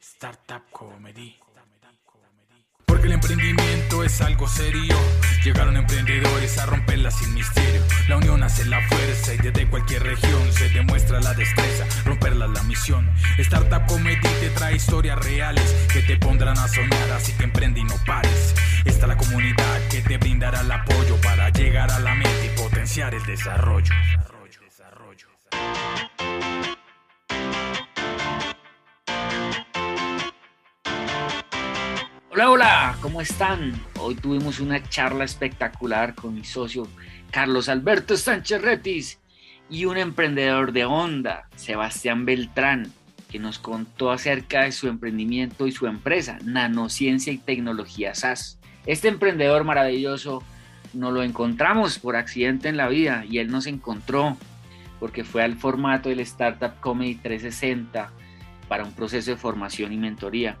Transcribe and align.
Startup 0.00 0.62
Comedy. 0.72 1.36
Porque 2.86 3.06
el 3.06 3.12
emprendimiento 3.12 4.04
es 4.04 4.20
algo 4.20 4.48
serio. 4.48 4.96
Llegaron 5.44 5.76
emprendedores 5.76 6.56
a 6.56 6.64
romperla 6.64 7.10
sin 7.10 7.34
misterio. 7.34 7.82
La 8.08 8.16
unión 8.16 8.42
hace 8.42 8.64
la 8.64 8.80
fuerza 8.88 9.34
y 9.34 9.36
desde 9.36 9.68
cualquier 9.68 10.02
región 10.02 10.50
se 10.50 10.70
demuestra 10.70 11.20
la 11.20 11.34
destreza. 11.34 11.84
Romperla 12.06 12.46
la 12.46 12.62
misión. 12.62 13.10
Startup 13.36 13.84
Comedy 13.86 14.26
te 14.40 14.48
trae 14.50 14.76
historias 14.76 15.18
reales 15.18 15.70
que 15.92 16.00
te 16.00 16.16
pondrán 16.16 16.56
a 16.56 16.66
soñar. 16.66 17.10
Así 17.14 17.34
que 17.34 17.44
emprende 17.44 17.80
y 17.80 17.84
no 17.84 17.94
pares. 18.06 18.54
Está 18.86 19.06
la 19.06 19.18
comunidad 19.18 19.86
que 19.90 20.00
te 20.00 20.16
brindará 20.16 20.62
el 20.62 20.72
apoyo 20.72 21.20
para 21.20 21.50
llegar 21.50 21.90
a 21.90 21.98
la 22.00 22.14
meta 22.14 22.44
y 22.46 22.58
potenciar 22.58 23.14
el 23.14 23.26
desarrollo. 23.26 23.92
desarrollo, 23.94 24.60
desarrollo. 24.62 25.28
Hola, 32.32 32.50
hola, 32.50 32.73
¿cómo 33.00 33.20
están? 33.20 33.72
Hoy 33.98 34.14
tuvimos 34.14 34.60
una 34.60 34.82
charla 34.88 35.24
espectacular 35.24 36.14
con 36.14 36.34
mi 36.34 36.44
socio 36.44 36.86
Carlos 37.30 37.68
Alberto 37.68 38.16
Sánchez 38.16 38.62
Retis 38.62 39.18
y 39.70 39.86
un 39.86 39.96
emprendedor 39.96 40.72
de 40.72 40.84
Honda, 40.84 41.48
Sebastián 41.56 42.24
Beltrán, 42.24 42.92
que 43.30 43.38
nos 43.38 43.58
contó 43.58 44.10
acerca 44.10 44.62
de 44.62 44.72
su 44.72 44.88
emprendimiento 44.88 45.66
y 45.66 45.72
su 45.72 45.86
empresa, 45.86 46.38
Nanociencia 46.44 47.32
y 47.32 47.38
Tecnología 47.38 48.14
SAS. 48.14 48.58
Este 48.86 49.08
emprendedor 49.08 49.64
maravilloso 49.64 50.42
nos 50.92 51.12
lo 51.12 51.22
encontramos 51.22 51.98
por 51.98 52.16
accidente 52.16 52.68
en 52.68 52.76
la 52.76 52.88
vida 52.88 53.24
y 53.28 53.38
él 53.38 53.50
nos 53.50 53.66
encontró 53.66 54.36
porque 55.00 55.24
fue 55.24 55.42
al 55.42 55.56
formato 55.56 56.08
del 56.08 56.20
Startup 56.20 56.78
Comedy 56.80 57.16
360 57.16 58.10
para 58.68 58.84
un 58.84 58.92
proceso 58.92 59.32
de 59.32 59.36
formación 59.36 59.92
y 59.92 59.96
mentoría. 59.96 60.56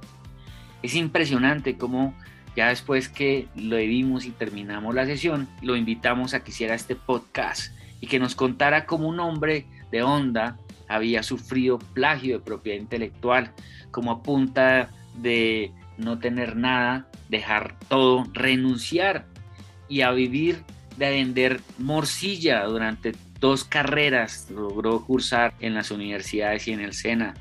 Es 0.84 0.94
impresionante 0.96 1.78
cómo 1.78 2.14
ya 2.54 2.68
después 2.68 3.08
que 3.08 3.48
lo 3.56 3.76
vimos 3.76 4.26
y 4.26 4.32
terminamos 4.32 4.94
la 4.94 5.06
sesión, 5.06 5.48
lo 5.62 5.76
invitamos 5.76 6.34
a 6.34 6.44
que 6.44 6.50
hiciera 6.50 6.74
este 6.74 6.94
podcast 6.94 7.74
y 8.02 8.06
que 8.06 8.18
nos 8.18 8.34
contara 8.34 8.84
cómo 8.84 9.08
un 9.08 9.18
hombre 9.18 9.64
de 9.90 10.02
onda 10.02 10.58
había 10.86 11.22
sufrido 11.22 11.78
plagio 11.78 12.36
de 12.36 12.44
propiedad 12.44 12.78
intelectual, 12.78 13.50
como 13.90 14.10
a 14.10 14.22
punta 14.22 14.90
de 15.16 15.72
no 15.96 16.18
tener 16.18 16.54
nada, 16.54 17.08
dejar 17.30 17.78
todo, 17.88 18.26
renunciar 18.34 19.24
y 19.88 20.02
a 20.02 20.10
vivir 20.10 20.64
de 20.98 21.08
vender 21.08 21.62
morcilla 21.78 22.62
durante 22.64 23.12
dos 23.40 23.64
carreras, 23.64 24.50
logró 24.50 25.02
cursar 25.02 25.54
en 25.60 25.72
las 25.72 25.90
universidades 25.90 26.68
y 26.68 26.72
en 26.72 26.80
el 26.80 26.92
SENA. 26.92 27.32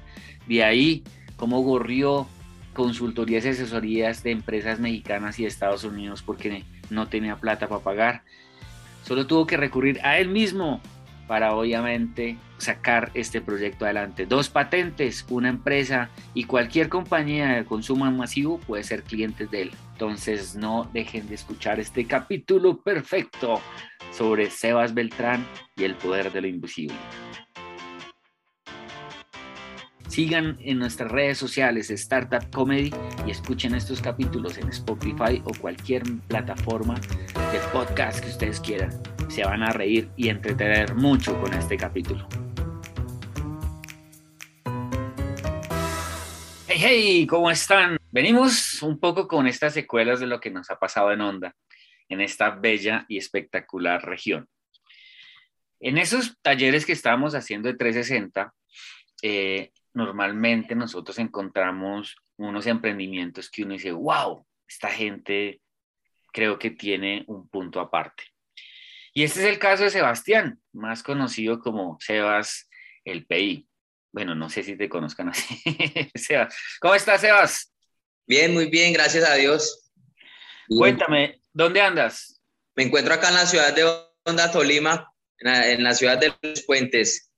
De 0.48 0.64
ahí, 0.64 1.04
cómo 1.36 1.60
gorrió 1.60 2.26
consultorías 2.74 3.46
y 3.46 3.50
asesorías 3.50 4.24
de 4.24 4.32
empresas 4.32 4.80
mexicanas 4.80 5.40
y 5.40 5.44
de 5.44 5.50
Estados 5.50 5.84
Unidos 5.84 6.22
porque 6.24 6.64
no 6.90 7.08
tenía 7.08 7.36
plata 7.38 7.68
para 7.68 7.84
pagar. 7.84 8.24
Solo 9.04 9.28
tuvo 9.28 9.46
que 9.46 9.58
recurrir 9.58 10.00
a 10.04 10.18
él 10.18 10.30
mismo 10.30 10.82
para 11.28 11.56
obviamente 11.56 12.38
sacar 12.58 13.12
este 13.14 13.42
proyecto 13.42 13.86
adelante. 13.86 14.26
Dos 14.26 14.50
patentes, 14.50 15.26
una 15.30 15.50
empresa 15.50 16.10
y 16.34 16.46
cualquier 16.46 16.90
compañía 16.90 17.50
de 17.54 17.66
consumo 17.66 18.10
masivo 18.12 18.60
puede 18.60 18.84
ser 18.84 19.04
clientes 19.04 19.50
de 19.52 19.64
él. 19.64 19.72
Entonces 19.94 20.56
no 20.56 20.90
dejen 20.94 21.28
de 21.28 21.36
escuchar 21.36 21.80
este 21.80 22.06
capítulo 22.06 22.82
perfecto 22.82 23.62
sobre 24.12 24.50
Sebas 24.50 24.94
Beltrán 24.94 25.46
y 25.76 25.84
el 25.84 25.96
poder 25.96 26.32
de 26.32 26.42
lo 26.42 26.48
invisible. 26.48 26.96
Sigan 30.08 30.58
en 30.62 30.80
nuestras 30.80 31.12
redes 31.12 31.38
sociales 31.38 31.90
Startup 31.90 32.48
Comedy 32.52 32.92
y 33.26 33.32
escuchen 33.32 33.74
estos 33.74 34.02
capítulos 34.02 34.58
en 34.58 34.70
Spotify 34.70 35.42
o 35.46 35.52
cualquier 35.60 36.04
plataforma 36.28 36.96
de 36.96 37.60
podcast 37.72 38.20
que 38.20 38.30
ustedes 38.30 38.60
quieran. 38.60 38.92
Se 39.30 39.44
van 39.44 39.64
a 39.64 39.72
reír 39.72 40.10
y 40.16 40.30
entretener 40.30 40.94
mucho 40.94 41.40
con 41.42 41.54
este 41.54 41.78
capítulo. 41.78 42.28
Hey, 46.68 46.80
hey, 46.80 47.28
¿cómo 47.28 47.50
están? 47.50 47.98
Venimos 48.12 48.84
un 48.84 49.00
poco 49.00 49.28
con 49.28 49.48
estas 49.48 49.74
secuelas 49.74 50.20
de 50.20 50.28
lo 50.28 50.40
que 50.40 50.52
nos 50.52 50.70
ha 50.70 50.78
pasado 50.78 51.12
en 51.12 51.22
Onda, 51.22 51.56
en 52.10 52.22
esta 52.22 52.52
bella 52.52 53.06
y 53.08 53.18
espectacular 53.18 54.06
región. 54.06 54.48
En 55.80 55.98
esos 55.98 56.38
talleres 56.42 56.86
que 56.86 56.94
estábamos 56.94 57.36
haciendo 57.36 57.68
de 57.68 57.76
360, 57.76 58.54
eh, 59.22 59.72
normalmente 59.94 60.76
nosotros 60.76 61.20
encontramos 61.20 62.16
unos 62.38 62.66
emprendimientos 62.68 63.50
que 63.50 63.64
uno 63.64 63.74
dice, 63.74 63.92
wow, 63.92 64.46
esta 64.68 64.90
gente 64.90 65.62
creo 66.32 66.58
que 66.58 66.72
tiene 66.72 67.24
un 67.28 67.48
punto 67.48 67.80
aparte. 67.80 68.24
Y 69.14 69.24
este 69.24 69.42
es 69.42 69.46
el 69.46 69.60
caso 69.60 69.84
de 69.84 69.92
Sebastián, 69.92 70.60
más 70.72 71.04
conocido 71.04 71.60
como 71.60 71.98
Sebas 72.00 72.70
el 73.06 73.26
PI. 73.26 73.68
Bueno, 74.12 74.34
no 74.34 74.50
sé 74.50 74.64
si 74.64 74.76
te 74.76 74.90
conozcan 74.90 75.30
así. 75.30 75.62
Sebas. 76.16 76.56
¿Cómo 76.80 76.96
estás, 76.96 77.22
Sebas? 77.22 77.72
Bien, 78.26 78.54
muy 78.54 78.70
bien, 78.70 78.94
gracias 78.94 79.30
a 79.30 79.36
Dios. 79.36 79.92
Cuéntame, 80.68 81.42
¿dónde 81.52 81.82
andas? 81.82 82.42
Me 82.76 82.84
encuentro 82.84 83.14
acá 83.14 83.30
en 83.30 83.36
la 83.36 83.46
ciudad 83.46 83.76
de 83.76 83.84
Honda, 84.24 84.52
Tolima, 84.52 85.14
en 85.38 85.52
la, 85.52 85.70
en 85.70 85.84
la 85.84 85.94
ciudad 85.94 86.18
de 86.18 86.34
los 86.42 86.64
puentes 86.64 87.33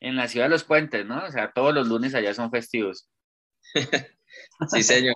en 0.00 0.16
la 0.16 0.28
ciudad 0.28 0.46
de 0.46 0.50
los 0.50 0.64
puentes, 0.64 1.06
¿no? 1.06 1.24
O 1.24 1.30
sea, 1.30 1.52
todos 1.52 1.74
los 1.74 1.86
lunes 1.86 2.14
allá 2.14 2.34
son 2.34 2.50
festivos. 2.50 3.08
sí, 4.70 4.82
señor. 4.82 5.14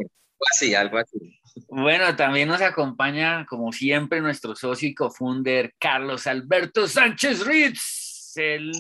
Así, 0.53 0.75
algo 0.75 0.99
así. 0.99 1.41
Bueno, 1.69 2.15
también 2.17 2.49
nos 2.49 2.61
acompaña, 2.61 3.47
como 3.47 3.73
siempre, 3.73 4.21
nuestro 4.21 4.55
socio 4.55 4.89
y 4.89 4.95
cofunder 4.95 5.75
Carlos 5.79 6.27
Alberto 6.27 6.87
Sánchez 6.87 7.47
Ritz, 7.47 8.37
el 8.37 8.73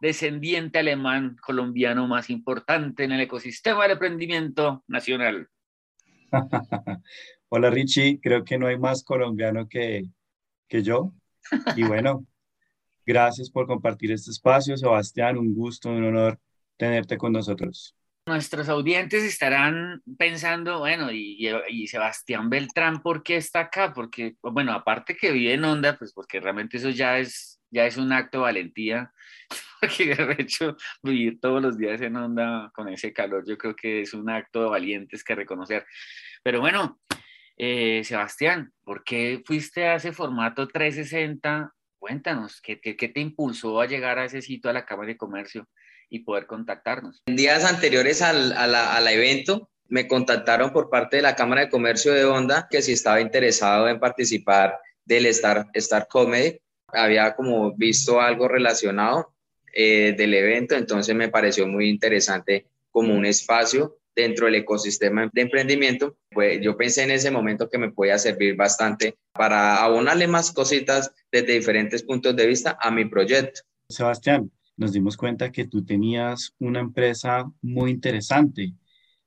descendiente 0.00 0.78
alemán 0.78 1.36
colombiano 1.40 2.06
más 2.06 2.30
importante 2.30 3.04
en 3.04 3.12
el 3.12 3.20
ecosistema 3.20 3.82
del 3.82 3.92
emprendimiento 3.92 4.84
nacional. 4.86 5.48
Hola 7.48 7.70
Richie, 7.70 8.20
creo 8.20 8.44
que 8.44 8.58
no 8.58 8.66
hay 8.66 8.78
más 8.78 9.02
colombiano 9.02 9.68
que, 9.68 10.04
que 10.68 10.82
yo. 10.82 11.12
Y 11.76 11.82
bueno, 11.84 12.26
Gracias 13.06 13.48
por 13.50 13.68
compartir 13.68 14.10
este 14.10 14.32
espacio, 14.32 14.76
Sebastián. 14.76 15.38
Un 15.38 15.54
gusto, 15.54 15.90
un 15.90 16.04
honor 16.04 16.40
tenerte 16.76 17.16
con 17.16 17.32
nosotros. 17.32 17.96
Nuestros 18.26 18.68
audientes 18.68 19.22
estarán 19.22 20.02
pensando, 20.18 20.80
bueno, 20.80 21.12
y, 21.12 21.48
y, 21.68 21.86
Sebastián 21.86 22.50
Beltrán, 22.50 23.00
¿por 23.00 23.22
qué 23.22 23.36
está 23.36 23.60
acá? 23.60 23.92
Porque, 23.94 24.34
bueno, 24.42 24.72
aparte 24.72 25.16
que 25.16 25.30
vive 25.30 25.54
en 25.54 25.64
Onda, 25.64 25.96
pues 25.96 26.12
porque 26.12 26.40
realmente 26.40 26.78
eso 26.78 26.90
ya 26.90 27.20
es, 27.20 27.60
ya 27.70 27.86
es 27.86 27.96
un 27.96 28.12
acto 28.12 28.38
de 28.38 28.42
valentía, 28.42 29.12
porque 29.80 30.12
de 30.16 30.36
hecho 30.40 30.76
vivir 31.04 31.38
todos 31.40 31.62
los 31.62 31.78
días 31.78 32.00
en 32.00 32.16
Onda 32.16 32.72
con 32.74 32.88
ese 32.88 33.12
calor, 33.12 33.44
yo 33.46 33.56
creo 33.56 33.76
que 33.76 34.00
es 34.00 34.12
un 34.12 34.28
acto 34.28 34.64
de 34.64 34.70
valientes 34.70 35.22
que 35.22 35.36
reconocer. 35.36 35.86
Pero 36.42 36.58
bueno, 36.58 36.98
eh, 37.56 38.02
Sebastián, 38.02 38.72
¿por 38.82 39.04
qué 39.04 39.44
fuiste 39.46 39.86
a 39.86 39.94
ese 39.94 40.10
formato 40.10 40.66
360 40.66 41.75
Cuéntanos, 42.06 42.60
¿qué, 42.60 42.76
te 42.76 43.20
impulsó 43.20 43.80
a 43.80 43.86
llegar 43.88 44.16
a 44.20 44.26
ese 44.26 44.40
sitio, 44.40 44.70
a 44.70 44.72
la 44.72 44.86
Cámara 44.86 45.08
de 45.08 45.16
Comercio 45.16 45.66
y 46.08 46.20
poder 46.20 46.46
contactarnos? 46.46 47.24
En 47.26 47.34
días 47.34 47.64
anteriores 47.64 48.22
al, 48.22 48.52
al 48.52 49.08
evento, 49.08 49.70
me 49.88 50.06
contactaron 50.06 50.72
por 50.72 50.88
parte 50.88 51.16
de 51.16 51.22
la 51.22 51.34
Cámara 51.34 51.62
de 51.62 51.68
Comercio 51.68 52.12
de 52.12 52.24
Honda 52.24 52.68
que 52.70 52.80
si 52.80 52.92
estaba 52.92 53.20
interesado 53.20 53.88
en 53.88 53.98
participar 53.98 54.78
del 55.04 55.26
Star, 55.26 55.66
Star 55.74 56.06
Comedy. 56.06 56.60
Había 56.92 57.34
como 57.34 57.74
visto 57.74 58.20
algo 58.20 58.46
relacionado 58.46 59.34
eh, 59.72 60.14
del 60.16 60.34
evento, 60.34 60.76
entonces 60.76 61.12
me 61.12 61.28
pareció 61.28 61.66
muy 61.66 61.88
interesante 61.88 62.68
como 62.92 63.16
un 63.16 63.26
espacio 63.26 63.98
dentro 64.14 64.46
del 64.46 64.54
ecosistema 64.54 65.28
de 65.32 65.42
emprendimiento, 65.42 66.16
pues 66.30 66.60
yo 66.62 66.76
pensé 66.76 67.02
en 67.02 67.10
ese 67.10 67.32
momento 67.32 67.68
que 67.68 67.78
me 67.78 67.90
podía 67.90 68.16
servir 68.16 68.54
bastante 68.54 69.18
para 69.36 69.82
abonarle 69.82 70.26
más 70.26 70.52
cositas 70.52 71.12
desde 71.30 71.54
diferentes 71.54 72.02
puntos 72.02 72.34
de 72.36 72.46
vista 72.46 72.76
a 72.80 72.90
mi 72.90 73.04
proyecto. 73.04 73.60
Sebastián, 73.88 74.50
nos 74.76 74.92
dimos 74.92 75.16
cuenta 75.16 75.52
que 75.52 75.66
tú 75.66 75.84
tenías 75.84 76.54
una 76.58 76.80
empresa 76.80 77.50
muy 77.62 77.90
interesante, 77.90 78.74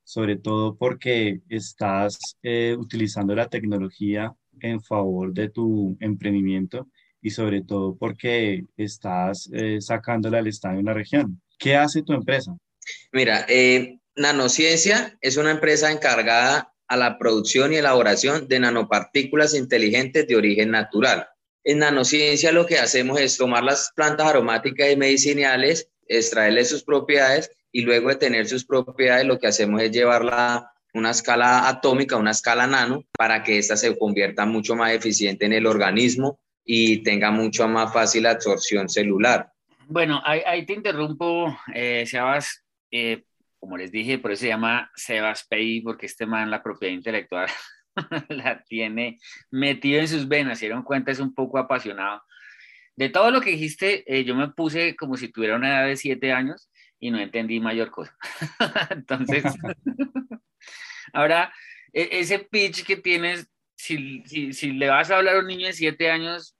sobre 0.03 0.37
todo 0.37 0.75
porque 0.75 1.41
estás 1.49 2.37
eh, 2.43 2.75
utilizando 2.77 3.35
la 3.35 3.47
tecnología 3.47 4.33
en 4.59 4.81
favor 4.81 5.33
de 5.33 5.49
tu 5.49 5.97
emprendimiento 5.99 6.87
y 7.21 7.31
sobre 7.31 7.61
todo 7.61 7.95
porque 7.95 8.65
estás 8.77 9.49
eh, 9.53 9.79
sacándola 9.81 10.39
al 10.39 10.47
estadio 10.47 10.79
en 10.79 10.85
la 10.85 10.93
región. 10.93 11.41
¿Qué 11.57 11.75
hace 11.75 12.03
tu 12.03 12.13
empresa? 12.13 12.55
Mira, 13.11 13.45
eh, 13.49 13.99
Nanociencia 14.15 15.17
es 15.21 15.37
una 15.37 15.51
empresa 15.51 15.91
encargada 15.91 16.73
a 16.89 16.97
la 16.97 17.17
producción 17.17 17.71
y 17.71 17.77
elaboración 17.77 18.47
de 18.47 18.59
nanopartículas 18.59 19.53
inteligentes 19.53 20.27
de 20.27 20.35
origen 20.35 20.71
natural. 20.71 21.27
En 21.63 21.79
nanociencia 21.79 22.51
lo 22.51 22.65
que 22.65 22.79
hacemos 22.79 23.19
es 23.19 23.37
tomar 23.37 23.63
las 23.63 23.91
plantas 23.95 24.27
aromáticas 24.27 24.91
y 24.91 24.97
medicinales, 24.97 25.87
extraerles 26.07 26.69
sus 26.69 26.83
propiedades 26.83 27.51
y 27.71 27.81
luego 27.81 28.09
de 28.09 28.15
tener 28.15 28.47
sus 28.47 28.65
propiedades 28.65 29.25
lo 29.25 29.39
que 29.39 29.47
hacemos 29.47 29.81
es 29.81 29.91
llevarla 29.91 30.55
a 30.55 30.73
una 30.93 31.11
escala 31.11 31.67
atómica, 31.67 32.17
una 32.17 32.31
escala 32.31 32.65
nano, 32.65 33.03
para 33.15 33.43
que 33.43 33.59
ésta 33.59 33.77
se 33.77 33.95
convierta 33.95 34.45
mucho 34.45 34.75
más 34.75 34.91
eficiente 34.91 35.45
en 35.45 35.53
el 35.53 35.67
organismo 35.67 36.39
y 36.65 37.03
tenga 37.03 37.29
mucho 37.29 37.67
más 37.67 37.93
fácil 37.93 38.25
absorción 38.25 38.89
celular. 38.89 39.51
Bueno, 39.87 40.21
ahí, 40.23 40.65
te 40.65 40.73
interrumpo, 40.73 41.55
eh, 41.73 42.05
Sebas. 42.07 42.63
Eh, 42.91 43.23
como 43.59 43.77
les 43.77 43.91
dije, 43.91 44.17
por 44.17 44.31
eso 44.31 44.41
se 44.41 44.47
llama 44.47 44.89
Sebas 44.95 45.45
Pei, 45.47 45.81
porque 45.81 46.05
este 46.05 46.25
man 46.25 46.49
la 46.49 46.63
propiedad 46.63 46.93
intelectual 46.93 47.47
la 48.29 48.63
tiene 48.63 49.19
metido 49.51 49.99
en 49.99 50.07
sus 50.07 50.27
venas. 50.27 50.59
Se 50.59 50.65
dieron 50.65 50.83
cuenta, 50.83 51.11
es 51.11 51.19
un 51.19 51.33
poco 51.33 51.57
apasionado. 51.57 52.23
De 52.95 53.09
todo 53.09 53.31
lo 53.31 53.41
que 53.41 53.51
dijiste, 53.51 54.03
eh, 54.07 54.23
yo 54.23 54.35
me 54.35 54.49
puse 54.49 54.95
como 54.95 55.15
si 55.15 55.29
tuviera 55.29 55.55
una 55.55 55.69
edad 55.69 55.87
de 55.87 55.97
siete 55.97 56.31
años 56.31 56.69
y 56.99 57.11
no 57.11 57.19
entendí 57.19 57.59
mayor 57.59 57.91
cosa. 57.91 58.15
Entonces, 58.89 59.43
ahora, 61.13 61.53
e, 61.93 62.09
ese 62.19 62.39
pitch 62.39 62.85
que 62.85 62.97
tienes, 62.97 63.49
si, 63.75 64.23
si, 64.25 64.53
si, 64.53 64.71
le 64.71 64.89
vas 64.89 65.11
a 65.11 65.17
hablar 65.17 65.37
a 65.37 65.39
un 65.39 65.47
niño 65.47 65.67
de 65.67 65.73
siete 65.73 66.11
años, 66.11 66.57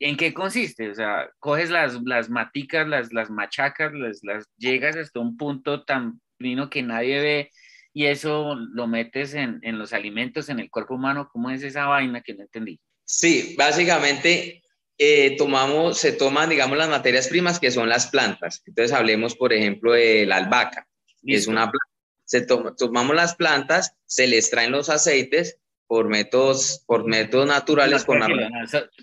¿en 0.00 0.16
qué 0.16 0.34
consiste? 0.34 0.90
O 0.90 0.94
sea, 0.94 1.30
coges 1.38 1.70
las, 1.70 2.00
las 2.02 2.28
maticas, 2.28 2.86
las, 2.88 3.12
las 3.12 3.30
machacas, 3.30 3.92
las, 3.92 4.20
las 4.22 4.48
llegas 4.56 4.96
hasta 4.96 5.20
un 5.20 5.36
punto 5.36 5.84
tan 5.84 6.20
fino 6.38 6.70
que 6.70 6.82
nadie 6.82 7.20
ve 7.20 7.50
y 7.92 8.06
eso 8.06 8.54
lo 8.54 8.86
metes 8.86 9.34
en, 9.34 9.58
en 9.62 9.78
los 9.78 9.92
alimentos, 9.92 10.48
en 10.48 10.60
el 10.60 10.70
cuerpo 10.70 10.94
humano. 10.94 11.28
¿Cómo 11.32 11.50
es 11.50 11.62
esa 11.62 11.86
vaina 11.86 12.20
que 12.20 12.34
no 12.34 12.42
entendí? 12.42 12.80
Sí, 13.04 13.54
básicamente 13.58 14.62
eh, 14.98 15.36
tomamos, 15.36 15.98
se 15.98 16.12
toman, 16.12 16.50
digamos, 16.50 16.76
las 16.76 16.88
materias 16.88 17.28
primas 17.28 17.58
que 17.58 17.70
son 17.70 17.88
las 17.88 18.08
plantas. 18.08 18.62
Entonces 18.66 18.96
hablemos, 18.96 19.34
por 19.34 19.52
ejemplo, 19.52 19.92
de 19.92 20.26
la 20.26 20.36
albahaca, 20.36 20.86
que 21.26 21.34
es 21.34 21.46
una 21.46 21.70
planta. 21.70 21.86
Se 22.24 22.42
tomamos 22.42 23.16
las 23.16 23.34
plantas, 23.34 23.96
se 24.04 24.26
les 24.26 24.50
traen 24.50 24.70
los 24.70 24.90
aceites 24.90 25.58
por 25.86 26.08
métodos, 26.08 26.84
por 26.86 27.06
métodos 27.06 27.46
naturales. 27.46 28.04
con 28.04 28.20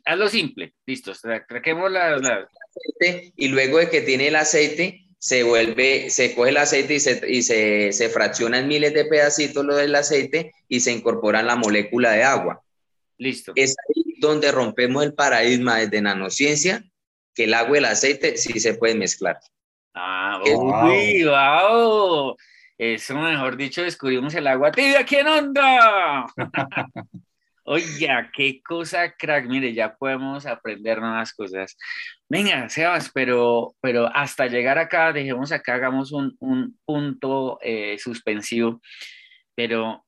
Hazlo 0.06 0.30
simple, 0.30 0.76
listo. 0.86 1.12
Traquemos 1.48 1.92
la, 1.92 2.18
la... 2.18 2.48
Y 3.36 3.48
luego 3.48 3.80
de 3.80 3.90
que 3.90 4.02
tiene 4.02 4.28
el 4.28 4.36
aceite, 4.36 5.05
se 5.18 5.44
vuelve, 5.44 6.10
se 6.10 6.36
coge 6.36 6.50
el 6.52 6.58
aceite 6.58 6.96
y 6.96 7.00
se, 7.00 7.22
y 7.28 7.42
se, 7.42 7.92
se 7.94 8.10
fracciona 8.10 8.60
en 8.60 8.68
miles 8.68 8.94
de 8.94 9.06
pedacitos 9.06 9.66
lo 9.66 9.76
del 9.76 9.96
aceite 9.96 10.52
y 10.68 10.80
se 10.80 10.92
incorpora 10.92 11.40
en 11.40 11.48
la 11.48 11.56
molécula 11.56 12.12
de 12.12 12.24
agua. 12.24 12.62
Listo. 13.18 13.54
Es 13.56 13.76
ahí 13.88 14.16
donde 14.20 14.52
rompemos 14.52 15.04
el 15.04 15.14
paradigma 15.14 15.78
desde 15.78 16.02
nanociencia, 16.02 16.84
que 17.34 17.46
el 17.46 17.54
agua 17.54 17.78
y 17.78 17.80
el 17.80 17.86
aceite 17.86 18.38
sí 18.38 18.60
se 18.60 18.76
pueden 18.76 19.00
mezclar. 19.00 19.40
Ah, 19.94 20.42
uy, 20.44 21.24
wow. 21.24 22.36
Eso, 22.78 23.16
mejor 23.16 23.56
dicho, 23.56 23.84
descubrimos 23.84 24.36
el 24.36 24.48
agua 24.48 24.72
tibia 24.72 25.06
¿quién 25.06 25.28
onda? 25.28 26.26
Oye, 27.64 28.10
qué 28.36 28.62
cosa, 28.62 29.12
crack. 29.18 29.48
Mire, 29.48 29.74
ya 29.74 29.96
podemos 29.96 30.46
aprender 30.46 31.00
nuevas 31.00 31.34
cosas. 31.34 31.76
Venga, 32.27 32.68
Sebas, 32.69 33.12
pero, 33.13 33.75
pero 33.81 34.07
hasta 34.16 34.48
llegar 34.48 34.80
acá, 34.80 35.13
dejemos 35.13 35.51
acá, 35.51 35.75
hagamos 35.75 36.12
un, 36.12 36.36
un 36.39 36.77
punto 36.83 37.60
eh, 37.62 37.98
suspensivo. 38.00 38.81
Pero, 39.56 40.04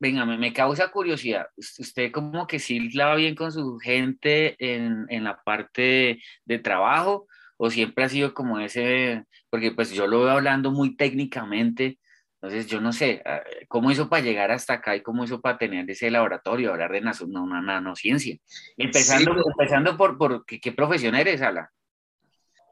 venga, 0.00 0.24
me, 0.24 0.38
me, 0.38 0.52
causa 0.52 0.90
curiosidad. 0.90 1.46
¿Usted 1.56 2.10
como 2.10 2.46
que 2.46 2.58
sí 2.58 2.90
la 2.90 3.08
va 3.08 3.16
bien 3.16 3.34
con 3.34 3.52
su 3.52 3.78
gente 3.78 4.56
en, 4.58 5.06
en 5.10 5.24
la 5.24 5.42
parte 5.42 6.22
de 6.46 6.58
trabajo? 6.58 7.26
¿O 7.58 7.70
siempre 7.70 8.04
ha 8.04 8.08
sido 8.08 8.32
como 8.34 8.58
ese? 8.60 9.24
Porque 9.50 9.72
pues 9.72 9.92
yo 9.92 10.06
lo 10.06 10.20
veo 10.20 10.30
hablando 10.30 10.70
muy 10.70 10.96
técnicamente 10.96 11.98
entonces, 12.40 12.68
yo 12.68 12.80
no 12.80 12.92
sé, 12.92 13.20
ah, 13.24 13.42
¿cómo 13.66 13.90
hizo 13.90 14.08
para 14.08 14.22
llegar 14.22 14.52
hasta 14.52 14.74
acá 14.74 14.94
y 14.94 15.02
cómo 15.02 15.24
hizo 15.24 15.40
para 15.40 15.58
tener 15.58 15.90
ese 15.90 16.08
laboratorio, 16.08 16.72
hablar 16.72 16.92
de 16.92 17.00
una, 17.00 17.12
una 17.42 17.60
nanociencia? 17.60 18.36
Empezando, 18.76 19.32
pues. 19.34 19.44
empezando 19.58 19.96
por, 19.96 20.16
por 20.16 20.46
¿qué, 20.46 20.72
profesión 20.72 21.16
eres, 21.16 21.42
Ala? 21.42 21.72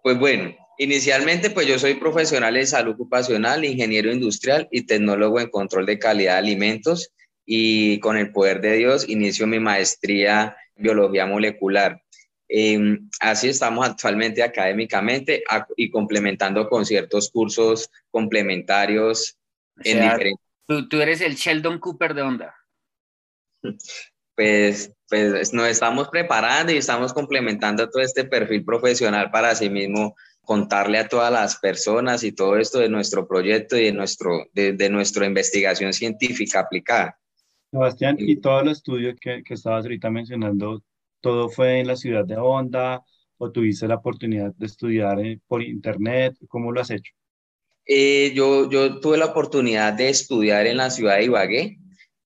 Pues 0.04 0.20
bueno, 0.20 0.54
inicialmente 0.78 1.50
pues 1.50 1.66
yo 1.66 1.80
soy 1.80 1.94
profesional 1.94 2.54
de 2.54 2.64
salud 2.64 2.94
ocupacional, 2.94 3.64
ingeniero 3.64 4.12
industrial 4.12 4.68
y 4.70 4.86
tecnólogo 4.86 5.40
en 5.40 5.50
control 5.50 5.84
de 5.84 5.98
calidad 5.98 6.34
de 6.34 6.38
alimentos 6.38 7.12
y 7.44 7.98
con 7.98 8.16
el 8.16 8.30
poder 8.30 8.60
de 8.60 8.76
Dios 8.76 9.08
inicio 9.08 9.48
mi 9.48 9.58
maestría 9.58 10.56
en 10.76 10.84
biología 10.84 11.26
molecular. 11.26 12.00
Em, 12.48 13.10
así 13.18 13.48
estamos 13.48 13.84
actualmente 13.84 14.44
académicamente 14.44 15.42
y 15.76 15.90
complementando 15.90 16.68
con 16.68 16.86
ciertos 16.86 17.32
cursos 17.32 17.90
complementarios 18.12 19.36
tú, 20.66 21.00
eres 21.00 21.20
el 21.20 21.34
Sheldon 21.34 21.78
Cooper 21.78 22.14
de 22.14 22.22
Onda. 22.22 22.54
Pues, 24.34 24.92
pues 25.08 25.52
nos 25.52 25.68
estamos 25.68 26.08
preparando 26.08 26.72
y 26.72 26.76
estamos 26.76 27.12
complementando 27.12 27.88
todo 27.88 28.02
este 28.02 28.24
perfil 28.24 28.64
profesional 28.64 29.30
para 29.30 29.50
así 29.50 29.70
mismo 29.70 30.14
contarle 30.42 30.98
a 30.98 31.08
todas 31.08 31.32
las 31.32 31.58
personas 31.58 32.22
y 32.22 32.32
todo 32.32 32.56
esto 32.56 32.78
de 32.78 32.88
nuestro 32.88 33.26
proyecto 33.26 33.76
y 33.76 33.86
de, 33.86 33.92
nuestro, 33.92 34.46
de, 34.52 34.88
nuestra 34.90 35.26
investigación 35.26 35.92
científica 35.92 36.60
aplicada. 36.60 37.18
Sebastián, 37.70 38.16
y 38.18 38.36
todo 38.36 38.60
el 38.60 38.68
estudio 38.68 39.14
que, 39.20 39.42
que 39.42 39.54
estabas 39.54 39.84
ahorita 39.84 40.08
mencionando, 40.08 40.82
¿todo 41.20 41.48
fue 41.48 41.80
en 41.80 41.88
la 41.88 41.96
ciudad 41.96 42.24
de 42.24 42.36
Honda 42.36 43.02
o 43.38 43.50
tuviste 43.50 43.88
la 43.88 43.96
oportunidad 43.96 44.54
de 44.54 44.66
estudiar 44.66 45.18
eh, 45.18 45.40
por 45.48 45.62
internet? 45.62 46.36
¿Cómo 46.48 46.70
lo 46.70 46.80
has 46.80 46.90
hecho? 46.90 47.12
Eh, 47.86 48.32
yo, 48.34 48.68
tuve 49.00 49.16
la 49.16 49.26
oportunidad 49.26 49.92
de 49.92 50.08
estudiar 50.08 50.66
en 50.66 50.76
la 50.76 50.90
ciudad 50.90 51.16
de 51.16 51.24
Ibagué, 51.24 51.78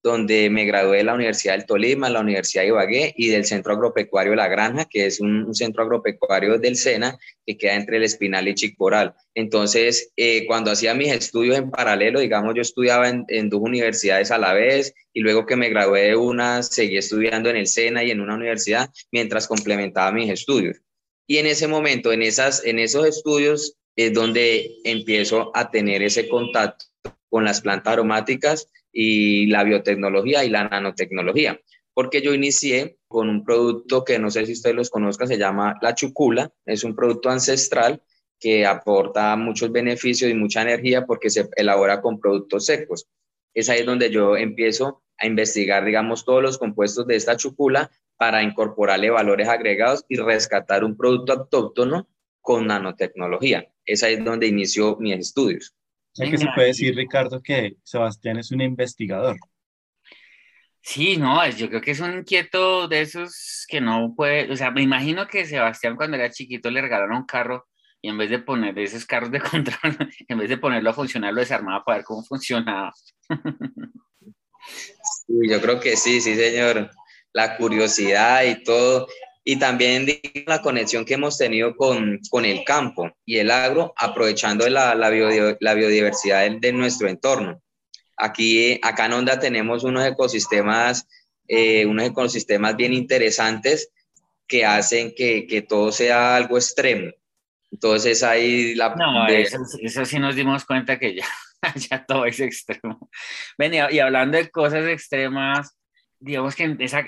donde 0.03 0.49
me 0.49 0.65
gradué 0.65 0.99
de 0.99 1.05
la 1.05 1.13
Universidad 1.15 1.53
del 1.53 1.67
Tolima, 1.67 2.09
la 2.09 2.21
Universidad 2.21 2.63
de 2.63 2.69
Ibagué 2.69 3.15
y 3.15 3.29
del 3.29 3.45
Centro 3.45 3.75
Agropecuario 3.75 4.35
La 4.35 4.49
Granja, 4.49 4.87
que 4.87 5.05
es 5.05 5.21
un, 5.21 5.55
centro 5.55 5.83
agropecuario 5.83 6.59
del 6.59 6.77
SENA 6.77 7.19
que 7.47 7.59
queda 7.59 7.75
entre 7.75 7.99
el 7.99 8.05
Espinal 8.05 8.49
y 8.49 8.55
Chicoral. 8.55 9.15
Entonces, 9.35 10.11
eh, 10.17 10.47
cuando 10.47 10.71
hacía 10.71 10.95
mis 10.95 11.13
estudios 11.13 11.59
en 11.59 11.71
paralelo, 11.71 12.21
digamos, 12.21 12.55
yo 12.55 12.63
estudiaba 12.63 13.11
en, 13.11 13.27
en, 13.29 13.51
dos 13.51 13.61
universidades 13.61 14.31
a 14.31 14.39
la 14.39 14.55
vez 14.55 14.95
y 15.13 15.21
luego 15.21 15.45
que 15.45 15.57
me 15.57 15.69
gradué 15.69 16.05
de 16.05 16.17
una, 16.17 16.63
seguí 16.63 16.97
estudiando 16.97 17.51
en 17.51 17.57
el 17.57 17.67
SENA 17.67 18.03
y 18.03 18.11
en 18.11 18.23
una 18.23 18.37
universidad 18.37 18.89
mientras 19.13 19.47
complementaba 19.47 20.11
mis 20.13 20.31
estudios. 20.31 20.79
Y 21.27 21.37
en 21.37 21.47
ese 21.47 21.69
momento, 21.69 22.11
en, 22.11 22.23
esas, 22.23 22.65
en 22.65 22.79
esos 22.79 23.07
estudios, 23.07 23.77
es 23.97 24.13
donde 24.13 24.79
empiezo 24.85 25.51
a 25.55 25.71
tener 25.71 26.03
ese 26.03 26.29
contacto 26.29 26.87
con 27.29 27.45
las 27.45 27.61
plantas 27.61 27.93
aromáticas 27.93 28.69
y 28.93 29.47
la 29.47 29.65
biotecnología 29.65 30.45
y 30.45 30.51
la 30.51 30.69
nanotecnología, 30.69 31.61
porque 31.95 32.23
yo 32.23 32.35
inicié 32.35 32.99
con 33.09 33.29
un 33.29 33.45
producto 33.45 34.05
que 34.05 34.19
no 34.19 34.31
sé 34.31 34.47
si 34.47 34.53
ustedes 34.53 34.77
los 34.77 34.91
conozcan, 34.91 35.29
se 35.29 35.39
llama 35.39 35.79
la 35.81 35.95
chucula, 35.95 36.51
es 36.65 36.85
un 36.85 36.95
producto 36.95 37.31
ancestral 37.31 38.03
que 38.39 38.65
aporta 38.65 39.37
muchos 39.37 39.71
beneficios 39.71 40.31
y 40.31 40.35
mucha 40.35 40.63
energía 40.63 41.05
porque 41.05 41.31
se 41.31 41.49
elabora 41.57 42.01
con 42.01 42.19
productos 42.19 42.67
secos. 42.67 43.07
Es 43.55 43.69
ahí 43.69 43.83
donde 43.85 44.11
yo 44.11 44.37
empiezo 44.37 45.03
a 45.19 45.27
investigar, 45.27 45.85
digamos, 45.85 46.25
todos 46.25 46.43
los 46.43 46.57
compuestos 46.57 47.07
de 47.07 47.17
esta 47.17 47.37
chucula 47.37 47.91
para 48.17 48.43
incorporarle 48.43 49.11
valores 49.11 49.49
agregados 49.49 50.05
y 50.09 50.17
rescatar 50.17 50.85
un 50.85 50.97
producto 50.97 51.33
autóctono 51.33 52.09
con 52.41 52.67
nanotecnología. 52.67 53.69
Es 53.85 54.03
ahí 54.03 54.17
donde 54.17 54.47
inició 54.47 54.97
mis 54.99 55.19
estudios. 55.19 55.75
O 56.13 56.17
sea 56.17 56.31
que 56.31 56.39
se 56.39 56.49
puede 56.55 56.69
decir, 56.69 56.95
Ricardo, 56.97 57.41
que 57.43 57.77
Sebastián 57.85 58.39
es 58.39 58.51
un 58.51 58.61
investigador. 58.61 59.37
Sí, 60.83 61.17
no, 61.17 61.47
yo 61.51 61.69
creo 61.69 61.81
que 61.81 61.91
es 61.91 62.01
un 62.01 62.19
inquieto 62.19 62.89
de 62.89 63.03
esos 63.03 63.67
que 63.69 63.81
no 63.81 64.15
puede, 64.17 64.51
o 64.51 64.57
sea, 64.57 64.71
me 64.71 64.83
imagino 64.83 65.27
que 65.27 65.45
Sebastián 65.45 65.95
cuando 65.95 66.17
era 66.17 66.31
chiquito 66.31 66.71
le 66.71 66.81
regalaron 66.81 67.19
un 67.19 67.27
carro 67.27 67.69
y 68.01 68.09
en 68.09 68.17
vez 68.17 68.31
de 68.31 68.39
poner 68.39 68.79
esos 68.79 69.05
carros 69.05 69.31
de 69.31 69.41
control, 69.41 69.97
en 70.27 70.39
vez 70.39 70.49
de 70.49 70.57
ponerlo 70.57 70.91
a 70.91 70.95
funcionar, 70.95 71.35
lo 71.35 71.41
desarmaba 71.41 71.85
para 71.85 71.99
ver 71.99 72.05
cómo 72.05 72.25
funcionaba. 72.25 72.93
yo 75.29 75.61
creo 75.61 75.81
que 75.81 75.97
sí, 75.97 76.21
sí, 76.21 76.35
señor. 76.35 76.91
La 77.33 77.57
curiosidad 77.57 78.43
y 78.45 78.65
todo 78.65 79.07
y 79.45 79.59
también 79.59 80.07
la 80.47 80.61
conexión 80.61 81.05
que 81.05 81.15
hemos 81.15 81.39
tenido 81.39 81.75
con, 81.77 82.21
con 82.31 82.45
el 82.45 82.65
campo 82.65 83.11
y 83.25 83.39
el 83.39 83.51
agro, 83.51 83.95
aprovechando 83.97 84.69
la, 84.69 84.95
la, 84.95 85.09
biodiversidad 85.11 86.51
de, 86.51 86.73
nuestro 86.73 87.09
entorno. 87.09 87.61
Aquí, 88.17 88.79
acá 88.83 89.07
en 89.07 89.15
Onda 89.15 89.41
tenemos 89.41 89.83
unos 89.83 90.07
ecosistemas, 90.07 91.09
eh, 91.49 91.87
unos 91.87 92.07
ecosistemas 92.07 92.77
bien 92.77 92.93
interesantes 92.93 93.91
que 94.47 94.67
hacen 94.67 95.15
que, 95.17 95.47
que, 95.47 95.63
todo 95.63 95.91
sea 95.91 96.37
algo 96.37 96.59
extremo. 96.59 97.13
Entonces 97.73 98.23
ahí 98.23 98.75
la... 98.75 98.95
No, 98.95 99.27
eso, 99.29 99.59
eso, 99.81 100.05
sí 100.05 100.19
nos 100.19 100.35
dimos 100.35 100.65
cuenta 100.65 100.99
que 100.99 101.15
ya 101.15 101.25
ya 101.91 102.05
todo 102.05 102.25
es 102.27 102.41
extremo. 102.41 103.11
Ven, 103.59 103.75
y, 103.75 103.99
hablando 103.99 104.39
de 104.39 104.51
cosas 104.51 104.87
extremas, 104.87 105.77
digamos 106.21 106.55
que 106.55 106.77
esa, 106.79 107.05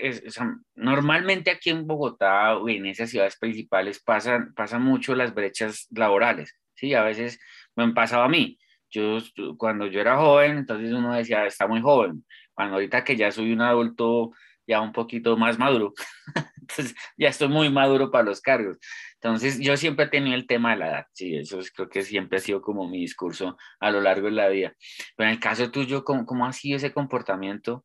normalmente 0.74 1.50
aquí 1.50 1.70
en 1.70 1.86
Bogotá 1.86 2.56
o 2.56 2.68
en 2.68 2.86
esas 2.86 3.10
ciudades 3.10 3.36
principales 3.38 4.02
pasan, 4.02 4.54
pasan 4.54 4.82
mucho 4.82 5.14
las 5.14 5.34
brechas 5.34 5.86
laborales, 5.90 6.58
¿sí? 6.74 6.94
A 6.94 7.02
veces 7.02 7.38
me 7.76 7.84
han 7.84 7.94
pasado 7.94 8.22
a 8.22 8.28
mí. 8.28 8.58
Yo, 8.90 9.18
cuando 9.58 9.86
yo 9.86 10.00
era 10.00 10.16
joven, 10.16 10.58
entonces 10.58 10.92
uno 10.92 11.14
decía, 11.14 11.46
está 11.46 11.66
muy 11.66 11.80
joven. 11.80 12.24
Cuando 12.54 12.74
ahorita 12.74 13.04
que 13.04 13.16
ya 13.16 13.30
soy 13.30 13.52
un 13.52 13.60
adulto 13.60 14.32
ya 14.66 14.80
un 14.80 14.92
poquito 14.92 15.36
más 15.36 15.58
maduro, 15.58 15.92
entonces 16.60 16.94
ya 17.18 17.28
estoy 17.28 17.48
muy 17.48 17.70
maduro 17.70 18.10
para 18.10 18.24
los 18.24 18.40
cargos. 18.40 18.78
Entonces 19.14 19.58
yo 19.60 19.76
siempre 19.76 20.06
he 20.06 20.08
tenido 20.08 20.34
el 20.34 20.46
tema 20.46 20.70
de 20.72 20.76
la 20.78 20.88
edad, 20.88 21.06
sí, 21.12 21.36
eso 21.36 21.58
creo 21.74 21.88
que 21.88 22.02
siempre 22.02 22.38
ha 22.38 22.40
sido 22.40 22.62
como 22.62 22.88
mi 22.88 23.00
discurso 23.00 23.56
a 23.78 23.90
lo 23.90 24.00
largo 24.00 24.26
de 24.26 24.32
la 24.32 24.48
vida. 24.48 24.74
Pero 25.16 25.28
en 25.28 25.34
el 25.34 25.40
caso 25.40 25.70
tuyo, 25.70 26.02
¿cómo, 26.04 26.24
cómo 26.24 26.46
ha 26.46 26.52
sido 26.52 26.76
ese 26.76 26.92
comportamiento 26.92 27.84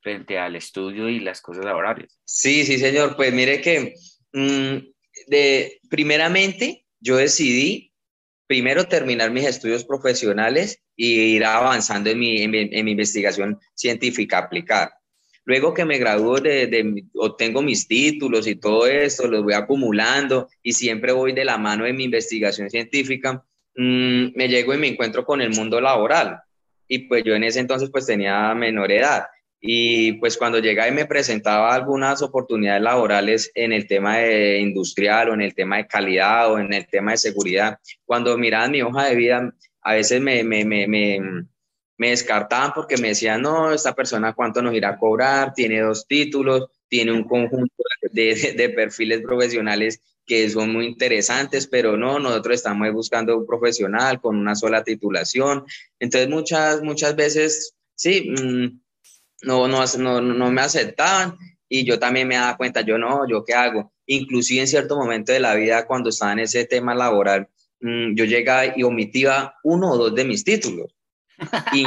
frente 0.00 0.38
al 0.38 0.56
estudio 0.56 1.08
y 1.08 1.20
las 1.20 1.40
cosas 1.40 1.64
laborales? 1.64 2.18
Sí, 2.24 2.64
sí, 2.64 2.78
señor. 2.78 3.16
Pues 3.16 3.32
mire 3.32 3.60
que 3.60 3.94
mm, 4.32 4.76
de, 5.26 5.80
primeramente 5.88 6.84
yo 7.00 7.16
decidí 7.16 7.92
primero 8.46 8.86
terminar 8.86 9.30
mis 9.30 9.46
estudios 9.46 9.84
profesionales 9.84 10.82
y 10.96 11.36
ir 11.36 11.44
avanzando 11.44 12.10
en 12.10 12.18
mi, 12.18 12.42
en 12.42 12.84
mi 12.84 12.90
investigación 12.92 13.58
científica 13.74 14.38
aplicada. 14.38 14.98
Luego 15.48 15.72
que 15.72 15.86
me 15.86 15.96
gradúo, 15.96 16.42
de, 16.42 17.06
obtengo 17.14 17.62
mis 17.62 17.88
títulos 17.88 18.46
y 18.46 18.56
todo 18.56 18.86
esto, 18.86 19.26
los 19.28 19.42
voy 19.42 19.54
acumulando 19.54 20.50
y 20.62 20.74
siempre 20.74 21.10
voy 21.10 21.32
de 21.32 21.46
la 21.46 21.56
mano 21.56 21.84
de 21.84 21.94
mi 21.94 22.04
investigación 22.04 22.68
científica, 22.68 23.42
mm, 23.74 24.36
me 24.36 24.46
llego 24.46 24.74
y 24.74 24.76
me 24.76 24.88
encuentro 24.88 25.24
con 25.24 25.40
el 25.40 25.48
mundo 25.48 25.80
laboral. 25.80 26.42
Y 26.86 26.98
pues 27.08 27.24
yo 27.24 27.34
en 27.34 27.44
ese 27.44 27.60
entonces 27.60 27.88
pues 27.90 28.04
tenía 28.04 28.54
menor 28.54 28.92
edad. 28.92 29.24
Y 29.60 30.12
pues 30.14 30.36
cuando 30.36 30.60
llegaba 30.60 30.88
y 30.88 30.92
me 30.92 31.06
presentaba 31.06 31.74
algunas 31.74 32.22
oportunidades 32.22 32.82
laborales 32.82 33.50
en 33.54 33.72
el 33.72 33.86
tema 33.86 34.18
de 34.18 34.60
industrial 34.60 35.30
o 35.30 35.34
en 35.34 35.42
el 35.42 35.54
tema 35.54 35.78
de 35.78 35.86
calidad 35.86 36.52
o 36.52 36.58
en 36.58 36.72
el 36.72 36.86
tema 36.86 37.12
de 37.12 37.18
seguridad, 37.18 37.78
cuando 38.04 38.38
miraban 38.38 38.70
mi 38.70 38.82
hoja 38.82 39.06
de 39.06 39.16
vida, 39.16 39.54
a 39.82 39.94
veces 39.94 40.20
me, 40.20 40.44
me, 40.44 40.64
me, 40.64 40.86
me 41.98 42.10
descartaban 42.10 42.72
porque 42.72 42.96
me 42.96 43.08
decían, 43.08 43.42
no, 43.42 43.72
esta 43.72 43.94
persona 43.94 44.32
cuánto 44.32 44.62
nos 44.62 44.74
irá 44.74 44.90
a 44.90 44.98
cobrar, 44.98 45.52
tiene 45.52 45.80
dos 45.80 46.06
títulos, 46.06 46.68
tiene 46.88 47.12
un 47.12 47.24
conjunto 47.24 47.74
de, 48.12 48.54
de, 48.56 48.68
perfiles 48.70 49.22
profesionales 49.22 50.00
que 50.24 50.48
son 50.48 50.72
muy 50.72 50.86
interesantes, 50.86 51.66
pero 51.66 51.96
no, 51.96 52.18
nosotros 52.18 52.56
estamos 52.56 52.92
buscando 52.92 53.36
un 53.36 53.46
profesional 53.46 54.20
con 54.20 54.36
una 54.36 54.54
sola 54.54 54.84
titulación. 54.84 55.64
Entonces 55.98 56.28
muchas, 56.28 56.82
muchas 56.82 57.16
veces, 57.16 57.74
sí, 57.94 58.30
mm, 58.30 58.80
no, 59.42 59.68
no, 59.68 59.84
no, 59.98 60.20
no 60.20 60.50
me 60.50 60.60
aceptaban 60.60 61.36
y 61.68 61.84
yo 61.84 61.98
también 61.98 62.26
me 62.28 62.36
daba 62.36 62.56
cuenta, 62.56 62.80
yo 62.80 62.98
no, 62.98 63.28
yo 63.28 63.44
qué 63.44 63.54
hago. 63.54 63.92
Inclusive 64.06 64.62
en 64.62 64.68
cierto 64.68 64.96
momento 64.96 65.32
de 65.32 65.40
la 65.40 65.54
vida, 65.54 65.86
cuando 65.86 66.10
estaba 66.10 66.32
en 66.32 66.40
ese 66.40 66.64
tema 66.64 66.94
laboral, 66.94 67.48
mm, 67.80 68.14
yo 68.14 68.24
llegaba 68.24 68.72
y 68.76 68.82
omitía 68.82 69.54
uno 69.62 69.90
o 69.90 69.96
dos 69.96 70.14
de 70.14 70.24
mis 70.24 70.44
títulos 70.44 70.94
y 71.72 71.86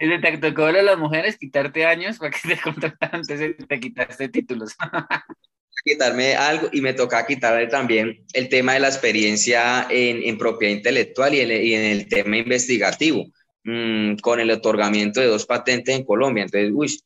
es 0.00 0.20
te 0.20 0.38
tocó 0.38 0.66
a 0.66 0.72
las 0.72 0.98
mujeres 0.98 1.36
quitarte 1.38 1.84
años 1.84 2.18
para 2.18 2.30
que 2.30 2.48
te 2.48 2.60
contrataran 2.62 3.20
antes 3.20 3.56
te 3.66 3.80
quitaste 3.80 4.28
títulos. 4.28 4.76
quitarme 5.84 6.34
algo 6.34 6.68
y 6.72 6.80
me 6.80 6.94
toca 6.94 7.24
quitarle 7.24 7.68
también 7.68 8.24
el 8.32 8.48
tema 8.48 8.74
de 8.74 8.80
la 8.80 8.88
experiencia 8.88 9.86
en, 9.88 10.22
en 10.24 10.36
propiedad 10.36 10.74
intelectual 10.74 11.32
y 11.34 11.40
en, 11.40 11.50
y 11.64 11.74
en, 11.74 11.82
el 11.84 12.08
tema 12.08 12.36
investigativo, 12.36 13.26
mm, 13.66 14.16
con 14.18 14.40
el 14.40 14.50
otorgamiento 14.50 15.20
de 15.20 15.26
dos 15.26 15.44
patentes 15.46 15.94
en 15.94 16.04
Colombia. 16.04 16.44
Entonces, 16.44 16.70
uy, 16.72 17.00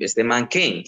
este 0.00 0.24
man, 0.24 0.48
¿qué? 0.48 0.84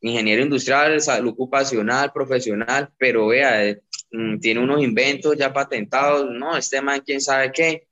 Ingeniero 0.00 0.42
industrial, 0.42 1.00
salud 1.00 1.32
ocupacional, 1.32 2.12
profesional, 2.12 2.90
pero 2.96 3.28
vea, 3.28 3.66
eh, 3.66 3.82
mm, 4.12 4.38
tiene 4.38 4.60
unos 4.60 4.82
inventos 4.82 5.36
ya 5.36 5.52
patentados, 5.52 6.30
no, 6.30 6.56
este 6.56 6.80
man, 6.80 7.02
quién 7.04 7.20
sabe 7.20 7.52
qué 7.52 7.88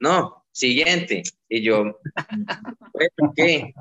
no, 0.00 0.44
siguiente. 0.52 1.22
Y 1.48 1.62
yo, 1.62 1.98
¿qué? 3.36 3.72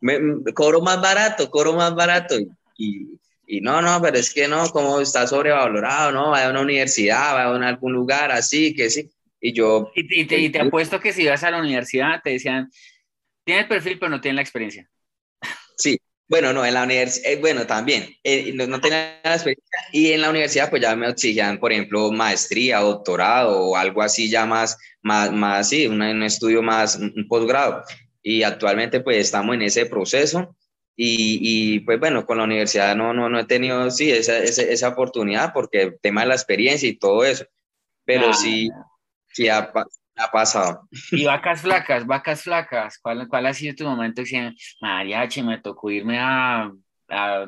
Me, 0.00 0.20
cobro 0.54 0.80
más 0.80 1.00
barato, 1.00 1.50
cobro 1.50 1.74
más 1.74 1.94
barato. 1.94 2.36
Y, 2.78 3.18
y, 3.46 3.60
no, 3.60 3.82
no, 3.82 4.00
pero 4.00 4.18
es 4.18 4.32
que 4.32 4.46
no, 4.48 4.68
como 4.70 5.00
está 5.00 5.26
sobrevalorado, 5.26 6.12
no, 6.12 6.30
vaya 6.30 6.46
a 6.48 6.50
una 6.50 6.60
universidad, 6.60 7.34
vaya 7.34 7.66
a 7.66 7.68
algún 7.68 7.92
lugar 7.92 8.30
así, 8.30 8.74
que 8.74 8.90
sí. 8.90 9.10
Y 9.46 9.52
yo... 9.52 9.92
Y, 9.94 10.24
te, 10.24 10.38
y 10.40 10.50
te 10.50 10.58
apuesto 10.58 10.98
que 10.98 11.12
si 11.12 11.24
vas 11.24 11.44
a 11.44 11.52
la 11.52 11.60
universidad 11.60 12.20
te 12.20 12.30
decían, 12.30 12.68
tiene 13.44 13.60
el 13.60 13.68
perfil, 13.68 13.96
pero 13.96 14.10
no 14.10 14.20
tiene 14.20 14.34
la 14.34 14.42
experiencia. 14.42 14.90
Sí, 15.76 16.00
bueno, 16.26 16.52
no, 16.52 16.66
en 16.66 16.74
la 16.74 16.82
universidad, 16.82 17.30
eh, 17.30 17.36
bueno, 17.40 17.64
también, 17.64 18.08
eh, 18.24 18.52
no, 18.52 18.80
tenía 18.80 19.20
la 19.22 19.34
experiencia 19.34 19.78
y 19.92 20.10
en 20.10 20.20
la 20.20 20.30
universidad 20.30 20.68
pues 20.68 20.82
ya 20.82 20.96
me 20.96 21.08
exigían, 21.08 21.60
por 21.60 21.70
ejemplo, 21.70 22.10
maestría, 22.10 22.80
doctorado 22.80 23.60
o 23.60 23.76
algo 23.76 24.02
así 24.02 24.28
ya 24.28 24.46
más, 24.46 24.76
más, 25.00 25.30
más 25.30 25.68
sí, 25.68 25.86
un, 25.86 26.02
estudio 26.24 26.60
más, 26.60 26.96
un 26.96 27.28
posgrado. 27.28 27.84
Y 28.22 28.42
actualmente 28.42 28.98
pues 28.98 29.18
estamos 29.18 29.54
en 29.54 29.62
ese 29.62 29.86
proceso 29.86 30.56
y, 30.96 31.38
y, 31.76 31.80
pues 31.80 32.00
bueno, 32.00 32.26
con 32.26 32.38
la 32.38 32.44
universidad 32.44 32.96
no, 32.96 33.14
no, 33.14 33.28
no 33.28 33.38
he 33.38 33.44
tenido, 33.44 33.88
sí, 33.92 34.10
esa, 34.10 34.38
esa, 34.38 34.62
esa 34.62 34.88
oportunidad 34.88 35.52
porque 35.52 35.82
el 35.82 36.00
tema 36.00 36.22
de 36.22 36.28
la 36.28 36.34
experiencia 36.34 36.88
y 36.88 36.98
todo 36.98 37.24
eso, 37.24 37.46
pero 38.04 38.32
sí, 38.32 38.70
sí 39.36 39.48
ha, 39.48 39.70
ha 40.16 40.30
pasado. 40.30 40.88
Y 41.12 41.26
vacas 41.26 41.60
flacas, 41.60 42.06
vacas 42.06 42.42
flacas, 42.42 42.98
¿cuál, 42.98 43.28
cuál 43.28 43.46
ha 43.46 43.52
sido 43.52 43.74
tu 43.74 43.84
momento? 43.84 44.22
Dicen, 44.22 44.54
mariachi, 44.80 45.42
me 45.42 45.58
tocó 45.58 45.90
irme 45.90 46.18
a, 46.18 46.70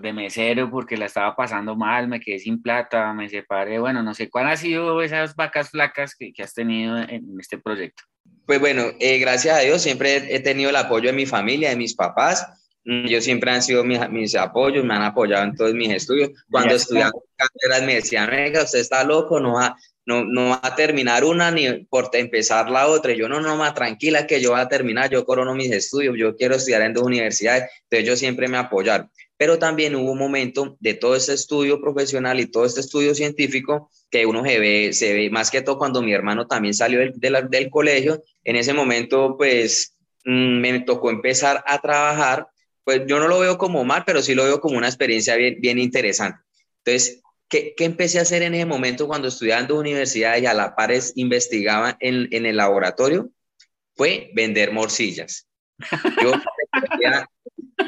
de 0.00 0.12
mesero 0.12 0.71
porque 0.71 0.97
la 0.97 1.07
estaba 1.07 1.35
pasando 1.35 1.75
mal, 1.75 2.07
me 2.07 2.21
quedé 2.21 2.38
sin 2.38 2.62
plata, 2.62 3.12
me 3.12 3.28
separé, 3.28 3.80
bueno, 3.80 4.04
no 4.04 4.14
sé, 4.14 4.30
¿cuál 4.30 4.47
ha 4.47 4.57
sido 4.57 5.02
esas 5.02 5.35
vacas 5.35 5.71
flacas 5.71 6.14
que, 6.14 6.33
que 6.33 6.45
has 6.45 6.54
tenido 6.54 6.97
en 6.97 7.25
este 7.40 7.59
proyecto? 7.59 8.04
Pues 8.47 8.61
bueno, 8.61 8.83
eh, 9.00 9.18
gracias 9.18 9.59
a 9.59 9.61
Dios 9.61 9.83
siempre 9.83 10.35
he 10.35 10.40
tenido 10.40 10.71
el 10.71 10.76
apoyo 10.76 11.11
de 11.11 11.16
mi 11.16 11.26
familia, 11.26 11.71
de 11.71 11.76
mis 11.76 11.95
papás. 11.95 12.47
Mm, 12.85 13.07
yo 13.07 13.21
siempre 13.21 13.50
han 13.50 13.62
sido 13.62 13.85
mis, 13.85 14.09
mis 14.11 14.37
apoyos, 14.37 14.85
me 14.85 14.95
han 14.95 15.02
apoyado 15.02 15.45
en 15.45 15.57
todos 15.57 15.75
mis 15.75 15.90
estudios. 15.90 16.30
Cuando 16.50 16.75
estudiaba 16.75 17.11
carreras 17.37 17.83
me 17.85 17.97
decían, 17.97 18.30
venga, 18.30 18.62
usted 18.62 18.78
está 18.78 19.02
loco, 19.02 19.40
no 19.40 19.54
va, 19.54 19.76
no, 20.09 20.25
no 20.25 20.49
va 20.49 20.61
a 20.62 20.75
terminar 20.75 21.23
una 21.23 21.50
ni 21.50 21.85
por 21.85 22.09
empezar 22.15 22.71
la 22.71 22.87
otra. 22.87 23.12
yo 23.12 23.29
no, 23.29 23.43
no, 23.43 23.57
más 23.59 23.75
tranquila 23.75 24.27
que 24.27 24.41
yo 24.41 24.53
voy 24.53 24.61
a 24.61 24.67
terminar, 24.67 25.11
yo 25.11 25.27
corono 25.27 25.55
mis 25.55 25.71
estudios, 25.71 26.17
yo 26.17 26.35
quiero 26.35 26.55
estudiar 26.55 26.81
en 26.81 26.95
dos 26.95 27.05
universidades, 27.05 27.65
entonces 27.83 28.07
ellos 28.07 28.19
siempre 28.19 28.49
me 28.49 28.57
apoyaron. 28.57 29.11
Pero 29.37 29.59
también 29.59 29.95
hubo 29.95 30.11
un 30.12 30.19
momento 30.19 30.79
de 30.81 30.95
todo 30.95 31.15
este 31.15 31.35
estudio 31.35 31.79
profesional 31.79 32.41
y 32.41 32.47
todo 32.47 32.65
este 32.65 32.81
estudio 32.81 33.15
científico 33.15 33.91
que 34.11 34.25
uno 34.25 34.43
se 34.45 34.59
ve, 34.59 34.95
se 34.95 35.12
ve 35.12 35.29
más 35.29 35.50
que 35.50 35.61
todo 35.61 35.77
cuando 35.77 36.00
mi 36.00 36.15
hermano 36.15 36.47
también 36.47 36.73
salió 36.73 37.00
del, 37.00 37.12
del, 37.50 37.71
colegio. 37.71 38.23
En 38.45 38.57
ese 38.57 38.73
momento, 38.73 39.37
pues 39.37 39.95
mm, 40.25 40.59
me 40.59 40.81
tocó 40.81 41.11
empezar 41.11 41.62
a 41.67 41.83
trabajar. 41.83 42.49
Pues 42.83 43.03
yo 43.07 43.21
no 43.21 43.29
lo 43.29 43.41
veo 43.41 43.59
como 43.59 43.85
mal, 43.85 44.05
pero 44.07 44.23
sí 44.23 44.35
lo 44.35 44.45
veo 44.45 44.59
como 44.59 44.79
una 44.79 44.88
experiencia 44.88 45.37
bien, 45.37 45.57
bien 45.61 45.79
interesante. 45.79 46.41
Entonces, 46.83 47.21
¿Qué, 47.49 47.75
empecé 47.78 48.19
a 48.19 48.23
hacer 48.23 48.43
en 48.43 48.55
ese 48.55 48.67
momento 48.67 49.07
cuando 49.07 49.28
estudiaba 49.28 49.62
en 49.62 49.73
universidad 49.73 50.37
y 50.37 50.47
a 50.47 50.55
la 50.55 50.76
par 50.76 50.93
investigaba 51.14 51.97
en, 52.00 52.28
en, 52.31 52.47
el 52.47 52.57
laboratorio? 52.57 53.31
Fue 53.95 54.31
vender 54.35 54.73
morcillas. 54.73 55.49
Yo, 56.23 56.33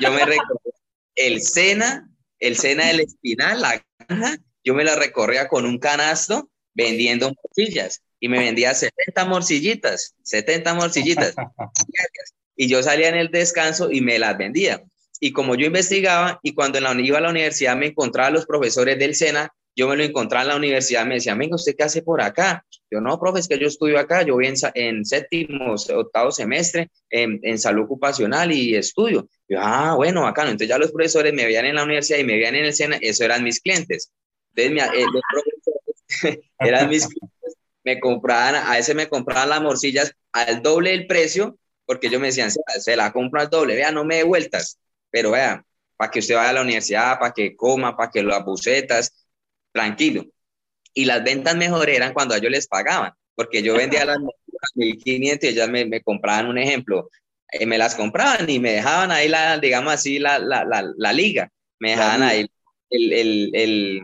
yo 0.00 0.10
me 0.12 0.24
recorría 0.24 0.72
el 1.14 1.42
sena, 1.42 2.08
el 2.38 2.56
sena 2.56 2.86
del 2.86 3.00
espinal, 3.00 3.60
la 3.60 3.84
granja, 3.98 4.38
yo 4.64 4.74
me 4.74 4.84
la 4.84 4.96
recorría 4.96 5.48
con 5.48 5.66
un 5.66 5.78
canasto 5.78 6.50
vendiendo 6.74 7.32
morcillas 7.34 8.02
y 8.18 8.28
me 8.28 8.38
vendía 8.38 8.74
70 8.74 9.24
morcillitas, 9.24 10.14
70 10.22 10.74
morcillitas. 10.74 11.34
y 12.56 12.68
yo 12.68 12.82
salía 12.82 13.08
en 13.08 13.16
el 13.16 13.30
descanso 13.30 13.90
y 13.90 14.00
me 14.00 14.18
las 14.18 14.36
vendía. 14.36 14.82
Y 15.20 15.32
como 15.32 15.54
yo 15.54 15.66
investigaba 15.66 16.40
y 16.42 16.54
cuando 16.54 16.78
iba 16.78 17.18
a 17.18 17.20
la 17.20 17.30
universidad 17.30 17.76
me 17.76 17.88
encontraba 17.88 18.28
a 18.28 18.32
los 18.32 18.46
profesores 18.46 18.98
del 18.98 19.14
SENA, 19.14 19.52
yo 19.76 19.86
me 19.86 19.96
lo 19.96 20.02
encontraba 20.02 20.42
en 20.42 20.48
la 20.48 20.56
universidad, 20.56 21.06
me 21.06 21.14
decía, 21.14 21.34
venga, 21.34 21.54
¿usted 21.54 21.76
qué 21.76 21.84
hace 21.84 22.02
por 22.02 22.20
acá? 22.20 22.64
Yo, 22.90 23.00
no, 23.00 23.20
profe, 23.20 23.40
es 23.40 23.46
que 23.46 23.58
yo 23.58 23.68
estudio 23.68 23.98
acá, 23.98 24.22
yo 24.22 24.34
voy 24.34 24.46
en, 24.46 25.04
séptimo, 25.04 25.74
octavo 25.74 26.32
semestre 26.32 26.90
en, 27.08 27.38
en, 27.42 27.58
salud 27.58 27.84
ocupacional 27.84 28.50
y 28.50 28.74
estudio. 28.74 29.28
Yo, 29.48 29.58
ah, 29.60 29.94
bueno, 29.94 30.26
acá 30.26 30.42
Entonces 30.42 30.68
ya 30.68 30.78
los 30.78 30.90
profesores 30.90 31.32
me 31.32 31.44
veían 31.44 31.66
en 31.66 31.76
la 31.76 31.84
universidad 31.84 32.18
y 32.18 32.24
me 32.24 32.34
veían 32.34 32.56
en 32.56 32.64
el 32.64 32.74
SENA, 32.74 32.98
eso 33.00 33.24
eran 33.24 33.44
mis 33.44 33.60
clientes. 33.60 34.10
Entonces, 34.56 34.90
eh, 34.94 35.04
los 35.04 35.22
profesores 35.30 36.44
eran 36.58 36.88
mis 36.88 37.06
clientes, 37.06 37.56
me 37.84 38.00
compraban, 38.00 38.56
a 38.56 38.72
veces 38.72 38.94
me 38.94 39.08
compraban 39.08 39.50
las 39.50 39.62
morcillas 39.62 40.12
al 40.32 40.62
doble 40.62 40.90
del 40.90 41.06
precio, 41.06 41.58
porque 41.86 42.08
ellos 42.08 42.20
me 42.20 42.28
decían, 42.28 42.50
se, 42.50 42.60
se 42.80 42.96
la 42.96 43.12
compro 43.12 43.40
al 43.40 43.50
doble, 43.50 43.76
vea, 43.76 43.92
no 43.92 44.04
me 44.04 44.16
dé 44.16 44.24
vueltas 44.24 44.78
pero 45.10 45.32
vea, 45.32 45.64
para 45.96 46.10
que 46.10 46.20
usted 46.20 46.34
vaya 46.36 46.50
a 46.50 46.52
la 46.54 46.62
universidad, 46.62 47.18
para 47.18 47.32
que 47.32 47.56
coma, 47.56 47.96
para 47.96 48.10
que 48.10 48.22
las 48.22 48.44
bucetas, 48.44 49.26
tranquilo. 49.72 50.24
Y 50.94 51.04
las 51.04 51.22
ventas 51.22 51.56
mejor 51.56 51.88
eran 51.90 52.12
cuando 52.12 52.34
ellos 52.34 52.50
les 52.50 52.66
pagaban, 52.66 53.12
porque 53.34 53.62
yo 53.62 53.74
vendía 53.76 54.04
las 54.04 54.18
1500 54.74 55.44
y 55.44 55.52
ellas 55.52 55.68
me, 55.68 55.84
me 55.86 56.02
compraban 56.02 56.46
un 56.46 56.58
ejemplo. 56.58 57.10
Eh, 57.52 57.66
me 57.66 57.78
las 57.78 57.94
compraban 57.94 58.48
y 58.48 58.58
me 58.60 58.72
dejaban 58.72 59.10
ahí, 59.10 59.28
la, 59.28 59.58
digamos 59.58 59.92
así, 59.92 60.18
la, 60.18 60.38
la, 60.38 60.64
la, 60.64 60.90
la 60.96 61.12
liga. 61.12 61.50
Me 61.78 61.90
dejaban 61.90 62.22
ahí 62.22 62.46
el, 62.90 63.12
el, 63.12 63.50
el, 63.54 64.02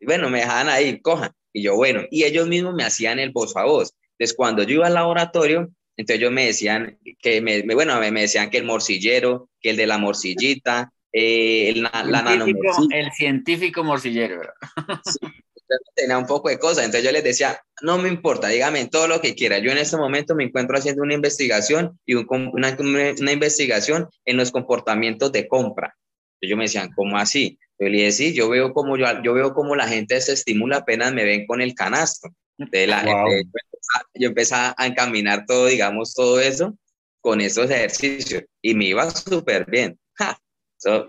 bueno, 0.00 0.30
me 0.30 0.40
dejaban 0.40 0.68
ahí, 0.68 1.00
cojan. 1.00 1.32
Y 1.52 1.62
yo, 1.62 1.74
bueno, 1.76 2.02
y 2.10 2.24
ellos 2.24 2.46
mismos 2.48 2.74
me 2.74 2.84
hacían 2.84 3.18
el 3.18 3.30
voz 3.32 3.56
a 3.56 3.64
voz. 3.64 3.92
Entonces, 4.12 4.36
cuando 4.36 4.62
yo 4.62 4.76
iba 4.76 4.86
al 4.86 4.94
laboratorio, 4.94 5.70
entonces 6.00 6.20
ellos 6.20 6.32
me 6.32 6.46
decían 6.46 6.98
que, 7.20 7.40
me, 7.40 7.62
bueno, 7.62 7.98
me, 8.00 8.10
me 8.10 8.22
decían 8.22 8.50
que 8.50 8.58
el 8.58 8.64
morcillero, 8.64 9.50
que 9.60 9.70
el 9.70 9.76
de 9.76 9.86
la 9.86 9.98
morcillita, 9.98 10.92
eh, 11.12 11.70
el, 11.70 11.82
la 11.82 12.46
El 12.90 13.12
científico 13.12 13.84
morcillero. 13.84 14.40
tenía 15.94 16.18
un 16.18 16.26
poco 16.26 16.48
de 16.48 16.58
cosas, 16.58 16.84
entonces 16.84 17.04
yo 17.04 17.12
les 17.12 17.22
decía, 17.22 17.60
no 17.82 17.98
me 17.98 18.08
importa, 18.08 18.48
dígame 18.48 18.86
todo 18.86 19.06
lo 19.06 19.20
que 19.20 19.34
quiera. 19.34 19.58
Yo 19.58 19.70
en 19.70 19.78
este 19.78 19.96
momento 19.96 20.34
me 20.34 20.44
encuentro 20.44 20.76
haciendo 20.76 21.02
una 21.02 21.14
investigación 21.14 21.98
y 22.06 22.14
una, 22.14 22.76
una, 22.78 23.32
investigación 23.32 24.08
en 24.24 24.36
los 24.36 24.50
comportamientos 24.50 25.30
de 25.32 25.46
compra. 25.46 25.94
Ellos 26.40 26.56
me 26.56 26.64
decían, 26.64 26.90
¿cómo 26.96 27.18
así? 27.18 27.58
Yo 27.78 27.88
le 27.88 27.98
dije, 27.98 28.12
sí, 28.12 28.32
yo 28.32 28.48
veo 28.48 28.72
como 28.72 28.96
yo, 28.96 29.06
yo 29.22 29.34
veo 29.34 29.52
como 29.52 29.76
la 29.76 29.86
gente 29.86 30.20
se 30.20 30.32
estimula 30.32 30.78
apenas 30.78 31.12
me 31.12 31.24
ven 31.24 31.46
con 31.46 31.60
el 31.60 31.74
canasto. 31.74 32.30
De 32.56 32.86
la, 32.86 33.02
yo 34.20 34.28
empecé 34.28 34.54
a 34.54 34.86
encaminar 34.86 35.46
todo, 35.46 35.66
digamos, 35.66 36.14
todo 36.14 36.40
eso 36.40 36.76
con 37.20 37.40
esos 37.40 37.70
ejercicios 37.70 38.44
y 38.62 38.74
me 38.74 38.86
iba 38.86 39.10
súper 39.10 39.66
bien. 39.66 39.98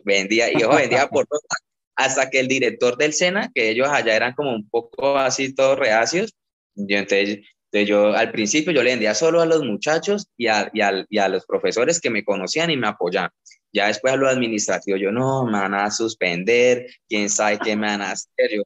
vendía, 0.03 0.51
y 0.51 0.59
yo 0.59 0.69
vendía 0.69 1.07
por 1.07 1.27
hasta 1.95 2.29
que 2.29 2.39
el 2.39 2.47
director 2.47 2.97
del 2.97 3.13
SENA, 3.13 3.51
que 3.53 3.69
ellos 3.69 3.87
allá 3.89 4.15
eran 4.15 4.33
como 4.33 4.53
un 4.53 4.67
poco 4.69 5.17
así 5.17 5.53
todos 5.53 5.77
reacios, 5.77 6.33
yo 6.75 6.97
entonces, 6.97 7.39
yo 7.71 8.13
al 8.13 8.31
principio 8.31 8.71
yo 8.73 8.83
le 8.83 8.91
vendía 8.91 9.13
solo 9.13 9.41
a 9.41 9.45
los 9.45 9.63
muchachos 9.63 10.27
y 10.37 10.47
a, 10.47 10.69
y, 10.73 10.81
y 11.09 11.17
a, 11.17 11.29
los 11.29 11.45
profesores 11.45 11.99
que 11.99 12.09
me 12.09 12.23
conocían 12.23 12.71
y 12.71 12.77
me 12.77 12.87
apoyaban. 12.87 13.31
Ya 13.73 13.87
después 13.87 14.13
a 14.13 14.17
lo 14.17 14.27
administrativo, 14.27 14.97
yo 14.97 15.11
no, 15.11 15.45
me 15.45 15.59
van 15.59 15.73
a 15.73 15.91
suspender, 15.91 16.87
quién 17.07 17.29
sabe 17.29 17.59
qué 17.59 17.75
me 17.75 17.87
van 17.87 18.01
a 18.01 18.11
hacer. 18.11 18.49
Yo, 18.51 18.63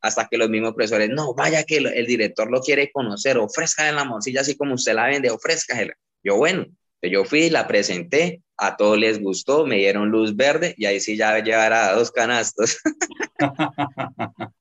hasta 0.00 0.28
que 0.28 0.38
los 0.38 0.48
mismos 0.48 0.74
profesores, 0.74 1.10
no, 1.10 1.34
vaya 1.34 1.64
que 1.64 1.76
el, 1.78 2.06
director 2.06 2.50
lo 2.50 2.60
quiere 2.60 2.90
conocer, 2.90 3.38
ofrezca 3.38 3.88
en 3.88 3.96
la 3.96 4.04
morcilla 4.04 4.40
así 4.40 4.56
como 4.56 4.74
usted 4.74 4.94
la 4.94 5.06
vende, 5.06 5.30
ofrezca. 5.30 5.76
Yo, 6.22 6.36
bueno, 6.36 6.66
yo 7.02 7.24
fui, 7.24 7.50
la 7.50 7.66
presenté, 7.66 8.42
a 8.56 8.76
todos 8.76 8.98
les 8.98 9.20
gustó, 9.20 9.66
me 9.66 9.76
dieron 9.76 10.10
luz 10.10 10.36
verde 10.36 10.74
y 10.76 10.84
ahí 10.86 11.00
sí 11.00 11.16
ya 11.16 11.38
llevará 11.42 11.94
dos 11.94 12.10
canastos. 12.10 12.78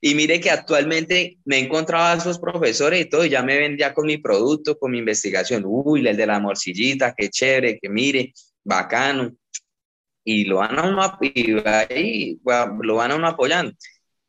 y, 0.00 0.14
mire 0.14 0.40
que 0.40 0.50
actualmente 0.50 1.38
me 1.44 1.58
encontraba 1.58 2.12
a 2.12 2.16
esos 2.16 2.38
profesores 2.38 3.02
y 3.02 3.04
todo, 3.08 3.24
y 3.24 3.30
ya 3.30 3.42
me 3.42 3.58
ven 3.58 3.76
ya 3.76 3.92
con 3.94 4.06
mi 4.06 4.18
producto, 4.18 4.78
con 4.78 4.90
mi 4.92 4.98
investigación. 4.98 5.62
Uy, 5.66 6.06
el 6.06 6.16
de 6.16 6.26
la 6.26 6.40
morcillita, 6.40 7.14
qué 7.16 7.28
chévere, 7.28 7.78
que 7.78 7.88
mire, 7.88 8.32
bacano. 8.64 9.32
Y 10.24 10.44
lo 10.44 10.58
van 10.58 10.78
a 10.78 10.88
uno, 10.88 11.18
y 11.20 12.38
lo 12.82 12.94
van 12.94 13.10
a 13.10 13.16
uno 13.16 13.26
apoyando. 13.26 13.72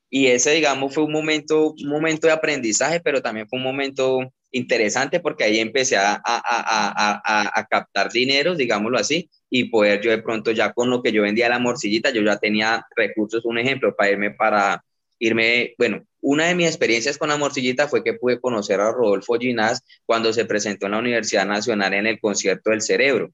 Y 0.09 0.27
ese, 0.27 0.51
digamos, 0.51 0.93
fue 0.93 1.03
un 1.03 1.12
momento, 1.12 1.71
un 1.71 1.89
momento 1.89 2.27
de 2.27 2.33
aprendizaje, 2.33 3.00
pero 3.00 3.21
también 3.21 3.47
fue 3.47 3.57
un 3.57 3.63
momento 3.63 4.31
interesante 4.51 5.19
porque 5.19 5.43
ahí 5.43 5.59
empecé 5.59 5.97
a, 5.97 6.13
a, 6.13 6.21
a, 6.23 7.59
a, 7.59 7.65
captar 7.65 8.12
dinero, 8.12 8.55
digámoslo 8.55 9.00
así, 9.00 9.29
y 9.50 9.65
poder 9.65 10.01
yo 10.01 10.12
de 10.12 10.21
pronto 10.21 10.51
ya 10.51 10.71
con 10.71 10.89
lo 10.89 11.01
que 11.01 11.12
yo 11.12 11.23
vendía 11.23 11.50
la 11.50 11.59
morcillita, 11.59 12.12
yo 12.12 12.21
ya 12.21 12.38
tenía 12.38 12.85
recursos, 12.95 13.43
un 13.45 13.57
ejemplo, 13.57 13.95
para 13.95 14.12
irme 14.12 14.31
para 14.31 14.83
irme, 15.19 15.73
bueno, 15.77 16.05
una 16.21 16.45
de 16.45 16.55
mis 16.55 16.67
experiencias 16.67 17.17
con 17.17 17.29
la 17.29 17.38
morcillita 17.38 17.88
fue 17.88 18.03
que 18.03 18.13
pude 18.13 18.39
conocer 18.39 18.79
a 18.79 18.91
Rodolfo 18.91 19.35
Ginás 19.39 19.83
cuando 20.05 20.31
se 20.33 20.45
presentó 20.45 20.85
en 20.85 20.93
la 20.93 21.00
Universidad 21.00 21.45
Nacional 21.45 21.93
en 21.93 22.07
el 22.07 22.19
concierto 22.19 22.69
del 22.69 22.81
cerebro. 22.81 23.31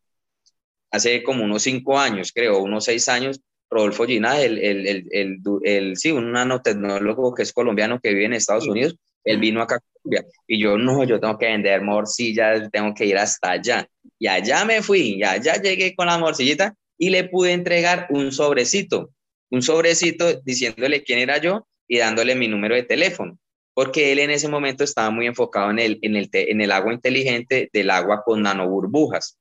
Hace 0.92 1.24
como 1.24 1.44
unos 1.44 1.64
cinco 1.64 2.00
años, 2.00 2.32
creo, 2.34 2.60
unos 2.60 2.86
seis 2.86 3.08
años, 3.10 3.42
Rodolfo 3.70 4.06
Ginás, 4.06 4.40
el, 4.40 4.58
el, 4.58 4.88
el, 4.88 5.08
el, 5.12 5.40
el 5.64 5.98
sí, 5.98 6.12
un 6.12 6.32
nanotecnólogo 6.32 7.36
que 7.36 7.44
es 7.44 7.54
colombiano 7.54 8.00
que 8.00 8.10
vive 8.10 8.26
en 8.26 8.34
Estados 8.34 8.68
Unidos, 8.68 8.96
él 9.24 9.38
vino 9.38 9.62
acá 9.62 9.76
a 9.76 9.80
Colombia 9.80 10.26
y 10.48 10.60
yo 10.60 10.78
no, 10.78 11.04
yo 11.04 11.20
tengo 11.20 11.38
que 11.38 11.46
vender 11.48 11.82
morcillas, 11.82 12.70
tengo 12.72 12.94
que 12.94 13.06
ir 13.06 13.18
hasta 13.18 13.52
allá. 13.52 13.88
Y 14.18 14.28
allá 14.28 14.66
me 14.66 14.82
fui, 14.82 15.16
y 15.18 15.24
allá 15.24 15.62
llegué 15.62 15.96
con 15.96 16.08
la 16.08 16.18
morcillita 16.18 16.74
y 16.98 17.10
le 17.10 17.26
pude 17.26 17.54
entregar 17.54 18.08
un 18.10 18.32
sobrecito, 18.32 19.12
un 19.50 19.62
sobrecito 19.62 20.42
diciéndole 20.44 21.04
quién 21.04 21.20
era 21.20 21.38
yo 21.38 21.68
y 21.88 21.98
dándole 21.98 22.36
mi 22.36 22.48
número 22.48 22.76
de 22.76 22.84
teléfono, 22.84 23.40
porque 23.74 24.12
él 24.12 24.20
en 24.20 24.32
ese 24.32 24.48
momento 24.48 24.84
estaba 24.84 25.10
muy 25.10 25.26
enfocado 25.26 25.72
en 25.72 25.80
el, 25.80 26.00
en 26.02 26.16
el, 26.16 26.30
en 26.34 26.62
el 26.62 26.72
agua 26.72 26.94
inteligente 26.94 27.70
del 27.72 27.90
agua 27.90 28.22
con 28.24 28.42
nanoburbujas. 28.42 29.39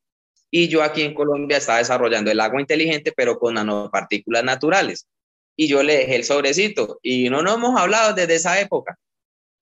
Y 0.51 0.69
yo 0.69 0.83
aquí 0.83 1.03
en 1.03 1.15
Colombia 1.15 1.59
estaba 1.59 1.79
desarrollando 1.79 2.31
el 2.31 2.41
agua 2.41 2.61
inteligente, 2.61 3.13
pero 3.15 3.39
con 3.39 3.55
nanopartículas 3.55 4.45
naturales. 4.45 5.07
Y 5.57 5.69
yo 5.69 5.83
le 5.83 5.99
dejé 5.99 6.17
el 6.17 6.25
sobrecito 6.25 6.99
y 7.03 7.29
no 7.29 7.43
nos 7.43 7.57
hemos 7.57 7.79
hablado 7.79 8.15
desde 8.15 8.37
esa 8.37 8.61
época. 8.61 8.97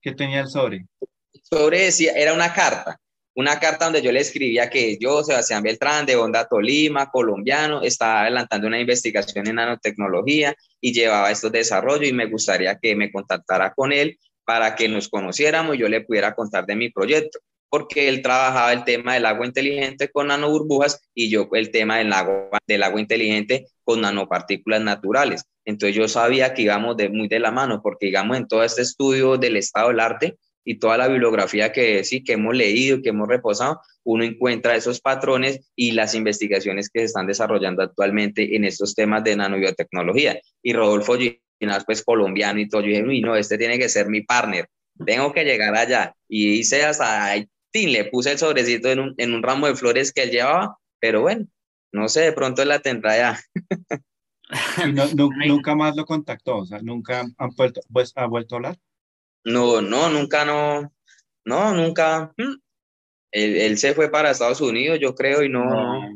¿Qué 0.00 0.12
tenía 0.12 0.40
el 0.40 0.48
sobre? 0.48 0.86
El 1.32 1.40
sobre 1.42 1.80
decía, 1.80 2.12
era 2.12 2.32
una 2.34 2.52
carta, 2.52 3.00
una 3.34 3.58
carta 3.60 3.86
donde 3.86 4.02
yo 4.02 4.12
le 4.12 4.20
escribía 4.20 4.70
que 4.70 4.96
yo, 4.98 5.22
Sebastián 5.22 5.62
Beltrán, 5.62 6.06
de 6.06 6.16
Honda 6.16 6.46
Tolima, 6.46 7.10
colombiano, 7.10 7.82
estaba 7.82 8.22
adelantando 8.22 8.66
una 8.66 8.80
investigación 8.80 9.46
en 9.46 9.56
nanotecnología 9.56 10.54
y 10.80 10.92
llevaba 10.92 11.30
estos 11.30 11.52
desarrollos 11.52 12.08
y 12.08 12.12
me 12.12 12.26
gustaría 12.26 12.78
que 12.78 12.96
me 12.96 13.12
contactara 13.12 13.74
con 13.74 13.92
él 13.92 14.18
para 14.46 14.74
que 14.74 14.88
nos 14.88 15.08
conociéramos 15.08 15.74
y 15.74 15.78
yo 15.80 15.88
le 15.88 16.00
pudiera 16.00 16.34
contar 16.34 16.64
de 16.64 16.76
mi 16.76 16.90
proyecto, 16.90 17.40
porque 17.68 18.08
él 18.08 18.22
trabajaba 18.22 18.72
el 18.72 18.84
tema 18.84 19.14
del 19.14 19.26
agua 19.26 19.46
inteligente 19.46 20.08
con 20.10 20.28
nanoburbujas 20.28 21.08
y 21.14 21.30
yo 21.30 21.48
el 21.52 21.70
tema 21.70 21.98
del 21.98 22.12
agua, 22.12 22.58
del 22.66 22.82
agua 22.82 23.00
inteligente 23.00 23.66
con 23.84 24.00
nanopartículas 24.00 24.80
naturales. 24.82 25.44
Entonces 25.64 25.96
yo 25.96 26.08
sabía 26.08 26.54
que 26.54 26.62
íbamos 26.62 26.96
de, 26.96 27.08
muy 27.08 27.28
de 27.28 27.40
la 27.40 27.50
mano, 27.50 27.80
porque 27.82 28.06
digamos 28.06 28.36
en 28.36 28.46
todo 28.46 28.62
este 28.62 28.82
estudio 28.82 29.36
del 29.36 29.56
estado 29.56 29.88
del 29.88 30.00
arte 30.00 30.36
y 30.64 30.78
toda 30.78 30.98
la 30.98 31.08
bibliografía 31.08 31.72
que 31.72 32.02
sí 32.04 32.24
que 32.24 32.34
hemos 32.34 32.54
leído, 32.54 33.02
que 33.02 33.10
hemos 33.10 33.28
reposado, 33.28 33.80
uno 34.04 34.24
encuentra 34.24 34.74
esos 34.74 35.00
patrones 35.00 35.60
y 35.76 35.92
las 35.92 36.14
investigaciones 36.14 36.88
que 36.88 37.00
se 37.00 37.06
están 37.06 37.26
desarrollando 37.26 37.82
actualmente 37.82 38.56
en 38.56 38.64
estos 38.64 38.94
temas 38.94 39.22
de 39.24 39.36
nanobiotecnología. 39.36 40.40
Y 40.62 40.72
Rodolfo 40.72 41.16
Ginás, 41.16 41.84
pues 41.84 42.02
colombiano 42.04 42.60
y 42.60 42.68
todo, 42.68 42.82
yo 42.82 42.88
dije, 42.88 43.20
no, 43.20 43.36
este 43.36 43.58
tiene 43.58 43.78
que 43.78 43.88
ser 43.88 44.08
mi 44.08 44.22
partner, 44.22 44.68
tengo 45.04 45.32
que 45.32 45.44
llegar 45.44 45.76
allá. 45.76 46.14
Y 46.28 46.58
hice 46.58 46.84
hasta 46.84 47.34
Le 47.84 48.06
puse 48.06 48.32
el 48.32 48.38
sobrecito 48.38 48.88
en 48.88 49.00
un, 49.00 49.14
en 49.18 49.34
un 49.34 49.42
ramo 49.42 49.66
de 49.66 49.76
flores 49.76 50.12
que 50.12 50.22
él 50.22 50.30
llevaba, 50.30 50.78
pero 50.98 51.20
bueno, 51.20 51.46
no 51.92 52.08
sé, 52.08 52.22
de 52.22 52.32
pronto 52.32 52.64
la 52.64 52.80
tendrá 52.80 53.16
ya. 53.16 53.40
nunca 55.46 55.74
más 55.74 55.96
lo 55.96 56.04
contactó, 56.04 56.58
o 56.58 56.66
sea, 56.66 56.80
nunca 56.80 57.24
han 57.36 57.50
vuelto, 57.56 57.80
pues, 57.92 58.12
ha 58.16 58.26
vuelto 58.26 58.54
a 58.54 58.58
hablar. 58.58 58.78
No, 59.44 59.80
no, 59.80 60.08
nunca 60.08 60.44
no, 60.44 60.92
no, 61.44 61.74
nunca. 61.74 62.32
Mm. 62.36 62.54
Él, 63.32 63.76
se 63.76 63.92
fue 63.92 64.10
para 64.10 64.30
Estados 64.30 64.62
Unidos, 64.62 64.98
yo 64.98 65.14
creo, 65.14 65.42
y 65.42 65.50
no. 65.50 65.62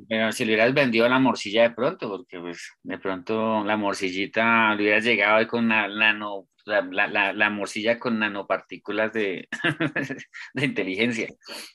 pero 0.09 0.33
si 0.33 0.45
le 0.45 0.55
hubieras 0.55 0.73
vendido 0.73 1.07
la 1.07 1.19
morcilla 1.19 1.65
de 1.65 1.75
pronto, 1.75 2.09
porque 2.09 2.41
pues 2.41 2.73
de 2.83 2.99
pronto 2.99 3.63
la 3.63 3.77
morcillita 3.77 4.75
le 4.75 4.85
hubieras 4.85 5.05
llegado 5.05 5.47
con 5.47 5.71
la, 6.65 6.83
la, 6.83 7.33
la, 7.33 7.51
morcilla 7.51 7.99
con 7.99 8.19
nanopartículas 8.19 9.13
de, 9.13 9.49
de 10.55 10.65
inteligencia. 10.65 11.29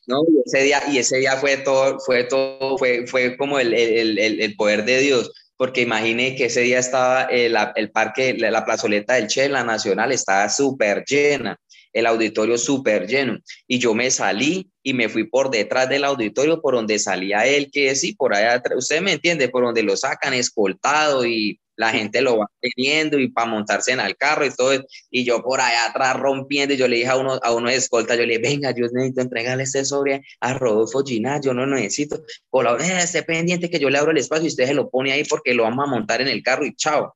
No, 0.07 0.23
y 0.27 0.41
ese 0.45 0.63
día, 0.63 0.81
y 0.91 0.97
ese 0.97 1.17
día 1.17 1.37
fue 1.37 1.57
todo, 1.57 1.99
fue 1.99 2.23
todo, 2.25 2.77
fue, 2.77 3.05
fue 3.07 3.37
como 3.37 3.59
el, 3.59 3.73
el, 3.73 4.17
el, 4.19 4.41
el 4.41 4.55
poder 4.55 4.85
de 4.85 4.99
Dios 4.99 5.31
porque 5.57 5.81
imagine 5.81 6.35
que 6.35 6.45
ese 6.45 6.61
día 6.61 6.79
estaba 6.79 7.23
el, 7.23 7.55
eh, 7.55 7.71
el 7.75 7.91
parque, 7.91 8.35
la, 8.37 8.65
plazoleta 8.65 9.13
del 9.15 9.27
Che, 9.27 9.47
la 9.49 9.63
Nacional, 9.63 10.11
estaba 10.11 10.49
súper 10.49 11.03
llena, 11.05 11.57
el 11.93 12.05
auditorio 12.05 12.57
súper 12.57 13.07
lleno. 13.07 13.39
Y 13.67 13.79
yo 13.79 13.93
me 13.93 14.11
salí 14.11 14.69
y 14.83 14.93
me 14.93 15.07
fui 15.07 15.25
por 15.25 15.49
detrás 15.49 15.87
del 15.87 16.03
auditorio, 16.03 16.61
por 16.61 16.75
donde 16.75 16.99
salía 16.99 17.45
él, 17.45 17.69
que 17.71 17.95
sí, 17.95 18.13
por 18.13 18.35
allá, 18.35 18.61
usted 18.75 19.01
me 19.01 19.13
entiende, 19.13 19.47
por 19.47 19.63
donde 19.63 19.83
lo 19.83 19.95
sacan 19.95 20.33
escoltado 20.33 21.25
y 21.25 21.59
la 21.75 21.89
gente 21.89 22.21
lo 22.21 22.37
va 22.37 22.47
teniendo 22.59 23.19
y 23.19 23.29
para 23.29 23.47
montarse 23.47 23.91
en 23.91 23.99
el 23.99 24.15
carro 24.15 24.45
y 24.45 24.51
todo, 24.51 24.73
y 25.09 25.23
yo 25.23 25.41
por 25.43 25.61
allá 25.61 25.87
atrás 25.89 26.15
rompiendo, 26.17 26.73
y 26.73 26.77
yo 26.77 26.87
le 26.87 26.97
dije 26.97 27.09
a 27.09 27.17
uno, 27.17 27.39
a 27.41 27.53
uno 27.53 27.69
de 27.69 27.75
escolta, 27.75 28.15
yo 28.15 28.25
le 28.25 28.37
dije, 28.37 28.49
venga, 28.49 28.71
yo 28.71 28.85
necesito 28.91 29.21
entregarle 29.21 29.63
este 29.63 29.85
sobre 29.85 30.23
a 30.39 30.53
Rodolfo 30.53 31.03
Ginás, 31.03 31.41
yo 31.43 31.53
no 31.53 31.65
necesito, 31.65 32.23
colaborar, 32.49 32.99
esté 32.99 33.23
pendiente 33.23 33.69
que 33.69 33.79
yo 33.79 33.89
le 33.89 33.97
abro 33.97 34.11
el 34.11 34.17
espacio 34.17 34.45
y 34.45 34.49
usted 34.49 34.67
se 34.67 34.73
lo 34.73 34.89
pone 34.89 35.11
ahí 35.11 35.23
porque 35.23 35.53
lo 35.53 35.63
vamos 35.63 35.87
a 35.87 35.91
montar 35.91 36.21
en 36.21 36.27
el 36.27 36.41
carro 36.43 36.65
y 36.65 36.75
chao. 36.75 37.15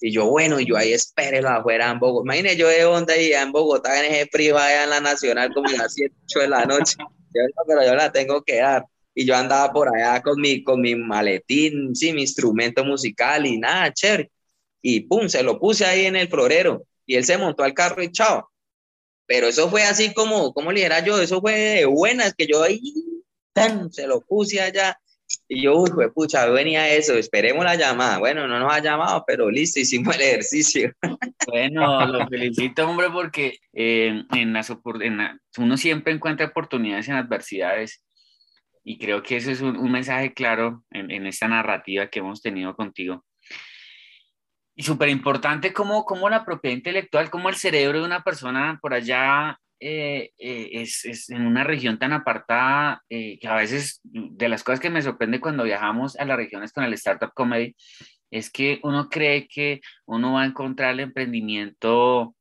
Y 0.00 0.10
yo, 0.10 0.26
bueno, 0.26 0.58
y 0.58 0.66
yo 0.66 0.76
ahí 0.76 0.92
espérelo 0.92 1.48
afuera 1.48 1.88
en 1.90 2.00
Bogotá. 2.00 2.24
Imagínese 2.24 2.56
yo 2.56 2.68
de 2.68 2.84
onda 2.84 3.16
y 3.16 3.32
en 3.32 3.52
Bogotá 3.52 4.04
en 4.04 4.12
ese 4.12 4.26
frío 4.26 4.58
allá 4.58 4.82
en 4.82 4.90
la 4.90 5.00
Nacional 5.00 5.54
como 5.54 5.68
a 5.68 5.74
las 5.74 5.94
7, 5.94 6.12
8 6.24 6.40
de 6.40 6.48
la 6.48 6.64
noche. 6.64 6.96
Yo, 7.34 7.40
pero 7.66 7.82
yo 7.82 7.94
la 7.94 8.12
tengo 8.12 8.42
que 8.42 8.56
dar 8.56 8.84
y 9.14 9.26
yo 9.26 9.36
andaba 9.36 9.72
por 9.72 9.94
allá 9.94 10.22
con 10.22 10.40
mi, 10.40 10.62
con 10.62 10.80
mi 10.80 10.94
maletín, 10.94 11.94
sí, 11.94 12.12
mi 12.12 12.22
instrumento 12.22 12.84
musical 12.84 13.46
y 13.46 13.58
nada, 13.58 13.92
chévere. 13.92 14.30
Y 14.80 15.00
pum, 15.00 15.28
se 15.28 15.42
lo 15.42 15.58
puse 15.58 15.84
ahí 15.84 16.06
en 16.06 16.16
el 16.16 16.28
florero 16.28 16.84
y 17.06 17.16
él 17.16 17.24
se 17.24 17.38
montó 17.38 17.62
al 17.62 17.74
carro 17.74 18.02
y 18.02 18.10
chao. 18.10 18.50
pero 19.26 19.48
eso 19.48 19.70
fue 19.70 19.82
así 19.84 20.12
como, 20.14 20.52
como 20.52 20.72
le 20.72 20.80
dijera 20.80 21.04
yo, 21.04 21.20
eso 21.20 21.40
fue 21.40 21.54
de 21.54 21.84
buenas, 21.86 22.34
que 22.34 22.46
yo 22.46 22.62
ahí 22.62 22.80
tan, 23.52 23.92
se 23.92 24.06
lo 24.06 24.20
puse 24.22 24.60
allá. 24.60 24.98
Y 25.48 25.62
yo, 25.62 25.78
uy, 25.78 25.90
pucha, 26.14 26.44
venía 26.46 26.90
eso, 26.90 27.14
esperemos 27.14 27.64
la 27.64 27.74
llamada. 27.74 28.18
Bueno, 28.18 28.46
no 28.46 28.58
nos 28.58 28.72
ha 28.72 28.80
llamado, 28.80 29.24
pero 29.26 29.50
listo, 29.50 29.80
hicimos 29.80 30.14
el 30.16 30.22
ejercicio. 30.22 30.92
Bueno, 31.46 32.06
lo 32.06 32.28
felicito, 32.28 32.88
hombre, 32.88 33.08
porque 33.10 33.58
eh, 33.72 34.24
en 34.32 34.52
las, 34.52 34.70
en 34.70 35.40
uno 35.58 35.76
siempre 35.76 36.12
encuentra 36.12 36.46
oportunidades 36.46 37.08
en 37.08 37.14
adversidades 37.14 38.02
y 38.84 38.98
creo 38.98 39.22
que 39.22 39.36
ese 39.36 39.52
es 39.52 39.60
un, 39.60 39.90
mensaje 39.90 40.32
claro 40.32 40.84
en, 40.90 41.10
en, 41.10 41.26
esta 41.26 41.48
narrativa 41.48 42.08
que 42.08 42.18
hemos 42.18 42.42
tenido 42.42 42.74
contigo. 42.74 43.24
Y 44.74 44.82
súper 44.82 45.08
importante 45.10 45.72
como, 45.72 46.04
como 46.04 46.28
la 46.30 46.44
propiedad 46.44 46.76
intelectual, 46.76 47.30
como 47.30 47.48
el 47.48 47.56
cerebro 47.56 48.00
de 48.00 48.06
una 48.06 48.22
persona 48.22 48.78
por 48.80 48.94
allá 48.94 49.58
eh, 49.84 50.30
eh, 50.38 50.70
es, 50.74 51.04
es, 51.04 51.28
en 51.30 51.44
una 51.44 51.64
región 51.64 51.98
tan 51.98 52.12
apartada 52.12 53.02
eh, 53.10 53.36
que 53.40 53.48
a 53.48 53.56
veces 53.56 54.00
de 54.04 54.48
las 54.48 54.62
cosas 54.62 54.78
que 54.78 54.90
me 54.90 55.02
sorprende 55.02 55.40
cuando 55.40 55.64
viajamos 55.64 56.16
a 56.20 56.24
las 56.24 56.36
regiones 56.36 56.72
con 56.72 56.84
el 56.84 56.92
Startup 56.94 57.32
Comedy 57.34 57.74
es 58.30 58.48
que 58.48 58.78
uno 58.84 59.08
cree 59.08 59.48
que 59.48 59.80
uno 60.06 60.34
va 60.34 60.42
a 60.42 60.46
encontrar 60.46 60.92
el 60.92 61.00
emprendimiento, 61.00 62.36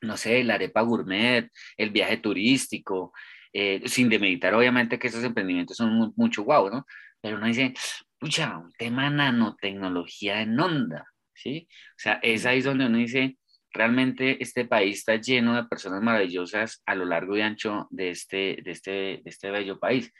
no 0.00 0.16
sé, 0.16 0.42
la 0.42 0.54
arepa 0.54 0.80
gourmet, 0.80 1.50
el 1.76 1.90
viaje 1.90 2.16
turístico, 2.16 3.12
sin 3.86 4.08
demeditar 4.08 4.54
obviamente 4.54 4.98
que 4.98 5.08
esos 5.08 5.24
emprendimientos 5.24 5.76
son 5.76 6.12
mucho 6.16 6.42
guau, 6.42 6.70
¿no? 6.70 6.86
Pero 7.20 7.36
uno 7.36 7.46
dice, 7.46 7.74
pucha, 8.18 8.58
un 8.58 8.72
tema 8.72 9.10
nanotecnología 9.10 10.42
en 10.42 10.58
onda, 10.58 11.06
¿sí? 11.34 11.68
O 11.70 11.98
sea, 11.98 12.20
es 12.22 12.46
ahí 12.46 12.62
donde 12.62 12.86
uno 12.86 12.98
dice, 12.98 13.38
realmente 13.72 14.42
este 14.42 14.64
país 14.64 14.98
está 14.98 15.16
lleno 15.16 15.54
de 15.56 15.64
personas 15.64 16.02
maravillosas 16.02 16.82
a 16.86 16.94
lo 16.94 17.04
largo 17.04 17.36
y 17.36 17.40
ancho 17.42 17.86
de 17.90 18.10
este, 18.10 18.58
de 18.62 18.70
este, 18.70 18.90
de 18.90 19.22
este 19.24 19.50
bello 19.50 19.78
país. 19.78 20.12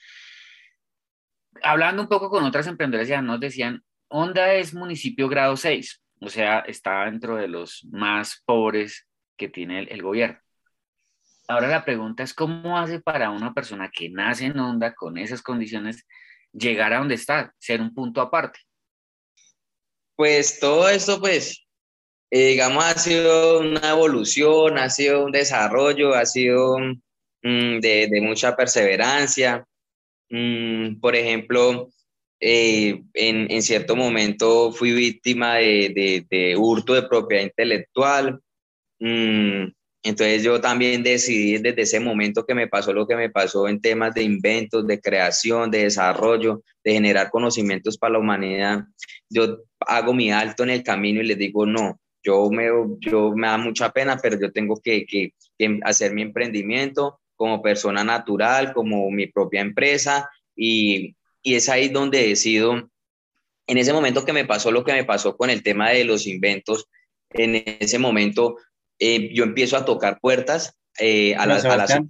Hablando 1.62 2.02
un 2.02 2.08
poco 2.08 2.30
con 2.30 2.44
otras 2.44 2.66
emprendedoras, 2.66 3.08
ya 3.08 3.22
nos 3.22 3.40
decían, 3.40 3.82
Honda 4.08 4.54
es 4.54 4.74
municipio 4.74 5.28
grado 5.28 5.56
6, 5.56 6.02
o 6.20 6.28
sea, 6.28 6.60
está 6.60 7.04
dentro 7.04 7.36
de 7.36 7.48
los 7.48 7.86
más 7.90 8.42
pobres 8.44 9.06
que 9.36 9.48
tiene 9.48 9.80
el, 9.80 10.02
gobierno. 10.02 10.38
Ahora 11.50 11.66
la 11.66 11.84
pregunta 11.84 12.22
es, 12.22 12.32
¿cómo 12.32 12.78
hace 12.78 13.00
para 13.00 13.30
una 13.30 13.52
persona 13.52 13.90
que 13.92 14.08
nace 14.08 14.44
en 14.44 14.58
Honda 14.60 14.94
con 14.94 15.18
esas 15.18 15.42
condiciones 15.42 16.06
llegar 16.52 16.92
a 16.92 16.98
donde 16.98 17.16
está, 17.16 17.52
ser 17.58 17.80
un 17.80 17.92
punto 17.92 18.20
aparte? 18.20 18.60
Pues 20.14 20.60
todo 20.60 20.88
esto, 20.88 21.18
pues, 21.18 21.66
eh, 22.30 22.50
digamos, 22.50 22.84
ha 22.84 22.94
sido 22.96 23.58
una 23.62 23.90
evolución, 23.90 24.78
ha 24.78 24.88
sido 24.90 25.24
un 25.24 25.32
desarrollo, 25.32 26.14
ha 26.14 26.24
sido 26.24 26.78
mm, 26.78 27.80
de, 27.80 28.06
de, 28.08 28.20
mucha 28.20 28.54
perseverancia. 28.54 29.66
Mm, 30.28 31.00
por 31.00 31.16
ejemplo, 31.16 31.90
eh, 32.38 33.02
en, 33.12 33.50
en, 33.50 33.62
cierto 33.62 33.96
momento 33.96 34.70
fui 34.70 34.92
víctima 34.92 35.56
de, 35.56 36.24
de, 36.30 36.56
hurto 36.56 36.94
de 36.94 37.08
propiedad 37.08 37.42
intelectual. 37.42 38.40
Mm, 39.00 39.64
entonces 40.02 40.42
yo 40.42 40.60
también 40.60 41.02
decidí 41.02 41.58
desde 41.58 41.82
ese 41.82 42.00
momento 42.00 42.46
que 42.46 42.54
me 42.54 42.68
pasó 42.68 42.92
lo 42.92 43.06
que 43.06 43.16
me 43.16 43.28
pasó 43.28 43.68
en 43.68 43.80
temas 43.80 44.14
de 44.14 44.22
inventos, 44.22 44.86
de 44.86 45.00
creación, 45.00 45.70
de 45.70 45.84
desarrollo, 45.84 46.62
de 46.82 46.92
generar 46.92 47.30
conocimientos 47.30 47.98
para 47.98 48.14
la 48.14 48.18
humanidad. 48.20 48.84
Yo 49.28 49.58
hago 49.80 50.14
mi 50.14 50.32
alto 50.32 50.62
en 50.62 50.70
el 50.70 50.82
camino 50.82 51.20
y 51.20 51.26
les 51.26 51.36
digo, 51.36 51.66
no, 51.66 52.00
yo 52.22 52.50
me, 52.50 52.68
yo 53.00 53.32
me 53.34 53.46
da 53.46 53.58
mucha 53.58 53.90
pena, 53.90 54.16
pero 54.16 54.38
yo 54.40 54.50
tengo 54.52 54.80
que, 54.82 55.04
que, 55.06 55.34
hacer 55.84 56.14
mi 56.14 56.22
emprendimiento 56.22 57.20
como 57.36 57.62
persona 57.62 58.02
natural, 58.02 58.72
como 58.72 59.10
mi 59.10 59.26
propia 59.26 59.60
empresa, 59.60 60.30
y, 60.56 61.14
y 61.42 61.54
es 61.54 61.68
ahí 61.68 61.88
donde 61.88 62.26
decido, 62.26 62.90
en 63.66 63.78
ese 63.78 63.92
momento 63.92 64.24
que 64.24 64.32
me 64.32 64.46
pasó 64.46 64.70
lo 64.70 64.84
que 64.84 64.92
me 64.92 65.04
pasó 65.04 65.36
con 65.36 65.50
el 65.50 65.62
tema 65.62 65.90
de 65.90 66.04
los 66.04 66.26
inventos, 66.26 66.88
en 67.30 67.62
ese 67.80 67.98
momento 67.98 68.56
eh, 69.00 69.34
yo 69.34 69.44
empiezo 69.44 69.76
a 69.76 69.84
tocar 69.84 70.20
puertas 70.20 70.78
eh, 70.98 71.34
a, 71.34 71.46
las, 71.46 71.64
a, 71.64 72.04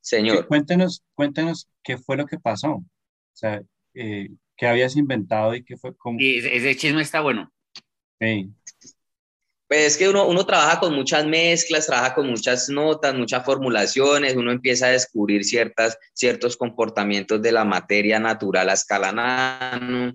Señor. 0.00 0.46
Cuéntenos, 0.48 1.02
cuéntenos 1.14 1.68
qué 1.82 1.96
fue 1.96 2.16
lo 2.16 2.26
que 2.26 2.38
pasó. 2.38 2.72
O 2.72 2.84
sea, 3.32 3.62
eh, 3.94 4.28
qué 4.56 4.66
habías 4.66 4.96
inventado 4.96 5.54
y 5.54 5.64
qué 5.64 5.76
fue 5.76 5.96
como... 5.96 6.18
ese 6.20 6.76
chisme 6.76 7.00
está 7.00 7.20
bueno. 7.20 7.50
Sí. 8.20 8.50
Pues 9.68 9.86
es 9.86 9.96
que 9.96 10.08
uno, 10.08 10.26
uno 10.26 10.44
trabaja 10.44 10.78
con 10.78 10.94
muchas 10.94 11.26
mezclas, 11.26 11.86
trabaja 11.86 12.14
con 12.14 12.28
muchas 12.28 12.68
notas, 12.68 13.14
muchas 13.14 13.44
formulaciones, 13.44 14.36
uno 14.36 14.52
empieza 14.52 14.86
a 14.86 14.90
descubrir 14.90 15.44
ciertas, 15.44 15.96
ciertos 16.12 16.56
comportamientos 16.56 17.40
de 17.40 17.52
la 17.52 17.64
materia 17.64 18.18
natural 18.18 18.68
a 18.68 18.74
escala 18.74 19.12
nano 19.12 20.14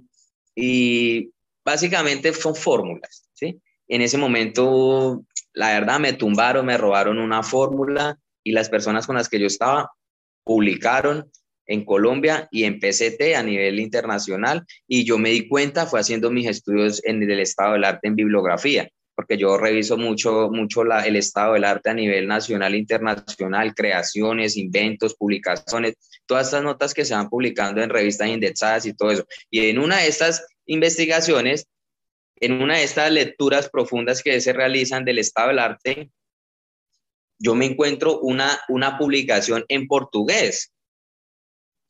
y 0.54 1.32
básicamente 1.66 2.32
son 2.34 2.56
fórmulas, 2.56 3.28
¿sí? 3.34 3.60
En 3.90 4.02
ese 4.02 4.18
momento, 4.18 5.26
la 5.54 5.70
verdad, 5.72 6.00
me 6.00 6.14
tumbaron, 6.14 6.66
me 6.66 6.78
robaron 6.78 7.18
una 7.18 7.44
fórmula 7.44 8.18
y 8.44 8.54
las 8.54 8.70
personas 8.70 9.06
con 9.06 9.18
las 9.18 9.28
que 9.28 9.40
yo 9.40 9.48
estaba 9.48 9.92
publicaron 10.46 11.30
en 11.66 11.84
Colombia 11.84 12.48
y 12.52 12.64
en 12.64 12.80
PCT 12.80 13.36
a 13.36 13.44
nivel 13.44 13.80
internacional 13.80 14.66
y 14.88 15.04
yo 15.04 15.18
me 15.18 15.30
di 15.30 15.48
cuenta, 15.48 15.86
fue 15.86 16.00
haciendo 16.00 16.32
mis 16.32 16.48
estudios 16.48 17.04
en 17.04 17.22
el 17.22 17.40
estado 17.42 17.74
del 17.74 17.84
arte 17.84 18.08
en 18.08 18.16
bibliografía 18.16 18.90
porque 19.20 19.38
yo 19.38 19.58
reviso 19.58 19.98
mucho, 19.98 20.50
mucho 20.50 20.86
la, 20.86 21.06
el 21.06 21.18
estado 21.18 21.52
del 21.52 21.66
arte 21.66 21.90
a 21.90 21.94
nivel 21.94 22.26
nacional 22.26 22.74
internacional, 22.74 23.76
creaciones, 23.76 24.56
inventos, 24.56 25.14
publicaciones, 25.14 25.96
todas 26.26 26.48
estas 26.48 26.64
notas 26.64 26.94
que 26.94 27.04
se 27.04 27.14
van 27.14 27.28
publicando 27.28 27.82
en 27.82 27.90
revistas 27.90 28.30
indexadas 28.30 28.86
y 28.86 28.94
todo 28.94 29.12
eso. 29.12 29.26
Y 29.50 29.68
en 29.68 29.80
una 29.80 29.98
de 29.98 30.08
estas 30.08 30.48
investigaciones, 30.68 31.68
en 32.42 32.62
una 32.62 32.78
de 32.78 32.84
estas 32.84 33.12
lecturas 33.12 33.70
profundas 33.70 34.24
que 34.24 34.40
se 34.42 34.54
realizan 34.54 35.06
del 35.06 35.20
estado 35.20 35.50
del 35.50 35.60
arte, 35.60 36.12
yo 37.40 37.56
me 37.56 37.66
encuentro 37.66 38.20
una, 38.20 38.60
una 38.68 38.98
publicación 38.98 39.66
en 39.70 39.88
portugués 39.88 40.74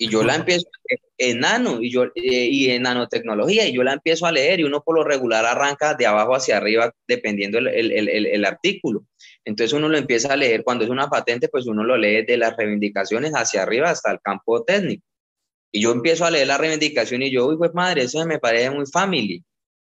y 0.02 0.10
yo 0.10 0.24
la 0.24 0.36
empiezo 0.36 0.66
en 1.18 1.40
nano 1.42 1.82
y, 1.82 1.92
yo, 1.92 2.06
eh, 2.06 2.12
y 2.16 2.70
en 2.70 2.84
nanotecnología 2.84 3.68
y 3.68 3.74
yo 3.74 3.84
la 3.84 3.92
empiezo 3.92 4.26
a 4.26 4.32
leer 4.32 4.62
y 4.62 4.64
uno 4.64 4.82
por 4.82 4.96
lo 4.96 5.04
regular 5.04 5.46
arranca 5.46 5.94
de 5.94 6.06
abajo 6.06 6.36
hacia 6.36 6.56
arriba 6.56 6.96
dependiendo 7.06 7.58
el, 7.58 7.68
el, 7.68 8.08
el, 8.08 8.26
el, 8.26 8.46
artículo. 8.46 9.06
Entonces 9.44 9.74
uno 9.74 9.90
lo 9.90 9.98
empieza 9.98 10.32
a 10.32 10.38
leer, 10.38 10.64
cuando 10.64 10.86
es 10.86 10.90
una 10.90 11.10
patente 11.10 11.50
pues 11.50 11.68
uno 11.68 11.84
lo 11.84 11.98
lee 11.98 12.24
de 12.24 12.38
las 12.38 12.56
reivindicaciones 12.56 13.34
hacia 13.34 13.64
arriba 13.64 13.90
hasta 13.90 14.12
el 14.12 14.22
campo 14.22 14.64
técnico. 14.64 15.06
Y 15.72 15.82
yo 15.82 15.92
empiezo 15.92 16.26
a 16.26 16.32
leer 16.32 16.48
la 16.48 16.58
reivindicación 16.58 17.22
y 17.22 17.32
yo, 17.32 17.48
uy, 17.48 17.58
pues 17.58 17.74
madre, 17.74 18.04
eso 18.04 18.26
me 18.26 18.40
parece 18.40 18.72
muy 18.72 18.86
family. 18.86 19.44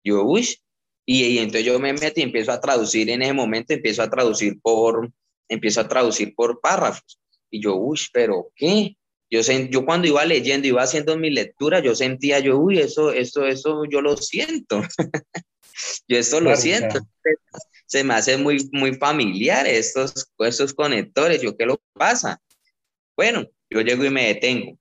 Yo, 0.06 0.22
uy, 0.22 0.56
y, 1.04 1.24
y 1.24 1.38
entonces 1.38 1.64
yo 1.64 1.80
me 1.80 1.92
meto 1.92 2.20
y 2.20 2.22
empiezo 2.22 2.52
a 2.52 2.60
traducir 2.60 3.10
en 3.10 3.22
ese 3.22 3.32
momento, 3.32 3.74
empiezo 3.74 4.04
a 4.04 4.08
traducir 4.08 4.60
por, 4.60 5.10
empiezo 5.48 5.80
a 5.80 5.88
traducir 5.88 6.32
por 6.36 6.60
párrafos. 6.60 7.18
Y 7.50 7.60
yo, 7.60 7.74
uy, 7.74 7.98
pero 8.12 8.52
¿qué? 8.54 8.96
Yo, 9.28 9.40
yo 9.40 9.84
cuando 9.84 10.06
iba 10.06 10.24
leyendo, 10.24 10.68
iba 10.68 10.80
haciendo 10.80 11.16
mi 11.18 11.30
lectura, 11.30 11.80
yo 11.80 11.96
sentía, 11.96 12.38
yo, 12.38 12.56
uy, 12.56 12.78
eso, 12.78 13.10
eso, 13.10 13.46
eso, 13.46 13.82
yo 13.90 14.00
lo 14.00 14.16
siento. 14.16 14.80
yo 16.06 16.18
esto 16.18 16.40
lo 16.40 16.54
siento. 16.54 17.00
Se 17.86 18.04
me 18.04 18.14
hace 18.14 18.36
muy, 18.36 18.68
muy 18.70 18.94
familiar 18.94 19.66
estos, 19.66 20.30
estos 20.38 20.72
conectores. 20.72 21.42
Yo, 21.42 21.56
¿qué 21.56 21.66
lo 21.66 21.80
pasa? 21.94 22.40
Bueno, 23.16 23.44
yo 23.68 23.80
llego 23.80 24.04
y 24.04 24.10
me 24.10 24.28
detengo. 24.28 24.78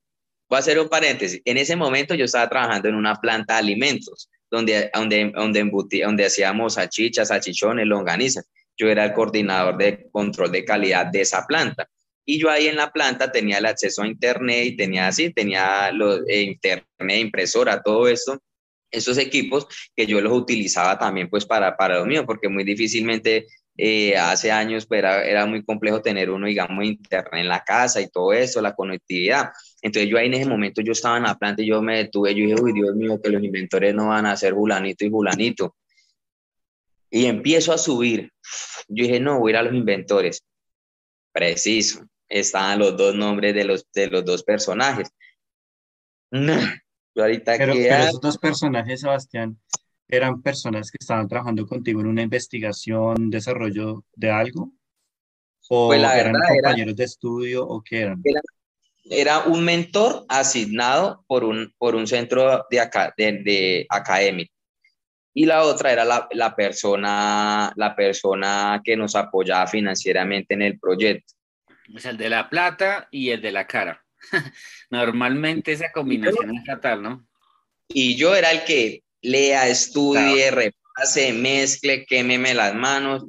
Voy 0.48 0.58
a 0.58 0.60
hacer 0.60 0.80
un 0.80 0.90
paréntesis. 0.90 1.42
En 1.46 1.58
ese 1.58 1.76
momento 1.76 2.14
yo 2.14 2.26
estaba 2.26 2.48
trabajando 2.48 2.90
en 2.90 2.96
una 2.96 3.16
planta 3.16 3.54
de 3.54 3.60
alimentos, 3.60 4.30
donde, 4.50 4.90
donde, 4.94 5.32
donde, 5.34 5.72
donde 6.04 6.26
hacíamos 6.26 6.76
salchichas, 6.76 7.30
salchichones, 7.30 7.86
longanizas. 7.86 8.46
Yo 8.78 8.90
era 8.90 9.06
el 9.06 9.14
coordinador 9.14 9.78
de 9.78 10.08
control 10.12 10.52
de 10.52 10.66
calidad 10.66 11.08
de 11.08 11.22
esa 11.22 11.46
planta. 11.46 11.88
Y 12.26 12.40
yo 12.40 12.50
ahí 12.50 12.68
en 12.68 12.76
la 12.76 12.92
planta 12.92 13.32
tenía 13.32 13.60
el 13.60 13.66
acceso 13.66 14.02
a 14.02 14.08
internet 14.08 14.66
y 14.66 14.76
tenía 14.76 15.08
así, 15.08 15.32
tenía 15.32 15.92
los, 15.92 16.22
eh, 16.28 16.42
internet, 16.42 17.20
impresora, 17.20 17.84
todo 17.84 18.08
esto, 18.08 18.42
esos 18.90 19.18
equipos 19.18 19.68
que 19.96 20.08
yo 20.08 20.20
los 20.22 20.34
utilizaba 20.34 20.98
también 20.98 21.30
pues 21.30 21.46
para, 21.46 21.78
para 21.78 22.00
lo 22.00 22.06
mío, 22.06 22.26
porque 22.26 22.50
muy 22.50 22.64
difícilmente 22.64 23.46
eh, 23.78 24.16
hace 24.18 24.52
años 24.52 24.86
pues, 24.86 25.00
era, 25.00 25.24
era, 25.24 25.46
muy 25.46 25.64
complejo 25.64 26.02
tener 26.02 26.30
uno, 26.32 26.48
digamos, 26.48 26.84
internet 26.86 27.42
en 27.42 27.50
la 27.50 27.64
casa 27.64 28.02
y 28.02 28.08
todo 28.08 28.34
eso, 28.34 28.62
la 28.62 28.74
conectividad. 28.74 29.52
Entonces 29.86 30.10
yo 30.10 30.18
ahí 30.18 30.26
en 30.26 30.34
ese 30.34 30.50
momento 30.50 30.82
yo 30.82 30.94
estaba 30.94 31.18
en 31.18 31.24
la 31.24 31.38
planta 31.38 31.62
y 31.62 31.68
yo 31.68 31.80
me 31.80 31.98
detuve, 31.98 32.34
yo 32.34 32.44
dije, 32.44 32.60
uy, 32.60 32.74
Dios 32.74 32.96
mío, 32.96 33.22
que 33.22 33.30
los 33.30 33.44
inventores 33.44 33.94
no 33.94 34.08
van 34.08 34.26
a 34.26 34.36
ser 34.36 34.56
bulanito 34.56 35.06
y 35.06 35.10
bulanito. 35.10 35.76
Y 37.12 37.28
empiezo 37.28 37.72
a 37.72 37.78
subir. 37.78 38.32
Yo 38.88 39.04
dije, 39.04 39.20
no, 39.20 39.40
voy 39.40 39.52
a 39.52 39.54
ir 39.54 39.58
a 39.58 39.62
los 39.62 39.76
inventores. 39.76 40.44
Preciso 41.32 42.04
estaban 42.28 42.80
los 42.80 42.98
dos 42.98 43.14
nombres 43.14 43.54
de 43.54 43.64
los, 43.64 43.86
de 43.94 44.08
los 44.08 44.26
dos 44.26 44.44
personajes. 44.44 45.08
No, 46.32 46.56
ahorita 47.16 47.54
pero, 47.56 47.74
esos 47.74 48.20
dos 48.20 48.40
personajes, 48.40 49.02
Sebastián, 49.02 49.60
eran 50.08 50.42
personas 50.42 50.90
que 50.90 50.98
estaban 51.00 51.28
trabajando 51.28 51.68
contigo 51.68 52.02
en 52.02 52.08
una 52.08 52.24
investigación, 52.24 53.30
desarrollo 53.30 54.04
de 54.16 54.32
algo. 54.32 54.72
¿O 55.70 55.90
pues 55.90 56.02
eran 56.02 56.34
compañeros 56.34 56.96
de 56.96 57.04
estudio 57.04 57.68
o 57.68 57.84
qué 57.84 58.02
eran? 58.02 58.24
Era, 59.08 59.44
un 59.44 59.64
mentor 59.64 60.26
asignado 60.30 61.24
por 61.28 61.44
un, 61.44 61.74
por 61.78 61.96
un 61.96 62.08
centro 62.08 62.66
de, 62.70 62.80
acá, 62.80 63.14
de, 63.18 63.86
académico. 63.90 64.54
Y 65.34 65.46
la 65.46 65.64
otra 65.64 65.92
era 65.92 66.06
la, 66.06 66.28
la, 66.32 66.56
persona, 66.56 67.72
la 67.76 67.96
persona 67.96 68.82
que 68.84 68.96
nos 68.96 69.16
apoyaba 69.16 69.68
financieramente 69.68 70.54
en 70.54 70.62
el 70.62 70.80
proyecto. 70.80 71.34
Es 71.94 72.06
el 72.06 72.18
de 72.18 72.30
la 72.30 72.50
plata 72.50 73.08
y 73.12 73.30
el 73.30 73.42
de 73.42 73.52
la 73.52 73.68
cara. 73.68 74.04
Normalmente 74.90 75.72
esa 75.74 75.92
combinación 75.92 76.56
es 76.58 76.66
fatal, 76.66 77.02
¿no? 77.02 77.28
Y 77.88 78.16
yo 78.16 78.36
era 78.36 78.52
el 78.52 78.64
que 78.64 79.04
lea, 79.22 79.68
estudie, 79.68 80.52
repase, 80.52 81.34
mezcle, 81.34 82.06
quémeme 82.06 82.54
las 82.54 82.74
manos. 82.74 83.26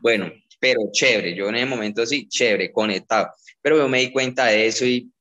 Bueno, 0.00 0.30
pero 0.60 0.80
chévere, 0.92 1.34
yo 1.34 1.48
en 1.48 1.56
el 1.56 1.68
momento 1.68 2.06
sí, 2.06 2.28
chévere, 2.28 2.72
conectado. 2.72 3.30
Pero 3.62 3.76
yo 3.76 3.88
me 3.88 4.00
di 4.00 4.12
cuenta 4.12 4.46
de 4.46 4.66
eso 4.66 4.84
y, 4.84 5.12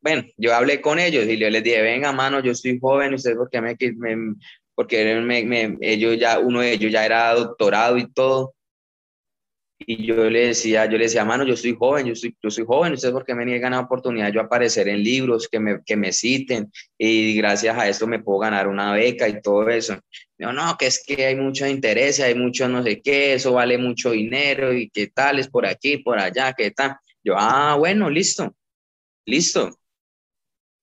bueno, 0.00 0.24
yo 0.36 0.54
hablé 0.54 0.80
con 0.80 0.98
ellos 0.98 1.26
y 1.26 1.38
yo 1.38 1.50
les 1.50 1.62
dije, 1.62 1.82
venga, 1.82 2.12
mano, 2.12 2.40
yo 2.40 2.52
estoy 2.52 2.78
joven, 2.78 3.14
ustedes 3.14 3.36
porque 3.36 3.60
me, 3.60 3.76
me 3.94 4.36
porque 4.74 5.78
ellos 5.80 6.18
ya, 6.18 6.38
uno 6.38 6.60
de 6.60 6.72
ellos 6.72 6.90
ya 6.90 7.04
era 7.04 7.34
doctorado 7.34 7.98
y 7.98 8.10
todo, 8.12 8.54
y 9.86 10.06
yo 10.06 10.30
le 10.30 10.48
decía, 10.48 10.86
yo 10.86 10.98
le 10.98 11.04
decía, 11.04 11.24
mano, 11.24 11.44
yo 11.44 11.56
soy 11.56 11.74
joven, 11.78 12.06
yo 12.06 12.14
soy, 12.14 12.36
yo 12.42 12.50
soy 12.50 12.64
joven, 12.64 12.92
ustedes 12.92 13.12
porque 13.12 13.34
me 13.34 13.44
niegan 13.44 13.72
la 13.72 13.80
oportunidad 13.80 14.32
yo 14.32 14.40
aparecer 14.40 14.88
en 14.88 15.02
libros, 15.02 15.48
que 15.48 15.58
me, 15.58 15.82
que 15.84 15.96
me 15.96 16.12
citen, 16.12 16.70
y 16.98 17.34
gracias 17.36 17.76
a 17.76 17.88
esto 17.88 18.06
me 18.06 18.20
puedo 18.20 18.38
ganar 18.38 18.68
una 18.68 18.92
beca 18.92 19.28
y 19.28 19.40
todo 19.40 19.68
eso. 19.68 19.98
No, 20.38 20.52
no, 20.52 20.76
que 20.78 20.86
es 20.86 21.02
que 21.04 21.26
hay 21.26 21.36
mucho 21.36 21.66
interés, 21.66 22.20
hay 22.20 22.34
mucho 22.34 22.68
no 22.68 22.82
sé 22.82 23.00
qué, 23.00 23.34
eso 23.34 23.52
vale 23.52 23.78
mucho 23.78 24.10
dinero, 24.10 24.72
y 24.72 24.90
qué 24.90 25.08
tal, 25.08 25.38
es 25.38 25.48
por 25.48 25.66
aquí, 25.66 25.98
por 25.98 26.18
allá, 26.18 26.52
qué 26.52 26.70
tal. 26.70 26.96
Yo, 27.24 27.34
ah, 27.36 27.76
bueno, 27.78 28.10
listo, 28.10 28.54
listo. 29.26 29.78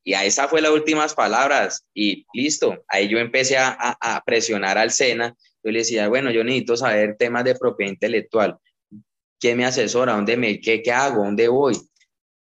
Y 0.04 0.14
a 0.14 0.26
esa 0.26 0.48
fue 0.48 0.62
las 0.62 0.72
últimas 0.72 1.14
palabras, 1.14 1.86
y 1.94 2.26
listo. 2.34 2.84
Ahí 2.88 3.08
yo 3.10 3.20
empecé 3.20 3.58
a, 3.58 3.76
a, 3.78 4.24
presionar 4.24 4.78
al 4.78 4.92
SENA, 4.92 5.36
yo 5.64 5.72
le 5.72 5.80
decía, 5.80 6.08
bueno, 6.08 6.32
yo 6.32 6.44
necesito 6.44 6.78
saber 6.78 7.18
temas 7.18 7.44
de 7.44 7.56
propiedad 7.56 7.92
intelectual 7.92 8.58
¿quién 9.40 9.58
me 9.58 9.66
asesora? 9.66 10.14
¿Dónde 10.14 10.38
me, 10.38 10.60
qué, 10.60 10.82
qué 10.84 10.92
hago? 10.92 11.24
¿Dónde 11.24 11.48
voy? 11.48 11.76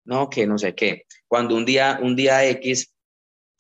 No, 0.06 0.30
que 0.30 0.46
no 0.46 0.58
sé 0.58 0.76
qué. 0.76 1.06
Cuando 1.28 1.56
un 1.56 1.66
día, 1.66 2.00
un 2.02 2.16
día 2.16 2.46
X, 2.46 2.94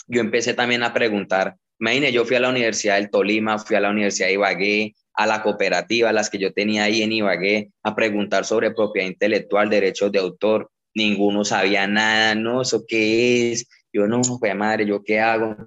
yo 0.07 0.21
empecé 0.21 0.53
también 0.53 0.83
a 0.83 0.93
preguntar, 0.93 1.55
imagínate, 1.79 2.13
yo 2.13 2.25
fui 2.25 2.35
a 2.35 2.39
la 2.39 2.49
Universidad 2.49 2.95
del 2.95 3.09
Tolima, 3.09 3.57
fui 3.59 3.75
a 3.75 3.79
la 3.79 3.91
Universidad 3.91 4.27
de 4.27 4.33
Ibagué, 4.33 4.95
a 5.19 5.25
la 5.25 5.43
cooperativa, 5.43 6.13
las 6.13 6.29
que 6.29 6.37
yo 6.37 6.53
tenía 6.53 6.85
ahí 6.85 7.01
en 7.01 7.11
Ibagué, 7.11 7.73
a 7.83 7.93
preguntar 7.93 8.45
sobre 8.45 8.71
propiedad 8.71 9.09
intelectual, 9.09 9.69
derechos 9.69 10.13
de 10.13 10.19
autor. 10.19 10.71
Ninguno 10.95 11.43
sabía 11.43 11.87
nada, 11.87 12.35
no, 12.35 12.61
¿eso 12.61 12.85
qué 12.87 13.51
es? 13.51 13.67
Yo 13.91 14.07
no, 14.07 14.21
pues 14.39 14.55
madre, 14.55 14.85
¿yo 14.85 15.03
qué 15.03 15.19
hago? 15.19 15.57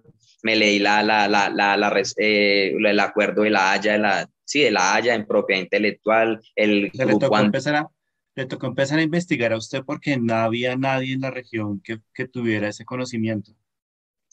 Me 0.43 0.57
leí 0.57 0.79
la, 0.79 1.03
la, 1.03 1.29
la, 1.29 1.51
la, 1.51 1.77
la 1.77 2.03
eh, 2.17 2.73
el 2.79 2.99
acuerdo 2.99 3.43
de 3.43 3.51
la 3.51 3.73
Haya 3.73 3.93
de 3.93 3.99
la, 3.99 4.31
sí, 4.43 4.63
de 4.63 4.71
la 4.71 4.95
Haya 4.95 5.15
en 5.15 5.27
propiedad 5.27 5.61
intelectual, 5.61 6.41
el 6.57 6.91
le 6.95 7.19
tocó, 7.19 7.39
empezar 7.39 7.75
a, 7.75 7.89
le 8.35 8.47
tocó 8.47 8.69
empezar 8.69 9.01
a 9.01 9.03
investigar 9.03 9.53
a 9.53 9.59
usted 9.59 9.83
porque 9.85 10.17
no 10.17 10.35
había 10.35 10.77
nadie 10.79 11.13
en 11.13 11.21
la 11.21 11.31
región 11.31 11.83
que, 11.83 11.99
que 12.15 12.27
tuviera 12.27 12.69
ese 12.69 12.87
conocimiento. 12.87 13.53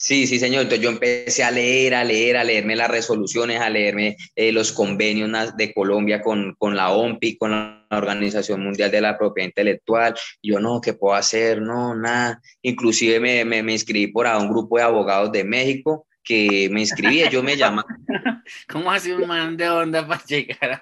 Sí, 0.02 0.26
sí, 0.26 0.38
señor. 0.38 0.62
Entonces 0.62 0.82
yo 0.82 0.88
empecé 0.88 1.44
a 1.44 1.50
leer, 1.50 1.94
a 1.94 2.04
leer, 2.04 2.38
a 2.38 2.44
leerme 2.44 2.74
las 2.74 2.90
resoluciones, 2.90 3.60
a 3.60 3.68
leerme 3.68 4.16
eh, 4.34 4.50
los 4.50 4.72
convenios 4.72 5.54
de 5.58 5.74
Colombia 5.74 6.22
con, 6.22 6.54
con 6.58 6.74
la 6.74 6.90
OMPI, 6.90 7.36
con 7.36 7.50
la 7.50 7.86
Organización 7.90 8.62
Mundial 8.62 8.90
de 8.90 9.02
la 9.02 9.18
Propiedad 9.18 9.48
Intelectual. 9.48 10.14
Yo 10.42 10.58
no, 10.58 10.80
¿qué 10.80 10.94
puedo 10.94 11.14
hacer? 11.14 11.60
No, 11.60 11.94
nada. 11.94 12.40
Inclusive 12.62 13.20
me, 13.20 13.44
me, 13.44 13.62
me 13.62 13.72
inscribí 13.72 14.06
por 14.06 14.26
a 14.26 14.38
un 14.38 14.48
grupo 14.48 14.78
de 14.78 14.84
abogados 14.84 15.32
de 15.32 15.44
México 15.44 16.06
que 16.24 16.70
me 16.70 16.80
inscribía, 16.80 17.28
yo 17.28 17.42
me 17.42 17.58
llamaba. 17.58 17.86
¿Cómo 18.68 18.90
hace 18.90 19.14
un 19.14 19.28
man 19.28 19.54
de 19.58 19.68
onda 19.68 20.06
para 20.06 20.24
llegar 20.24 20.80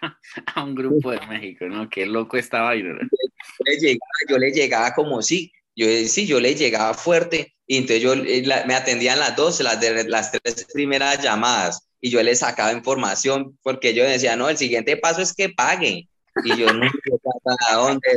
a, 0.55 0.63
un 0.63 0.77
grupo 0.77 1.11
de 1.11 1.27
México, 1.27 1.67
no? 1.67 1.91
Qué 1.91 2.07
loco 2.07 2.37
estaba 2.37 2.71
ahí, 2.71 2.85
¿no? 2.85 2.95
Yo 4.29 4.39
le 4.39 4.53
llegaba, 4.53 4.95
como 4.95 5.23
sí, 5.23 5.53
yo 5.79 5.87
sí, 6.09 6.27
yo 6.27 6.41
le 6.41 6.57
llegaba 6.57 6.93
fuerte 6.93 7.55
y 7.65 7.77
entonces 7.77 8.03
yo 8.03 8.15
eh, 8.15 8.43
me 8.67 8.75
atendían 8.75 9.21
las 9.21 9.37
dos, 9.37 9.61
las, 9.61 9.81
de, 9.81 10.09
las 10.09 10.33
tres 10.33 10.67
primeras 10.73 11.23
llamadas 11.23 11.89
y 12.01 12.11
yo 12.11 12.21
le 12.21 12.35
sacaba 12.35 12.73
información 12.73 13.57
porque 13.63 13.95
yo 13.95 14.03
decía, 14.03 14.35
no, 14.35 14.49
el 14.49 14.57
siguiente 14.57 14.97
paso 14.97 15.23
es 15.23 15.33
que 15.33 15.51
pague. 15.51 16.09
Y 16.45 16.57
yo 16.57 16.73
no, 16.73 16.89
¿a 17.69 17.75
dónde? 17.75 18.09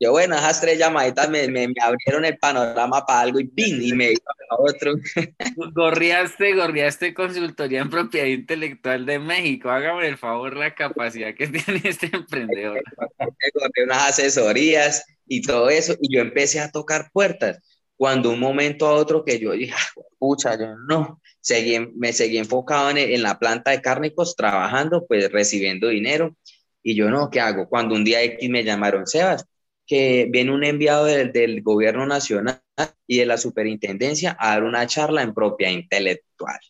Yo, 0.00 0.12
bueno, 0.12 0.36
esas 0.36 0.60
tres 0.60 0.78
llamaditas 0.78 1.28
me, 1.28 1.48
me, 1.48 1.66
abrieron 1.80 2.24
el 2.24 2.38
panorama 2.38 3.04
para 3.04 3.20
algo 3.20 3.40
y 3.40 3.48
¡pin! 3.48 3.82
Y 3.82 3.92
me 3.92 4.12
iba 4.12 4.32
a 4.50 4.56
otro. 4.56 4.94
Gorriaste, 5.74 6.54
gorriaste 6.54 7.14
consultoría 7.14 7.80
en 7.80 7.90
propiedad 7.90 8.26
intelectual 8.26 9.06
de 9.06 9.18
México. 9.18 9.70
Hágame 9.70 10.06
el 10.06 10.16
favor 10.16 10.56
la 10.56 10.74
capacidad 10.76 11.34
que 11.34 11.46
tiene 11.48 11.80
este 11.82 12.10
emprendedor. 12.12 12.82
Gorré 13.18 13.84
unas 13.84 14.10
asesorías 14.10 15.04
y 15.28 15.42
todo 15.42 15.68
eso. 15.68 15.94
Y 16.00 16.14
yo 16.14 16.20
empecé 16.20 16.60
a 16.60 16.70
tocar 16.70 17.10
puertas. 17.12 17.60
Cuando 17.96 18.30
un 18.30 18.40
momento 18.40 18.86
a 18.86 18.94
otro 18.94 19.24
que 19.24 19.38
yo 19.38 19.52
dije, 19.52 19.74
ah, 19.76 20.02
pucha, 20.18 20.58
yo 20.58 20.76
no. 20.88 21.20
Seguí, 21.40 21.78
me 21.96 22.12
seguí 22.12 22.38
enfocado 22.38 22.90
en, 22.90 22.98
en 22.98 23.22
la 23.22 23.38
planta 23.38 23.72
de 23.72 23.82
cárnicos, 23.82 24.36
trabajando, 24.36 25.06
pues 25.06 25.30
recibiendo 25.32 25.88
dinero. 25.88 26.36
Y 26.82 26.94
yo 26.94 27.10
no, 27.10 27.28
¿qué 27.30 27.40
hago? 27.40 27.68
Cuando 27.68 27.94
un 27.94 28.04
día 28.04 28.22
X 28.22 28.48
me 28.48 28.64
llamaron, 28.64 29.06
Sebas, 29.06 29.46
que 29.86 30.28
viene 30.30 30.52
un 30.52 30.62
enviado 30.64 31.06
del, 31.06 31.32
del, 31.32 31.62
gobierno 31.62 32.06
nacional 32.06 32.62
y 33.06 33.18
de 33.18 33.26
la 33.26 33.38
superintendencia 33.38 34.36
a 34.38 34.50
dar 34.50 34.64
una 34.64 34.86
charla 34.86 35.22
en 35.22 35.34
propiedad 35.34 35.72
intelectual. 35.72 36.60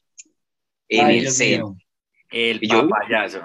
En 0.89 1.09
el 1.09 1.31
centro. 1.31 1.77
El 2.31 2.61
papayazo. 2.61 3.43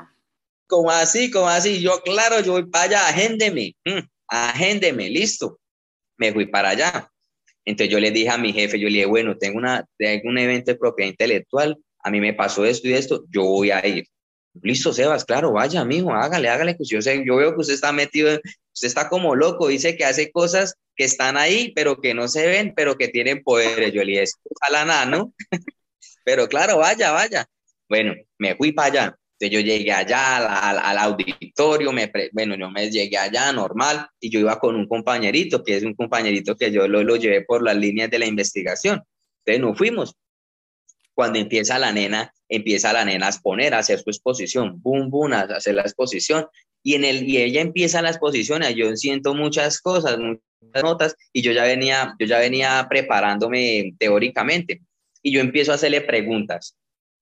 ¿Cómo 0.67 0.89
así? 0.91 1.29
¿Cómo 1.29 1.47
así? 1.47 1.81
Yo, 1.81 2.01
claro, 2.03 2.39
yo 2.41 2.53
voy 2.53 2.65
para 2.65 2.85
allá, 2.85 3.07
agéndeme, 3.07 3.75
mm, 3.85 3.99
agéndeme, 4.33 5.09
listo. 5.09 5.59
Me 6.17 6.33
fui 6.33 6.45
para 6.45 6.69
allá. 6.69 7.09
Entonces 7.65 7.91
yo 7.91 7.99
le 7.99 8.11
dije 8.11 8.29
a 8.29 8.37
mi 8.37 8.51
jefe, 8.51 8.79
yo 8.79 8.87
le 8.87 8.95
dije, 8.95 9.05
bueno, 9.05 9.37
tengo, 9.37 9.57
una, 9.57 9.85
tengo 9.97 10.29
un 10.29 10.37
evento 10.37 10.71
de 10.71 10.77
propiedad 10.77 11.11
intelectual, 11.11 11.77
a 11.99 12.11
mí 12.11 12.19
me 12.19 12.33
pasó 12.33 12.65
esto 12.65 12.87
y 12.87 12.93
esto, 12.93 13.23
yo 13.29 13.43
voy 13.43 13.71
a 13.71 13.85
ir. 13.85 14.05
Listo, 14.61 14.93
Sebas, 14.93 15.25
claro, 15.25 15.53
vaya, 15.53 15.79
amigo, 15.81 16.13
hágale, 16.13 16.49
hágale, 16.49 16.75
que 16.75 16.83
yo, 16.83 17.01
sé, 17.01 17.23
yo 17.25 17.37
veo 17.37 17.55
que 17.55 17.61
usted 17.61 17.73
está 17.73 17.91
metido, 17.91 18.29
usted 18.73 18.87
está 18.87 19.09
como 19.09 19.35
loco, 19.35 19.67
dice 19.69 19.95
que 19.95 20.05
hace 20.05 20.31
cosas 20.31 20.75
que 20.95 21.05
están 21.05 21.37
ahí, 21.37 21.71
pero 21.73 22.01
que 22.01 22.13
no 22.13 22.27
se 22.27 22.45
ven, 22.45 22.73
pero 22.75 22.95
que 22.95 23.07
tienen 23.07 23.41
poderes. 23.43 23.93
Yo 23.93 24.03
le 24.03 24.11
dije, 24.11 24.25
la 24.69 24.85
nada, 24.85 25.05
¿no? 25.05 25.33
pero 26.25 26.47
claro, 26.47 26.77
vaya, 26.77 27.11
vaya. 27.11 27.47
Bueno, 27.89 28.13
me 28.37 28.55
fui 28.55 28.73
para 28.73 28.87
allá. 28.87 29.19
Entonces 29.43 29.65
yo 29.65 29.73
llegué 29.73 29.91
allá 29.91 30.37
al, 30.37 30.79
al, 30.79 30.97
auditorio, 30.97 31.91
me 31.91 32.09
bueno, 32.31 32.55
yo 32.55 32.69
me 32.69 32.89
llegué 32.89 33.17
allá 33.17 33.51
normal 33.51 34.07
y 34.19 34.29
yo 34.29 34.39
iba 34.39 34.57
con 34.57 34.75
un 34.75 34.87
compañerito, 34.87 35.63
que 35.63 35.75
es 35.75 35.83
un 35.83 35.95
compañerito 35.95 36.55
que 36.55 36.71
yo 36.71 36.87
lo, 36.87 37.03
lo 37.03 37.17
llevé 37.17 37.41
por 37.41 37.61
las 37.61 37.75
líneas 37.75 38.09
de 38.09 38.19
la 38.19 38.25
investigación. 38.25 39.03
Entonces 39.39 39.61
nos 39.61 39.77
fuimos 39.77 40.15
cuando 41.13 41.39
empieza 41.39 41.77
la 41.77 41.91
nena, 41.91 42.33
empieza 42.47 42.93
la 42.93 43.03
nena 43.03 43.25
a 43.25 43.29
exponer, 43.29 43.73
a 43.73 43.79
hacer 43.79 43.99
su 43.99 44.09
exposición, 44.09 44.81
boom, 44.81 45.09
boom, 45.09 45.33
a 45.33 45.41
hacer 45.41 45.75
la 45.75 45.81
exposición, 45.81 46.47
y, 46.81 46.95
en 46.95 47.03
el, 47.03 47.27
y 47.27 47.37
ella 47.37 47.61
empieza 47.61 48.01
la 48.01 48.09
exposición, 48.09 48.63
yo 48.75 48.95
siento 48.95 49.33
muchas 49.35 49.81
cosas, 49.81 50.17
muchas 50.17 50.83
notas, 50.83 51.15
y 51.33 51.41
yo 51.41 51.51
ya 51.51 51.63
venía, 51.63 52.15
yo 52.17 52.25
ya 52.25 52.39
venía 52.39 52.87
preparándome 52.89 53.93
teóricamente, 53.99 54.81
y 55.21 55.33
yo 55.33 55.41
empiezo 55.41 55.73
a 55.73 55.75
hacerle 55.75 56.01
preguntas, 56.01 56.77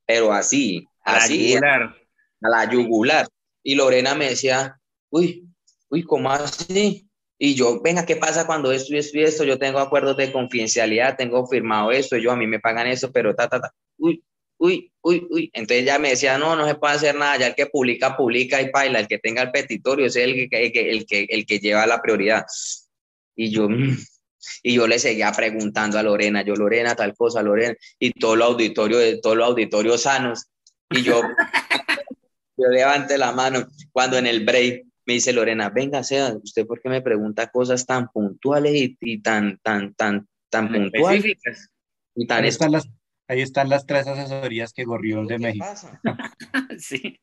pero 0.05 0.31
así, 0.31 0.85
así, 1.03 1.53
la 1.53 1.59
yugular. 1.59 2.00
A 2.41 2.49
la 2.49 2.69
yugular, 2.69 3.27
y 3.63 3.75
Lorena 3.75 4.15
me 4.15 4.29
decía, 4.29 4.79
uy, 5.09 5.47
uy, 5.89 6.03
¿cómo 6.03 6.31
así? 6.31 7.07
Y 7.37 7.55
yo, 7.55 7.81
venga, 7.81 8.05
¿qué 8.05 8.15
pasa 8.15 8.45
cuando 8.45 8.71
esto 8.71 8.93
y 8.93 8.97
esto 8.97 9.17
y 9.17 9.23
esto? 9.23 9.43
Yo 9.43 9.57
tengo 9.57 9.79
acuerdos 9.79 10.15
de 10.17 10.31
confidencialidad, 10.31 11.17
tengo 11.17 11.47
firmado 11.47 11.91
esto, 11.91 12.17
yo 12.17 12.31
a 12.31 12.35
mí 12.35 12.45
me 12.47 12.59
pagan 12.59 12.87
eso, 12.87 13.11
pero 13.11 13.35
ta, 13.35 13.49
ta, 13.49 13.59
ta. 13.59 13.73
Uy, 13.97 14.23
uy, 14.57 14.91
uy, 15.01 15.27
uy. 15.29 15.49
Entonces 15.53 15.85
ya 15.85 15.97
me 15.97 16.09
decía, 16.09 16.37
no, 16.37 16.55
no 16.55 16.67
se 16.67 16.75
puede 16.75 16.95
hacer 16.95 17.15
nada, 17.15 17.37
ya 17.37 17.47
el 17.47 17.55
que 17.55 17.65
publica, 17.65 18.15
publica 18.15 18.61
y 18.61 18.69
baila, 18.69 18.99
el 18.99 19.07
que 19.07 19.17
tenga 19.17 19.41
el 19.41 19.51
petitorio 19.51 20.05
es 20.05 20.15
el 20.15 20.49
que, 20.49 20.65
el 20.65 20.71
que, 20.71 20.91
el 20.91 21.05
que, 21.05 21.27
el 21.29 21.45
que 21.45 21.59
lleva 21.59 21.87
la 21.87 22.01
prioridad. 22.01 22.45
Y 23.35 23.49
yo, 23.49 23.67
mm, 23.67 23.97
y 24.63 24.75
yo 24.75 24.87
le 24.87 24.99
seguía 24.99 25.31
preguntando 25.31 25.97
a 25.97 26.03
Lorena, 26.03 26.43
yo, 26.43 26.55
Lorena, 26.55 26.95
tal 26.95 27.15
cosa, 27.15 27.41
Lorena, 27.41 27.75
y 27.99 28.11
todo 28.11 28.35
el 28.35 28.43
auditorio, 28.43 29.19
todos 29.19 29.37
los 29.37 29.47
auditorios 29.47 30.01
sanos. 30.03 30.47
Y 30.91 31.01
yo, 31.01 31.21
yo 32.61 32.69
levante 32.69 33.17
la 33.17 33.31
mano 33.31 33.67
cuando 33.91 34.17
en 34.17 34.27
el 34.27 34.45
break 34.45 34.85
me 35.05 35.15
dice 35.15 35.33
Lorena, 35.33 35.69
venga, 35.69 36.03
sea, 36.03 36.33
usted 36.41 36.65
por 36.65 36.81
qué 36.81 36.89
me 36.89 37.01
pregunta 37.01 37.51
cosas 37.51 37.85
tan 37.85 38.09
puntuales 38.09 38.73
y, 38.75 39.21
tan, 39.21 39.57
tan, 39.63 39.93
tan, 39.95 40.27
tan 40.49 40.71
puntuales. 40.71 41.37
Y 42.15 42.27
tan 42.27 42.43
ahí, 42.43 42.49
están 42.49 42.71
las, 42.71 42.87
ahí 43.27 43.41
están 43.41 43.69
las 43.69 43.85
tres 43.85 44.05
asesorías 44.07 44.73
que 44.73 44.83
Gorrión 44.83 45.27
de 45.27 45.39
México. 45.39 45.65
sí. 46.77 47.19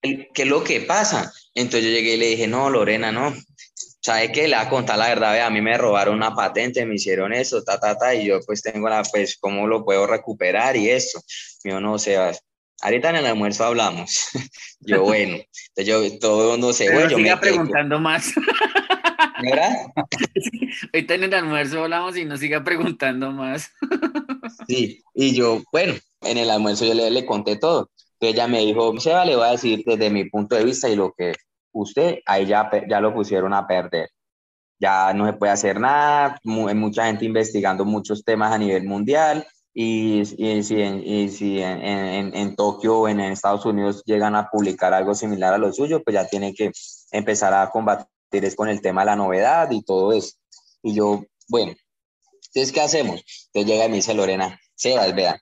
¿Qué 0.00 0.28
es 0.34 0.46
lo 0.46 0.62
que 0.62 0.80
pasa? 0.80 1.32
Entonces 1.54 1.84
yo 1.84 1.90
llegué 1.90 2.14
y 2.14 2.18
le 2.18 2.26
dije, 2.26 2.46
no, 2.46 2.70
Lorena, 2.70 3.10
no, 3.10 3.34
¿sabe 4.00 4.30
qué? 4.30 4.46
Le 4.46 4.56
voy 4.56 4.66
a 4.66 4.68
contar 4.68 4.98
la 4.98 5.08
verdad, 5.08 5.40
a 5.40 5.50
mí 5.50 5.60
me 5.60 5.76
robaron 5.76 6.14
una 6.14 6.34
patente, 6.34 6.86
me 6.86 6.94
hicieron 6.94 7.32
eso, 7.32 7.64
ta, 7.64 7.80
ta, 7.80 7.96
ta, 7.96 8.14
y 8.14 8.26
yo 8.26 8.38
pues 8.46 8.62
tengo 8.62 8.88
la, 8.88 9.02
pues, 9.02 9.36
¿cómo 9.38 9.66
lo 9.66 9.84
puedo 9.84 10.06
recuperar 10.06 10.76
y 10.76 10.90
eso? 10.90 11.20
Yo 11.64 11.80
no 11.80 11.98
sé, 11.98 12.16
ahorita 12.82 13.10
en 13.10 13.16
el 13.16 13.26
almuerzo 13.26 13.64
hablamos. 13.64 14.28
yo, 14.80 15.02
bueno, 15.02 15.36
entonces 15.76 15.86
yo 15.86 16.18
todo 16.18 16.56
no 16.56 16.72
sé, 16.72 16.90
bueno, 16.92 17.10
yo 17.10 17.16
siga 17.16 17.36
me 17.36 17.40
preguntando 17.40 17.98
más. 17.98 18.32
¿Verdad? 19.42 19.72
ahorita 20.92 21.14
en 21.14 21.24
el 21.24 21.34
almuerzo 21.34 21.84
hablamos 21.84 22.16
y 22.16 22.24
no 22.24 22.36
siga 22.36 22.64
preguntando 22.64 23.30
más. 23.30 23.70
sí, 24.68 25.02
y 25.14 25.34
yo, 25.34 25.62
bueno, 25.72 25.94
en 26.22 26.38
el 26.38 26.50
almuerzo 26.50 26.84
yo 26.84 26.94
le, 26.94 27.10
le 27.10 27.26
conté 27.26 27.56
todo. 27.56 27.90
Entonces 28.14 28.34
ella 28.34 28.48
me 28.48 28.60
dijo, 28.60 28.98
Seba, 28.98 29.24
le 29.24 29.36
voy 29.36 29.46
a 29.46 29.52
decir 29.52 29.82
desde 29.86 30.10
mi 30.10 30.24
punto 30.24 30.56
de 30.56 30.64
vista 30.64 30.88
y 30.88 30.96
lo 30.96 31.12
que 31.16 31.34
usted, 31.72 32.18
ahí 32.26 32.46
ya, 32.46 32.68
ya 32.88 33.00
lo 33.00 33.14
pusieron 33.14 33.54
a 33.54 33.66
perder. 33.66 34.10
Ya 34.80 35.12
no 35.12 35.26
se 35.26 35.32
puede 35.32 35.52
hacer 35.52 35.78
nada, 35.78 36.40
hay 36.44 36.74
mucha 36.74 37.06
gente 37.06 37.24
investigando 37.24 37.84
muchos 37.84 38.24
temas 38.24 38.52
a 38.52 38.58
nivel 38.58 38.84
mundial 38.84 39.46
y, 39.80 40.22
y 40.22 40.62
si, 40.64 40.82
en, 40.82 41.06
y 41.06 41.28
si 41.28 41.62
en, 41.62 41.80
en, 41.80 42.36
en, 42.36 42.56
Tokio 42.56 42.98
o 42.98 43.08
en 43.08 43.20
Estados 43.20 43.64
Unidos 43.64 44.02
llegan 44.04 44.34
a 44.34 44.50
publicar 44.50 44.92
algo 44.92 45.14
similar 45.14 45.54
a 45.54 45.58
lo 45.58 45.72
suyo, 45.72 46.02
pues 46.02 46.14
ya 46.14 46.26
tiene 46.26 46.52
que 46.52 46.72
empezar 47.12 47.54
a 47.54 47.70
combatir 47.70 48.56
con 48.56 48.68
el 48.68 48.80
tema 48.80 49.02
de 49.02 49.06
la 49.06 49.14
novedad 49.14 49.70
y 49.70 49.84
todo 49.84 50.12
eso. 50.12 50.34
Y 50.82 50.94
yo, 50.94 51.22
bueno, 51.46 51.76
entonces, 52.48 52.72
¿qué 52.72 52.80
hacemos? 52.80 53.22
Entonces 53.46 53.70
llega 53.70 53.86
y 53.86 53.88
me 53.88 53.96
dice 53.98 54.14
Lorena, 54.14 54.58
Sebas, 54.74 55.14
vea, 55.14 55.40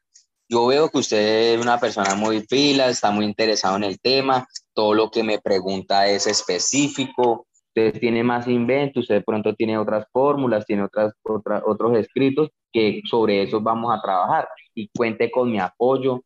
yo 0.50 0.66
veo 0.66 0.90
que 0.90 0.98
usted 0.98 1.54
es 1.54 1.58
una 1.58 1.80
persona 1.80 2.14
muy 2.14 2.46
pila, 2.46 2.90
está 2.90 3.10
muy 3.10 3.24
interesado 3.24 3.76
en 3.76 3.84
el 3.84 3.98
tema, 3.98 4.46
todo 4.74 4.92
lo 4.92 5.10
que 5.10 5.22
me 5.22 5.38
pregunta 5.38 6.08
es 6.08 6.26
específico, 6.26 7.46
usted 7.76 8.00
tiene 8.00 8.24
más 8.24 8.48
inventos, 8.48 9.02
usted 9.02 9.16
de 9.16 9.20
pronto 9.22 9.54
tiene 9.54 9.76
otras 9.76 10.06
fórmulas, 10.10 10.64
tiene 10.64 10.84
otras, 10.84 11.12
otros 11.24 11.96
escritos 11.98 12.50
que 12.72 13.02
sobre 13.04 13.42
eso 13.42 13.60
vamos 13.60 13.94
a 13.94 14.00
trabajar 14.00 14.48
y 14.74 14.88
cuente 14.88 15.30
con 15.30 15.50
mi 15.50 15.58
apoyo. 15.58 16.22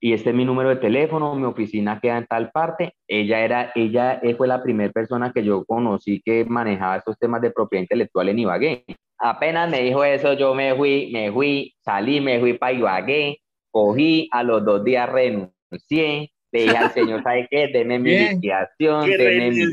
Y 0.00 0.12
este 0.12 0.30
es 0.30 0.36
mi 0.36 0.44
número 0.44 0.70
de 0.70 0.76
teléfono, 0.76 1.34
mi 1.36 1.44
oficina 1.44 2.00
queda 2.00 2.18
en 2.18 2.26
tal 2.26 2.50
parte. 2.50 2.94
Ella, 3.06 3.40
era, 3.44 3.72
ella 3.74 4.20
fue 4.36 4.48
la 4.48 4.62
primera 4.62 4.92
persona 4.92 5.32
que 5.32 5.44
yo 5.44 5.64
conocí 5.64 6.20
que 6.24 6.44
manejaba 6.44 6.96
estos 6.96 7.16
temas 7.18 7.40
de 7.40 7.52
propiedad 7.52 7.82
intelectual 7.82 8.28
en 8.28 8.38
Ibagué. 8.40 8.84
Apenas 9.18 9.70
me 9.70 9.82
dijo 9.82 10.02
eso, 10.02 10.32
yo 10.32 10.54
me 10.54 10.74
fui, 10.74 11.10
me 11.12 11.30
fui, 11.30 11.74
salí, 11.84 12.20
me 12.20 12.40
fui 12.40 12.54
para 12.54 12.72
Ibagué, 12.72 13.38
cogí, 13.70 14.28
a 14.32 14.42
los 14.42 14.64
dos 14.64 14.82
días 14.82 15.08
renuncié, 15.08 16.32
le 16.50 16.62
dije 16.62 16.76
al 16.76 16.90
señor, 16.90 17.22
¿sabe 17.24 17.46
qué? 17.48 17.68
Deme 17.68 18.00
mi 18.00 18.18
liquidación, 18.18 19.08
deme 19.08 19.52
mi, 19.52 19.66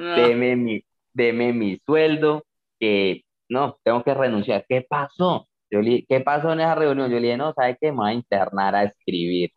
deme, 0.00 0.56
mi, 0.56 0.82
deme 1.12 1.52
mi 1.52 1.78
sueldo, 1.86 2.44
que 2.78 3.22
no, 3.48 3.78
tengo 3.84 4.02
que 4.04 4.14
renunciar. 4.14 4.64
¿Qué 4.68 4.82
pasó? 4.88 5.48
Yo 5.70 5.80
le, 5.82 6.04
¿Qué 6.08 6.20
pasó 6.20 6.52
en 6.52 6.60
esa 6.60 6.74
reunión? 6.74 7.10
Yo 7.10 7.16
le 7.16 7.22
dije, 7.28 7.36
no, 7.36 7.52
¿sabe 7.54 7.76
qué? 7.80 7.92
Me 7.92 7.98
va 7.98 8.08
a 8.08 8.14
internar 8.14 8.74
a 8.74 8.84
escribir. 8.84 9.50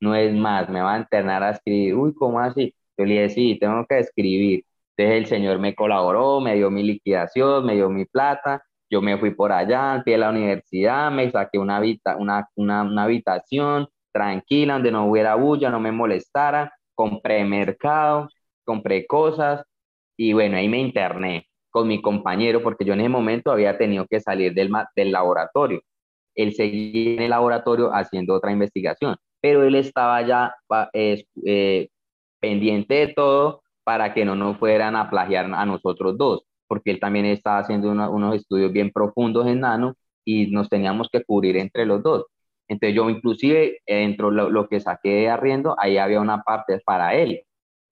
No 0.00 0.14
es 0.14 0.32
más, 0.34 0.68
me 0.68 0.80
va 0.80 0.94
a 0.94 0.98
internar 0.98 1.42
a 1.42 1.50
escribir. 1.50 1.94
Uy, 1.94 2.14
¿cómo 2.14 2.38
así? 2.40 2.74
Yo 2.96 3.04
le 3.04 3.14
dije, 3.14 3.28
sí, 3.30 3.58
tengo 3.60 3.84
que 3.88 3.98
escribir. 3.98 4.64
Entonces 4.96 5.18
el 5.22 5.26
señor 5.26 5.58
me 5.58 5.74
colaboró, 5.74 6.40
me 6.40 6.54
dio 6.56 6.70
mi 6.70 6.82
liquidación, 6.82 7.64
me 7.66 7.74
dio 7.74 7.88
mi 7.90 8.04
plata. 8.04 8.62
Yo 8.90 9.02
me 9.02 9.18
fui 9.18 9.32
por 9.34 9.52
allá, 9.52 10.00
fui 10.02 10.14
a 10.14 10.18
la 10.18 10.30
universidad, 10.30 11.10
me 11.10 11.30
saqué 11.30 11.58
una, 11.58 11.80
una, 12.18 12.48
una, 12.56 12.82
una 12.82 13.02
habitación, 13.04 13.88
tranquila, 14.12 14.74
donde 14.74 14.90
no 14.92 15.06
hubiera 15.06 15.34
bulla, 15.34 15.70
no 15.70 15.78
me 15.80 15.92
molestara, 15.92 16.72
compré 16.94 17.44
mercado, 17.44 18.28
compré 18.68 19.06
cosas 19.06 19.64
y 20.14 20.34
bueno, 20.34 20.58
ahí 20.58 20.68
me 20.68 20.78
interné 20.78 21.46
con 21.70 21.88
mi 21.88 22.02
compañero 22.02 22.62
porque 22.62 22.84
yo 22.84 22.92
en 22.92 23.00
ese 23.00 23.08
momento 23.08 23.50
había 23.50 23.78
tenido 23.78 24.06
que 24.06 24.20
salir 24.20 24.52
del, 24.52 24.70
del 24.94 25.10
laboratorio. 25.10 25.80
Él 26.34 26.52
seguía 26.54 27.14
en 27.14 27.22
el 27.22 27.30
laboratorio 27.30 27.90
haciendo 27.94 28.34
otra 28.34 28.52
investigación, 28.52 29.16
pero 29.40 29.62
él 29.64 29.74
estaba 29.74 30.20
ya 30.22 30.54
eh, 30.92 31.88
pendiente 32.40 32.94
de 32.94 33.08
todo 33.14 33.62
para 33.84 34.12
que 34.12 34.24
no 34.26 34.36
nos 34.36 34.58
fueran 34.58 34.96
a 34.96 35.08
plagiar 35.08 35.46
a 35.46 35.64
nosotros 35.64 36.18
dos, 36.18 36.42
porque 36.66 36.90
él 36.90 37.00
también 37.00 37.24
estaba 37.24 37.60
haciendo 37.60 37.90
unos 37.90 38.34
estudios 38.34 38.70
bien 38.70 38.90
profundos 38.92 39.46
en 39.46 39.60
nano 39.60 39.94
y 40.26 40.48
nos 40.50 40.68
teníamos 40.68 41.08
que 41.10 41.24
cubrir 41.24 41.56
entre 41.56 41.86
los 41.86 42.02
dos. 42.02 42.26
Entonces 42.68 42.94
yo 42.94 43.08
inclusive 43.08 43.78
dentro 43.86 44.30
lo, 44.30 44.50
lo 44.50 44.68
que 44.68 44.80
saqué 44.80 45.10
de 45.10 45.30
arriendo, 45.30 45.74
ahí 45.78 45.96
había 45.96 46.20
una 46.20 46.42
parte 46.42 46.80
para 46.84 47.14
él 47.14 47.42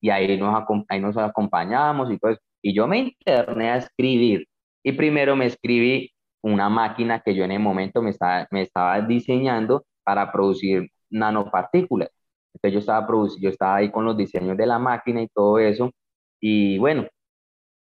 y 0.01 0.11
ahí 0.11 0.37
nos, 0.39 0.65
ahí 0.89 1.01
nos 1.01 1.17
acompañamos 1.17 2.11
y 2.13 2.19
pues, 2.19 2.39
y 2.63 2.75
yo 2.75 2.87
me 2.87 2.99
interné 2.99 3.71
a 3.71 3.77
escribir 3.79 4.47
y 4.83 4.93
primero 4.93 5.37
me 5.37 5.47
escribí 5.47 6.11
una 6.43 6.69
máquina 6.69 7.21
que 7.21 7.35
yo 7.35 7.45
en 7.45 7.53
el 7.53 7.61
momento 7.61 8.03
me 8.03 8.11
estaba, 8.11 8.47
me 8.51 8.63
estaba 8.63 9.01
diseñando 9.03 9.85
para 10.05 10.31
producir 10.33 10.89
nanopartículas. 11.11 12.11
Entonces 12.55 12.73
yo 12.75 12.79
estaba, 12.81 13.07
yo 13.41 13.49
estaba 13.51 13.77
ahí 13.77 13.91
con 13.91 14.05
los 14.05 14.17
diseños 14.17 14.57
de 14.57 14.67
la 14.67 14.79
máquina 14.79 15.23
y 15.23 15.29
todo 15.29 15.59
eso 15.59 15.91
y 16.41 16.79
bueno, 16.79 17.07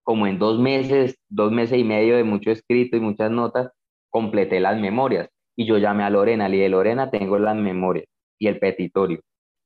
como 0.04 0.28
en 0.28 0.39
dos 0.39 0.60
meses, 0.60 1.18
dos 1.30 1.52
meses 1.52 1.80
y 1.80 1.84
medio 1.84 2.16
de 2.18 2.24
mucho 2.24 2.52
escrito 2.52 2.98
y 2.98 3.00
muchas 3.00 3.32
notas, 3.32 3.72
completé 4.10 4.60
las 4.60 4.80
memorias 4.80 5.30
y 5.56 5.66
yo 5.66 5.78
llamé 5.78 6.04
a 6.04 6.10
Lorena, 6.10 6.50
le 6.50 6.58
dije, 6.58 6.70
Lorena, 6.70 7.10
tengo 7.10 7.39
las 7.39 7.56
memorias 7.56 8.06
y 8.39 8.48
el 8.48 8.60
petitorio. 8.60 9.22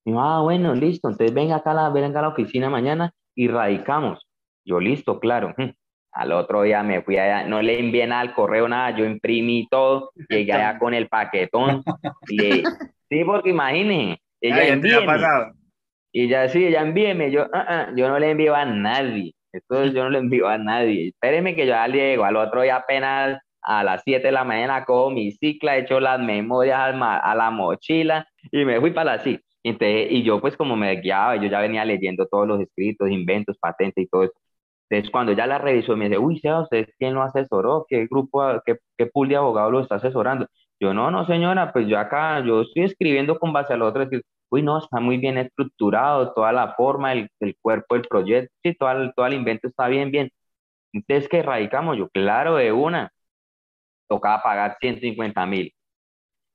Yo, 0.08 0.22
ah, 0.22 0.42
bueno, 0.42 0.74
listo, 0.74 1.10
entonces 1.10 1.36
venga 1.36 1.58
acá, 1.58 1.72
a 1.72 1.74
la, 1.74 1.90
venga 1.90 2.20
a 2.20 2.22
la 2.22 2.28
oficina 2.30 2.70
mañana 2.70 3.12
y 3.36 3.50
radicamos. 3.50 4.26
Yo, 4.64 4.80
listo, 4.80 5.20
claro. 5.20 5.54
Al 6.14 6.32
otro 6.32 6.62
día 6.62 6.82
me 6.82 7.02
fui 7.02 7.18
allá, 7.18 7.46
no 7.46 7.62
le 7.62 7.78
envié 7.78 8.08
nada 8.08 8.22
al 8.22 8.34
correo, 8.34 8.70
nada, 8.70 8.96
yo 8.96 9.04
imprimí 9.04 9.68
todo, 9.70 10.12
llegué 10.30 10.54
allá 10.54 10.80
con 10.80 10.94
el 10.94 11.10
paquetón. 11.10 11.84
Sí, 13.10 13.24
porque 13.24 13.52
imagínense, 13.52 14.22
ella 14.42 14.68
envíeme. 14.68 15.14
Y 16.12 16.28
ya 16.28 16.50
sí, 16.50 16.66
ella 16.66 16.82
envíeme, 16.82 17.32
yo, 17.32 17.44
ah, 17.54 17.66
ah, 17.70 17.88
yo 17.96 18.10
no 18.10 18.20
le 18.20 18.32
envío 18.32 18.54
a 18.54 18.66
nadie. 18.66 19.34
Esto 19.54 19.86
yo 19.86 20.04
no 20.04 20.10
le 20.10 20.20
envío 20.20 20.46
a 20.50 20.58
nadie. 20.58 21.08
Espéreme 21.08 21.56
que 21.56 21.66
yo 21.66 21.72
ya 21.72 21.88
llego. 21.88 22.26
Al 22.26 22.36
otro 22.36 22.64
día 22.64 22.76
apenas 22.76 23.40
a 23.62 23.82
las 23.82 24.02
7 24.04 24.28
de 24.28 24.34
la 24.34 24.44
mañana 24.44 24.84
cojo 24.84 25.10
mi 25.10 25.32
cicla, 25.32 25.78
hecho 25.78 26.02
las 26.02 26.20
memorias 26.20 26.80
a 26.82 27.36
la 27.36 27.50
mochila 27.50 28.28
y 28.52 28.66
me 28.66 28.78
fui 28.82 28.92
para 28.92 29.16
la 29.16 29.24
CIC. 29.76 30.12
y 30.12 30.24
yo 30.24 30.40
pues 30.42 30.56
como 30.58 30.76
me 30.76 30.96
guiaba, 31.02 31.36
yo 31.38 31.50
ya 31.50 31.60
venía 31.62 31.86
leyendo 31.86 32.28
todos 32.28 32.48
los 32.48 32.60
escritos, 32.62 33.10
inventos, 33.10 33.58
patentes 33.60 34.04
y 34.06 34.08
todo 34.08 34.24
eso. 34.24 34.34
Entonces 34.90 35.12
cuando 35.12 35.34
ya 35.34 35.48
la 35.48 35.58
revisó 35.58 35.96
me 35.98 36.06
dice, 36.06 36.18
uy, 36.18 36.40
Seba, 36.40 36.62
¿usted 36.62 36.88
quién 36.98 37.14
lo 37.14 37.22
asesoró? 37.24 37.86
¿Qué 37.90 38.08
grupo, 38.08 38.42
qué, 38.66 38.78
qué 38.98 39.06
pool 39.08 39.30
de 39.30 39.36
abogados 39.36 39.72
lo 39.72 39.82
está 39.82 39.96
asesorando? 39.96 40.48
Yo, 40.80 40.94
no, 40.94 41.12
no 41.12 41.26
señora, 41.26 41.74
pues 41.74 41.88
yo 41.88 41.98
acá, 42.00 42.40
yo 42.46 42.62
estoy 42.62 42.84
escribiendo 42.84 43.40
con 43.40 43.52
base 43.54 43.74
a 43.74 43.78
lo 43.78 43.88
otro, 43.88 44.08
uy, 44.50 44.62
no, 44.62 44.78
está 44.78 45.00
muy 45.00 45.18
bien 45.18 45.38
estructurado, 45.38 46.34
toda 46.34 46.52
la 46.54 46.74
forma, 46.76 47.12
el, 47.14 47.30
el 47.40 47.56
cuerpo 47.62 47.96
del 47.96 48.04
proyecto, 48.08 48.54
sí, 48.64 48.74
todo 48.76 48.92
el, 48.92 49.14
todo 49.16 49.26
el 49.26 49.34
invento 49.34 49.68
está 49.68 49.88
bien, 49.88 50.12
bien. 50.12 50.30
Entonces, 50.94 51.30
¿qué 51.30 51.44
radicamos? 51.44 51.98
Yo, 51.98 52.10
claro, 52.10 52.56
de 52.58 52.72
una 52.74 53.12
tocaba 54.08 54.42
pagar 54.44 54.78
150 54.80 55.46
mil. 55.46 55.74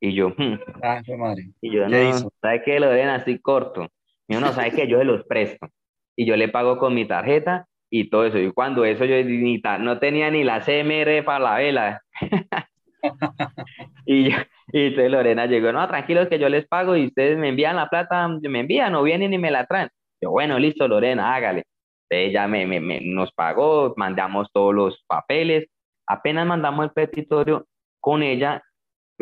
Y 0.05 0.15
yo, 0.15 0.31
hmm". 0.31 0.59
ah, 0.83 1.01
madre. 1.17 1.45
Y 1.61 1.71
yo, 1.71 1.89
no, 1.89 2.31
¿sabes 2.41 2.63
qué? 2.65 2.81
Lo 2.81 2.91
deben 2.91 3.09
así 3.09 3.39
corto. 3.39 3.87
Y 4.27 4.35
yo, 4.35 4.41
no, 4.41 4.53
¿sabes 4.53 4.75
qué? 4.75 4.89
Yo 4.89 4.99
se 4.99 5.05
los 5.05 5.25
presto. 5.25 5.69
Y 6.17 6.27
yo 6.27 6.37
le 6.37 6.49
pago 6.49 6.77
con 6.77 6.93
mi 6.93 7.07
tarjeta 7.07 7.67
y 7.89 8.11
todo 8.11 8.27
eso. 8.27 8.39
Y 8.39 8.51
cuando 8.53 8.85
eso 8.85 9.05
yo 9.05 9.23
ni 9.23 9.63
no 9.81 9.99
tenía 10.01 10.29
ni 10.33 10.43
la 10.43 10.61
CMR 10.61 11.25
para 11.25 11.39
la 11.39 11.55
vela. 11.55 12.03
y, 14.05 14.31
yo, 14.31 14.39
y 14.73 14.87
entonces 14.87 15.11
Lorena 15.13 15.47
llegó, 15.47 15.71
no, 15.71 15.87
tranquilos 15.87 16.27
que 16.27 16.41
yo 16.41 16.49
les 16.49 16.67
pago 16.67 16.97
y 16.97 17.07
ustedes 17.07 17.39
me 17.39 17.51
envían 17.51 17.77
la 17.77 17.89
plata, 17.89 18.27
me 18.29 18.61
envían, 18.61 18.93
no 18.93 19.05
vienen 19.05 19.33
y 19.33 19.39
me 19.39 19.53
la 19.53 19.67
traen. 19.67 19.89
Yo, 20.21 20.31
bueno, 20.31 20.59
listo, 20.59 20.89
Lorena, 20.89 21.33
hágale. 21.35 21.63
Ella 22.11 22.49
me, 22.49 22.67
me, 22.67 22.81
me, 22.81 23.01
nos 23.03 23.33
pagó, 23.33 23.95
mandamos 23.97 24.49
todos 24.53 24.75
los 24.75 25.05
papeles 25.07 25.69
Apenas 26.07 26.47
mandamos 26.47 26.85
el 26.85 26.91
petitorio 26.93 27.67
con 28.01 28.23
ella, 28.23 28.63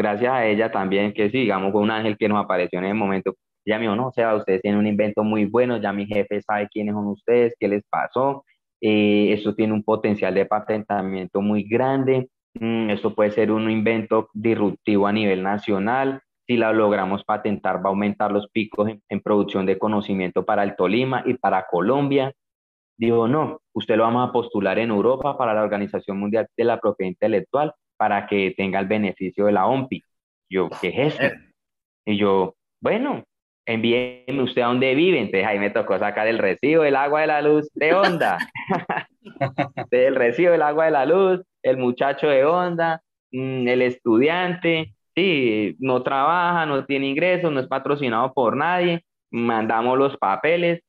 gracias 0.00 0.32
a 0.32 0.46
ella 0.46 0.70
también, 0.72 1.12
que 1.12 1.30
sí, 1.30 1.40
digamos, 1.40 1.72
fue 1.72 1.82
un 1.82 1.90
ángel 1.90 2.16
que 2.18 2.28
nos 2.28 2.42
apareció 2.42 2.78
en 2.78 2.86
el 2.86 2.94
momento. 2.94 3.34
Ella 3.66 3.76
me 3.76 3.82
dijo, 3.82 3.96
no, 3.96 4.08
o 4.08 4.12
sea, 4.12 4.34
ustedes 4.34 4.62
tienen 4.62 4.80
un 4.80 4.86
invento 4.86 5.22
muy 5.22 5.44
bueno, 5.44 5.76
ya 5.76 5.92
mi 5.92 6.06
jefe 6.06 6.40
sabe 6.40 6.68
quiénes 6.70 6.94
son 6.94 7.06
ustedes, 7.08 7.54
qué 7.60 7.68
les 7.68 7.82
pasó, 7.90 8.44
eh, 8.80 9.32
eso 9.32 9.54
tiene 9.54 9.74
un 9.74 9.84
potencial 9.84 10.34
de 10.34 10.46
patentamiento 10.46 11.42
muy 11.42 11.64
grande, 11.68 12.28
mm, 12.54 12.90
esto 12.90 13.14
puede 13.14 13.30
ser 13.32 13.52
un 13.52 13.70
invento 13.70 14.30
disruptivo 14.32 15.06
a 15.06 15.12
nivel 15.12 15.42
nacional, 15.42 16.22
si 16.46 16.56
la 16.56 16.72
logramos 16.72 17.22
patentar 17.24 17.76
va 17.76 17.84
a 17.84 17.88
aumentar 17.90 18.32
los 18.32 18.48
picos 18.50 18.88
en, 18.88 19.02
en 19.08 19.20
producción 19.20 19.66
de 19.66 19.78
conocimiento 19.78 20.44
para 20.46 20.62
el 20.64 20.76
Tolima 20.76 21.22
y 21.26 21.34
para 21.34 21.66
Colombia, 21.70 22.32
Digo, 23.00 23.26
no, 23.26 23.62
usted 23.72 23.96
lo 23.96 24.02
vamos 24.02 24.28
a 24.28 24.30
postular 24.30 24.78
en 24.78 24.90
Europa 24.90 25.38
para 25.38 25.54
la 25.54 25.62
Organización 25.62 26.18
Mundial 26.20 26.46
de 26.54 26.64
la 26.64 26.78
Propiedad 26.78 27.08
Intelectual 27.08 27.72
para 28.00 28.26
que 28.26 28.54
tenga 28.56 28.80
el 28.80 28.86
beneficio 28.86 29.44
de 29.44 29.52
la 29.52 29.66
OMPI. 29.66 30.02
Yo, 30.48 30.70
¿qué 30.80 30.88
es 30.88 31.14
eso? 31.14 31.22
Eh. 31.22 31.34
Y 32.06 32.16
yo, 32.16 32.56
bueno, 32.80 33.24
envíeme 33.66 34.42
usted 34.42 34.62
a 34.62 34.68
dónde 34.68 34.94
vive. 34.94 35.18
Entonces 35.18 35.46
ahí 35.46 35.58
me 35.58 35.68
tocó 35.68 35.98
sacar 35.98 36.26
el 36.26 36.38
recibo, 36.38 36.84
el 36.84 36.96
agua, 36.96 37.20
de 37.20 37.26
la 37.26 37.42
luz, 37.42 37.68
de 37.74 37.92
onda. 37.92 38.38
el 39.90 40.14
recibo 40.14 40.52
del 40.52 40.62
agua 40.62 40.86
de 40.86 40.90
la 40.92 41.04
luz, 41.04 41.42
el 41.62 41.76
muchacho 41.76 42.28
de 42.28 42.42
onda, 42.46 43.02
mm, 43.32 43.68
el 43.68 43.82
estudiante, 43.82 44.94
sí, 45.14 45.76
no 45.78 46.02
trabaja, 46.02 46.64
no 46.64 46.86
tiene 46.86 47.06
ingresos, 47.06 47.52
no 47.52 47.60
es 47.60 47.68
patrocinado 47.68 48.32
por 48.32 48.56
nadie, 48.56 49.04
mandamos 49.30 49.98
los 49.98 50.16
papeles 50.16 50.80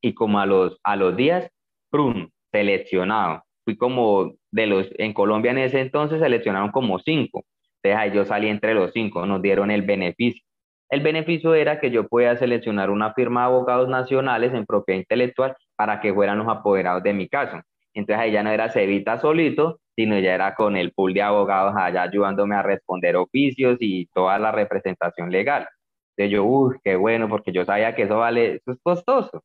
y 0.00 0.14
como 0.14 0.40
a 0.40 0.46
los, 0.46 0.80
a 0.84 0.96
los 0.96 1.14
días, 1.18 1.50
¡prum! 1.90 2.30
seleccionado. 2.50 3.44
Fui 3.64 3.76
como 3.76 4.34
de 4.50 4.66
los, 4.66 4.88
en 4.98 5.12
Colombia 5.12 5.52
en 5.52 5.58
ese 5.58 5.80
entonces 5.80 6.20
seleccionaron 6.20 6.70
como 6.70 6.98
cinco. 6.98 7.44
Entonces 7.82 8.14
yo 8.14 8.24
salí 8.24 8.48
entre 8.48 8.74
los 8.74 8.92
cinco, 8.92 9.26
nos 9.26 9.42
dieron 9.42 9.70
el 9.70 9.82
beneficio. 9.82 10.42
El 10.90 11.00
beneficio 11.02 11.54
era 11.54 11.80
que 11.80 11.90
yo 11.90 12.08
podía 12.08 12.36
seleccionar 12.36 12.90
una 12.90 13.14
firma 13.14 13.42
de 13.42 13.46
abogados 13.46 13.88
nacionales 13.88 14.52
en 14.54 14.66
propiedad 14.66 15.00
intelectual 15.00 15.56
para 15.76 16.00
que 16.00 16.12
fueran 16.12 16.38
los 16.38 16.48
apoderados 16.48 17.02
de 17.02 17.12
mi 17.14 17.28
caso. 17.28 17.60
Entonces 17.94 18.22
ahí 18.22 18.32
ya 18.32 18.42
no 18.42 18.50
era 18.50 18.70
Cevita 18.70 19.18
solito, 19.20 19.80
sino 19.96 20.18
ya 20.18 20.34
era 20.34 20.54
con 20.54 20.76
el 20.76 20.92
pool 20.92 21.14
de 21.14 21.22
abogados 21.22 21.74
allá 21.76 22.02
ayudándome 22.02 22.56
a 22.56 22.62
responder 22.62 23.16
oficios 23.16 23.76
y 23.80 24.06
toda 24.06 24.38
la 24.38 24.52
representación 24.52 25.30
legal. 25.30 25.68
Entonces 26.16 26.32
yo, 26.32 26.44
uy, 26.44 26.76
qué 26.84 26.96
bueno, 26.96 27.28
porque 27.28 27.52
yo 27.52 27.64
sabía 27.64 27.94
que 27.94 28.02
eso 28.02 28.18
vale, 28.18 28.56
eso 28.56 28.72
es 28.72 28.78
costoso. 28.82 29.42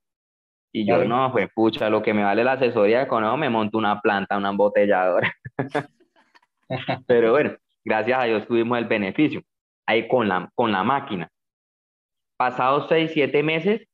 Y 0.78 0.86
yo, 0.86 1.06
no, 1.06 1.32
pues 1.32 1.48
pucha, 1.56 1.90
lo 1.90 2.02
que 2.04 2.14
me 2.14 2.22
vale 2.22 2.44
la 2.44 2.52
asesoría 2.52 3.08
con 3.08 3.24
eso 3.24 3.38
me 3.38 3.50
monto 3.50 3.78
una 3.78 4.02
planta, 4.02 4.36
una 4.36 4.50
embotelladora. 4.50 5.34
Pero 7.08 7.32
bueno, 7.32 7.56
gracias 7.86 8.20
a 8.20 8.26
Dios 8.26 8.46
tuvimos 8.46 8.78
el 8.78 8.84
beneficio 8.84 9.42
ahí 9.86 10.06
con 10.10 10.28
la, 10.28 10.50
con 10.54 10.74
la 10.74 10.84
máquina. 10.84 11.30
Pasados 12.38 12.88
seis, 12.90 13.12
siete 13.14 13.42
meses, 13.42 13.88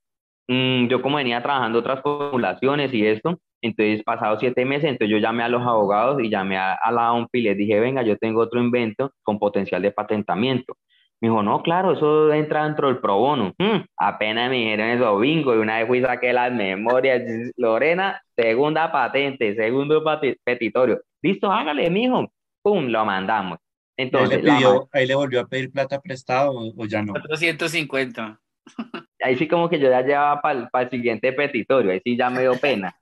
mm, 0.48 0.88
yo 0.88 1.04
como 1.04 1.18
venía 1.18 1.44
trabajando 1.44 1.78
otras 1.78 2.02
formulaciones 2.02 2.92
y 2.96 3.06
esto, 3.06 3.40
entonces, 3.62 4.02
pasados 4.04 4.40
siete 4.40 4.66
meses, 4.66 4.86
entonces 4.86 5.12
yo 5.12 5.20
llamé 5.20 5.44
a 5.44 5.50
los 5.50 5.62
abogados 5.62 6.20
y 6.20 6.32
llamé 6.32 6.58
a, 6.58 6.80
la 6.92 7.14
OMP 7.14 7.30
y 7.36 7.42
les 7.44 7.58
dije, 7.58 7.80
venga, 7.80 8.02
yo 8.02 8.18
tengo 8.18 8.42
otro 8.42 8.60
invento 8.60 9.14
con 9.22 9.38
potencial 9.38 9.84
de 9.84 9.92
patentamiento. 9.92 10.78
Me 11.22 11.30
dijo, 11.30 11.44
no, 11.44 11.62
claro, 11.62 11.94
eso 11.94 12.34
entra 12.34 12.64
dentro 12.66 12.88
del 12.88 12.98
pro 12.98 13.18
bono. 13.18 13.54
Hmm, 13.60 13.82
apenas 13.96 14.50
me 14.50 14.56
dijeron 14.56 14.88
eso, 14.88 15.20
bingo, 15.20 15.54
y 15.54 15.60
una 15.60 15.78
vez 15.78 15.88
fui 15.88 16.00
y 16.00 16.02
saqué 16.02 16.34
las 16.34 16.52
memorias. 16.52 17.22
Lorena, 17.58 18.20
segunda 18.36 18.92
patente, 18.92 19.56
segundo 19.56 20.04
petitorio. 20.44 21.00
Listo, 21.22 21.52
hágale, 21.52 21.92
mijo. 21.92 22.32
Pum, 22.64 22.88
lo 22.88 23.06
mandamos. 23.06 23.60
Entonces, 23.98 24.38
¿Ahí 24.38 24.44
le, 24.44 24.52
pidió, 24.52 24.90
ahí 24.92 25.06
le 25.06 25.14
volvió 25.14 25.42
a 25.42 25.48
pedir 25.48 25.72
plata 25.72 26.02
prestado 26.02 26.54
o, 26.76 26.86
ya 26.88 27.04
no? 27.04 27.14
450. 27.14 28.40
Ahí 29.24 29.36
sí 29.36 29.48
como 29.48 29.70
que 29.70 29.80
yo 29.80 29.90
ya 29.90 30.02
llevaba 30.02 30.42
para 30.42 30.84
el 30.84 30.90
siguiente 30.90 31.32
petitorio, 31.34 31.92
ahí 31.92 32.02
sí 32.04 32.18
ya 32.18 32.32
me 32.32 32.42
dio 32.42 32.56
pena. 32.58 32.96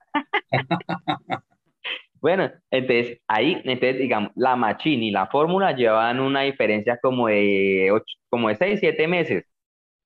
bueno, 2.20 2.50
entonces 2.70 3.20
ahí, 3.28 3.60
entonces 3.64 3.98
digamos, 3.98 4.32
la 4.36 4.56
machine 4.56 5.06
y 5.06 5.10
la 5.10 5.26
fórmula 5.28 5.74
llevan 5.74 6.20
una 6.20 6.42
diferencia 6.42 6.98
como 7.02 7.28
de, 7.28 7.90
ocho, 7.92 8.14
como 8.28 8.48
de 8.48 8.56
6, 8.56 8.80
7 8.80 9.08
meses. 9.08 9.44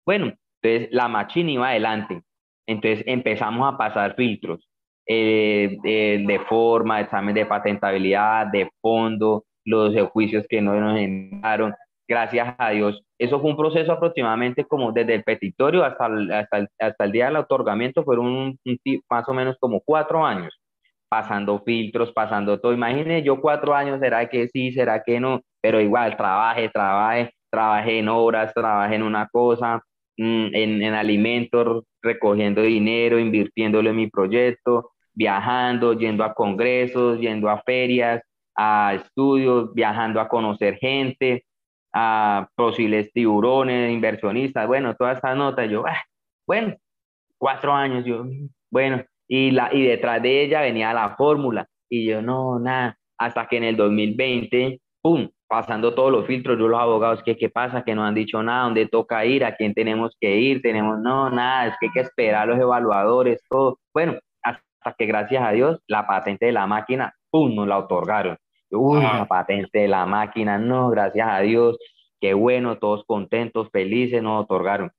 Bueno, 0.06 0.32
entonces 0.62 0.88
la 0.92 1.08
machine 1.08 1.52
iba 1.52 1.68
adelante. 1.70 2.22
Entonces 2.66 3.04
empezamos 3.06 3.72
a 3.72 3.76
pasar 3.78 4.14
filtros 4.16 4.66
eh, 5.06 5.76
de, 5.82 6.40
forma, 6.48 7.00
examen 7.00 7.34
de 7.34 7.46
patentabilidad, 7.46 8.46
de 8.46 8.70
fondo, 8.80 9.44
los 9.64 9.94
juicios 10.10 10.46
que 10.48 10.60
no 10.62 10.74
nos 10.80 10.98
enviaron. 10.98 11.74
Gracias 12.08 12.54
a 12.58 12.70
Dios, 12.70 13.02
eso 13.18 13.40
fue 13.40 13.50
un 13.50 13.56
proceso 13.56 13.92
aproximadamente 13.92 14.64
como 14.64 14.92
desde 14.92 15.14
el 15.14 15.24
petitorio 15.24 15.84
hasta 15.84 16.06
el, 16.06 16.30
hasta 16.32 17.04
el, 17.04 17.12
día 17.12 17.26
del 17.26 17.36
otorgamiento, 17.36 18.04
fueron 18.04 18.26
un, 18.26 18.58
más 19.08 19.26
o 19.28 19.32
menos 19.32 19.56
como 19.58 19.80
cuatro 19.80 20.24
años, 20.24 20.54
pasando 21.08 21.62
filtros, 21.64 22.12
pasando 22.12 22.60
todo. 22.60 22.72
Imagínense, 22.72 23.22
yo 23.22 23.40
cuatro 23.40 23.74
años, 23.74 24.00
¿será 24.00 24.28
que 24.28 24.48
sí, 24.48 24.72
será 24.72 25.02
que 25.02 25.20
no? 25.20 25.40
Pero 25.60 25.80
igual, 25.80 26.16
trabaje, 26.16 26.68
trabaje, 26.68 27.32
trabajé 27.50 27.98
en 28.00 28.08
obras, 28.08 28.52
trabajé 28.54 28.96
en 28.96 29.02
una 29.02 29.28
cosa, 29.28 29.82
mm, 30.16 30.54
en, 30.54 30.82
en 30.82 30.94
alimentos, 30.94 31.84
recogiendo 32.02 32.62
dinero, 32.62 33.18
invirtiéndolo 33.18 33.90
en 33.90 33.96
mi 33.96 34.08
proyecto, 34.10 34.90
viajando, 35.14 35.94
yendo 35.94 36.24
a 36.24 36.34
congresos, 36.34 37.20
yendo 37.20 37.48
a 37.48 37.62
ferias, 37.62 38.22
a 38.56 38.94
estudios, 38.94 39.72
viajando 39.74 40.20
a 40.20 40.28
conocer 40.28 40.76
gente, 40.78 41.44
a 41.92 42.48
posibles 42.56 43.12
tiburones, 43.12 43.92
inversionistas, 43.92 44.66
bueno, 44.66 44.94
toda 44.96 45.12
esa 45.12 45.34
nota, 45.34 45.64
yo, 45.66 45.86
ah, 45.86 46.02
bueno, 46.46 46.74
cuatro 47.38 47.72
años, 47.72 48.04
yo, 48.04 48.26
bueno, 48.70 49.04
y, 49.28 49.50
la, 49.50 49.70
y 49.72 49.82
detrás 49.82 50.22
de 50.22 50.42
ella 50.42 50.60
venía 50.60 50.92
la 50.92 51.16
fórmula, 51.16 51.66
y 51.88 52.06
yo, 52.06 52.22
no, 52.22 52.58
nada, 52.58 52.98
hasta 53.18 53.46
que 53.46 53.56
en 53.56 53.64
el 53.64 53.76
2020, 53.76 54.80
¡pum!, 55.02 55.28
pasando 55.46 55.94
todos 55.94 56.10
los 56.10 56.26
filtros, 56.26 56.58
yo 56.58 56.68
los 56.68 56.80
abogados, 56.80 57.22
¿qué, 57.24 57.36
qué 57.36 57.48
pasa? 57.48 57.84
Que 57.84 57.94
no 57.94 58.04
han 58.04 58.14
dicho 58.14 58.42
nada, 58.42 58.64
¿dónde 58.64 58.86
toca 58.86 59.24
ir? 59.24 59.44
¿A 59.44 59.54
quién 59.54 59.74
tenemos 59.74 60.16
que 60.20 60.36
ir? 60.36 60.62
Tenemos, 60.62 60.98
no, 60.98 61.30
nada, 61.30 61.68
es 61.68 61.76
que 61.78 61.86
hay 61.86 61.92
que 61.92 62.00
esperar 62.00 62.42
a 62.42 62.46
los 62.46 62.58
evaluadores, 62.58 63.42
todo. 63.48 63.78
Bueno, 63.92 64.18
hasta 64.42 64.94
que 64.98 65.06
gracias 65.06 65.44
a 65.44 65.52
Dios, 65.52 65.80
la 65.86 66.06
patente 66.06 66.46
de 66.46 66.52
la 66.52 66.66
máquina, 66.66 67.14
¡pum!, 67.30 67.54
nos 67.54 67.68
la 67.68 67.78
otorgaron. 67.78 68.36
Uy, 68.70 69.00
la 69.00 69.26
patente 69.26 69.80
de 69.80 69.88
la 69.88 70.04
máquina, 70.06 70.58
no, 70.58 70.90
gracias 70.90 71.28
a 71.30 71.40
Dios, 71.40 71.78
qué 72.20 72.34
bueno, 72.34 72.78
todos 72.78 73.04
contentos, 73.06 73.70
felices, 73.70 74.22
nos 74.22 74.42
otorgaron. 74.42 74.90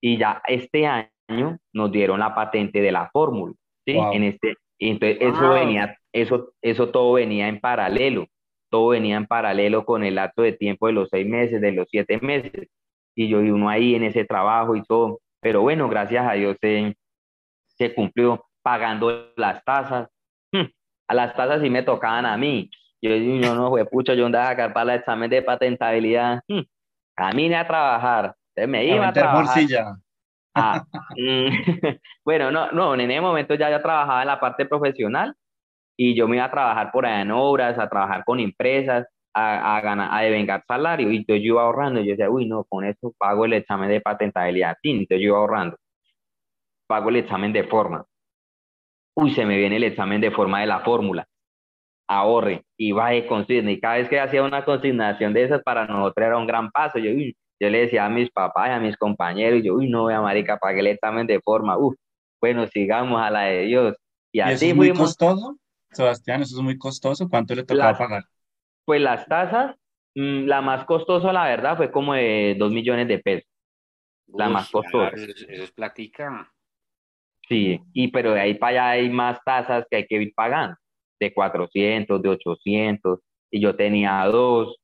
Y 0.00 0.16
ya 0.16 0.40
este 0.46 0.86
año 0.86 1.58
nos 1.72 1.92
dieron 1.92 2.20
la 2.20 2.34
patente 2.34 2.80
de 2.80 2.92
la 2.92 3.10
fórmula, 3.10 3.52
¿sí? 3.92 3.98
En 4.12 4.24
este, 4.24 4.54
entonces 4.78 5.18
eso 5.20 5.50
venía, 5.50 5.96
eso, 6.12 6.52
eso 6.62 6.90
todo 6.90 7.14
venía 7.14 7.48
en 7.48 7.60
paralelo, 7.60 8.26
todo 8.70 8.88
venía 8.88 9.16
en 9.16 9.26
paralelo 9.26 9.84
con 9.84 10.04
el 10.04 10.18
acto 10.18 10.42
de 10.42 10.52
tiempo 10.52 10.86
de 10.86 10.92
los 10.92 11.08
seis 11.10 11.26
meses, 11.26 11.60
de 11.60 11.72
los 11.72 11.88
siete 11.90 12.18
meses. 12.20 12.68
Y 13.14 13.28
yo 13.28 13.42
y 13.42 13.50
uno 13.50 13.68
ahí 13.68 13.94
en 13.94 14.04
ese 14.04 14.24
trabajo 14.24 14.76
y 14.76 14.84
todo. 14.84 15.20
Pero 15.40 15.62
bueno, 15.62 15.88
gracias 15.88 16.24
a 16.28 16.34
Dios 16.34 16.56
se, 16.60 16.94
se 17.66 17.94
cumplió 17.94 18.44
pagando 18.62 19.32
las 19.36 19.64
tasas. 19.64 20.08
Hmm, 20.52 20.66
a 21.08 21.14
las 21.14 21.34
tasas 21.34 21.62
sí 21.62 21.70
me 21.70 21.82
tocaban 21.82 22.26
a 22.26 22.36
mí. 22.36 22.70
Yo, 23.00 23.16
yo 23.16 23.54
no, 23.54 23.70
fue 23.70 23.84
pucho, 23.86 24.14
yo 24.14 24.26
andaba 24.26 24.50
a 24.50 24.72
para 24.72 24.94
el 24.94 25.00
examen 25.00 25.30
de 25.30 25.42
patentabilidad. 25.42 26.42
Hmm, 26.46 26.60
a 27.16 27.32
mí 27.32 27.52
a 27.52 27.66
trabajar. 27.66 28.34
me 28.54 28.84
iba 28.84 29.08
a, 29.08 29.12
trabajar. 29.12 29.96
Ah, 30.54 30.84
mm, 31.16 31.48
bueno, 32.24 32.50
no, 32.50 32.72
no, 32.72 32.94
en 32.94 33.10
ese 33.10 33.20
momento 33.20 33.54
ya 33.54 33.70
yo 33.70 33.80
trabajaba 33.80 34.22
en 34.22 34.28
la 34.28 34.40
parte 34.40 34.66
profesional 34.66 35.34
y 35.96 36.14
yo 36.16 36.28
me 36.28 36.36
iba 36.36 36.46
a 36.46 36.50
trabajar 36.50 36.92
por 36.92 37.06
allá 37.06 37.22
en 37.22 37.32
obras, 37.32 37.78
a 37.78 37.88
trabajar 37.88 38.24
con 38.24 38.40
empresas, 38.40 39.06
a, 39.34 39.76
a, 39.76 39.80
ganar, 39.80 40.10
a 40.12 40.22
devengar 40.22 40.64
salario. 40.66 41.10
Y 41.12 41.18
entonces 41.18 41.42
yo 41.44 41.54
iba 41.54 41.62
ahorrando. 41.62 42.00
Yo 42.00 42.12
decía, 42.12 42.30
uy, 42.30 42.46
no, 42.46 42.64
con 42.64 42.84
eso 42.84 43.14
pago 43.18 43.44
el 43.44 43.54
examen 43.54 43.88
de 43.90 44.00
patentabilidad. 44.00 44.76
Sí, 44.82 44.90
entonces 44.92 45.20
yo 45.20 45.28
iba 45.28 45.38
ahorrando. 45.38 45.76
Pago 46.86 47.08
el 47.10 47.16
examen 47.16 47.52
de 47.52 47.64
forma. 47.64 48.04
Uy, 49.14 49.32
se 49.34 49.44
me 49.44 49.56
viene 49.58 49.76
el 49.76 49.84
examen 49.84 50.20
de 50.20 50.30
forma 50.30 50.60
de 50.60 50.66
la 50.66 50.80
fórmula 50.80 51.26
ahorre 52.08 52.64
y 52.76 52.92
vaya 52.92 53.26
consigna. 53.28 53.70
Y 53.70 53.80
cada 53.80 53.96
vez 53.96 54.08
que 54.08 54.20
hacía 54.20 54.42
una 54.42 54.64
consignación 54.64 55.32
de 55.34 55.44
esas, 55.44 55.62
para 55.62 55.86
nosotros 55.86 56.26
era 56.26 56.38
un 56.38 56.46
gran 56.46 56.70
paso. 56.70 56.98
Yo, 56.98 57.10
yo 57.60 57.70
le 57.70 57.80
decía 57.80 58.06
a 58.06 58.08
mis 58.08 58.30
papás, 58.30 58.70
a 58.70 58.80
mis 58.80 58.96
compañeros, 58.96 59.62
yo, 59.64 59.74
uy, 59.74 59.88
no, 59.88 60.02
voy 60.02 60.14
a 60.14 60.20
marica, 60.20 60.58
pagué 60.58 60.80
el 60.80 60.88
examen 60.88 61.26
de 61.26 61.40
forma. 61.40 61.76
Uf, 61.76 61.94
bueno, 62.40 62.66
sigamos 62.68 63.20
a 63.20 63.30
la 63.30 63.42
de 63.42 63.62
Dios. 63.62 63.96
Y, 64.32 64.40
así 64.40 64.52
eso 64.52 64.66
es 64.66 64.76
muy 64.76 64.92
costoso, 64.92 65.58
Sebastián, 65.90 66.42
eso 66.42 66.56
es 66.56 66.62
muy 66.62 66.78
costoso. 66.78 67.28
¿Cuánto 67.28 67.54
le 67.54 67.64
tocaba 67.64 67.96
pagar? 67.96 68.24
Pues 68.84 69.00
las 69.00 69.26
tasas, 69.26 69.76
mm, 70.14 70.44
la 70.44 70.60
más 70.60 70.84
costosa, 70.84 71.32
la 71.32 71.44
verdad, 71.44 71.76
fue 71.76 71.90
como 71.90 72.14
de 72.14 72.56
dos 72.58 72.70
millones 72.70 73.08
de 73.08 73.18
pesos. 73.18 73.48
La 74.28 74.48
más 74.48 74.70
costosa. 74.70 75.16
Eso, 75.16 75.46
es 75.48 75.72
platica. 75.72 76.52
Sí, 77.48 77.80
y 77.94 78.08
pero 78.08 78.34
de 78.34 78.40
ahí 78.40 78.54
para 78.54 78.70
allá 78.70 78.90
hay 78.90 79.08
más 79.08 79.42
tasas 79.42 79.86
que 79.90 79.96
hay 79.96 80.06
que 80.06 80.16
ir 80.16 80.34
pagando 80.34 80.76
de 81.18 81.32
400, 81.32 82.22
de 82.22 82.28
800, 82.28 83.20
y 83.50 83.60
yo 83.60 83.76
tenía 83.76 84.24
dos. 84.26 84.76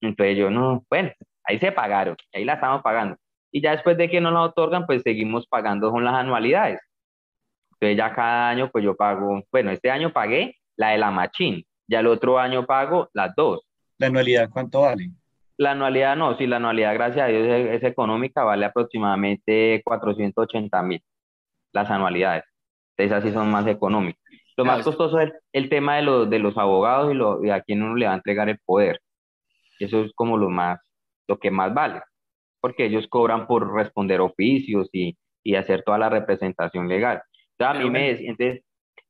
Entonces 0.00 0.36
yo 0.36 0.50
no, 0.50 0.84
bueno, 0.90 1.10
ahí 1.44 1.58
se 1.58 1.72
pagaron, 1.72 2.16
ahí 2.32 2.44
la 2.44 2.54
estamos 2.54 2.82
pagando. 2.82 3.16
Y 3.50 3.62
ya 3.62 3.72
después 3.72 3.96
de 3.96 4.08
que 4.08 4.20
nos 4.20 4.32
la 4.32 4.42
otorgan, 4.42 4.86
pues 4.86 5.02
seguimos 5.02 5.46
pagando 5.46 5.90
con 5.90 6.04
las 6.04 6.14
anualidades. 6.14 6.80
Entonces 7.72 7.96
ya 7.96 8.14
cada 8.14 8.48
año, 8.48 8.70
pues 8.70 8.84
yo 8.84 8.96
pago, 8.96 9.42
bueno, 9.52 9.70
este 9.70 9.90
año 9.90 10.12
pagué 10.12 10.56
la 10.76 10.90
de 10.90 10.98
la 10.98 11.10
Machín, 11.10 11.64
ya 11.86 12.00
el 12.00 12.06
otro 12.06 12.38
año 12.38 12.66
pago 12.66 13.08
las 13.12 13.34
dos. 13.36 13.66
¿La 13.98 14.08
anualidad 14.08 14.50
cuánto 14.50 14.80
vale? 14.80 15.10
La 15.56 15.72
anualidad 15.72 16.16
no, 16.16 16.36
si 16.36 16.46
la 16.46 16.56
anualidad, 16.56 16.94
gracias 16.94 17.24
a 17.24 17.28
Dios, 17.28 17.46
es, 17.46 17.76
es 17.76 17.82
económica, 17.84 18.42
vale 18.42 18.64
aproximadamente 18.64 19.80
480 19.84 20.82
mil 20.82 21.02
las 21.72 21.90
anualidades. 21.90 22.44
Entonces 22.96 23.24
así 23.24 23.34
son 23.34 23.50
más 23.50 23.66
económicas. 23.66 24.22
Lo 24.56 24.64
más 24.64 24.84
costoso 24.84 25.18
es 25.18 25.32
el, 25.52 25.68
tema 25.68 25.96
de, 25.96 26.02
los 26.02 26.30
de 26.30 26.38
los 26.38 26.56
abogados 26.56 27.12
y, 27.12 27.14
lo, 27.14 27.40
a 27.52 27.60
quién 27.60 27.82
uno 27.82 27.96
le 27.96 28.06
va 28.06 28.12
a 28.12 28.16
entregar 28.16 28.48
el 28.48 28.58
poder. 28.64 29.00
Eso 29.80 30.04
es 30.04 30.12
como 30.14 30.38
lo 30.38 30.48
más, 30.48 30.78
lo 31.28 31.38
que 31.38 31.50
más 31.50 31.72
vale, 31.72 32.02
porque 32.60 32.86
ellos 32.86 33.06
cobran 33.08 33.46
por 33.46 33.72
responder 33.72 34.20
oficios 34.20 34.88
y, 34.92 35.16
y 35.42 35.54
hacer 35.54 35.82
toda 35.82 35.98
la 35.98 36.08
representación 36.08 36.88
legal. 36.88 37.22
Entonces, 37.58 37.80
a 37.80 37.84
mí 37.84 37.90
me 37.90 38.10
entonces, 38.10 38.64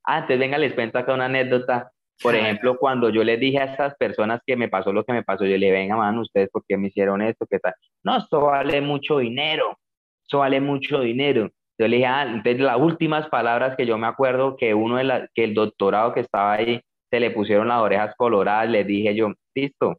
entonces 0.07 0.39
venga, 0.39 0.59
les 0.59 0.75
cuento 0.75 0.99
acá 0.99 1.15
una 1.15 1.27
anécdota. 1.27 1.91
Por 2.23 2.35
ejemplo, 2.35 2.79
cuando 2.79 3.11
yo 3.11 3.25
les 3.25 3.41
dije 3.41 3.59
a 3.59 3.65
estas 3.65 3.95
personas 3.97 4.41
que 4.47 4.57
me 4.57 4.69
pasó 4.69 4.93
lo 4.93 5.05
que 5.05 5.13
me 5.13 5.23
pasó, 5.23 5.45
yo 5.45 5.57
le 5.57 5.71
venga, 5.71 5.97
man, 5.97 6.19
ustedes, 6.19 6.51
¿por 6.51 6.65
qué 6.67 6.77
me 6.77 6.89
hicieron 6.89 7.23
esto? 7.23 7.47
¿Qué 7.49 7.59
tal? 7.59 7.75
No, 8.03 8.17
esto 8.17 8.41
vale 8.41 8.81
mucho 8.81 9.19
dinero, 9.19 9.79
eso 10.27 10.39
vale 10.39 10.61
mucho 10.61 11.01
dinero. 11.01 11.51
Yo 11.79 11.89
le 11.89 11.97
dije, 11.97 12.07
ah, 12.07 12.23
entonces 12.23 12.61
las 12.61 12.79
últimas 12.79 13.29
palabras 13.29 13.77
que 13.77 13.87
yo 13.87 13.99
me 13.99 14.07
acuerdo 14.07 14.57
que 14.57 14.75
uno 14.75 14.97
de 14.97 15.05
la, 15.05 15.29
que 15.35 15.45
el 15.45 15.55
doctorado 15.55 16.13
que 16.15 16.21
estaba 16.21 16.53
ahí, 16.55 16.81
se 17.11 17.21
le 17.21 17.31
pusieron 17.31 17.69
las 17.69 17.81
orejas 17.81 18.15
coloradas, 18.17 18.69
le 18.69 18.85
dije 18.85 19.15
yo, 19.15 19.33
listo, 19.55 19.99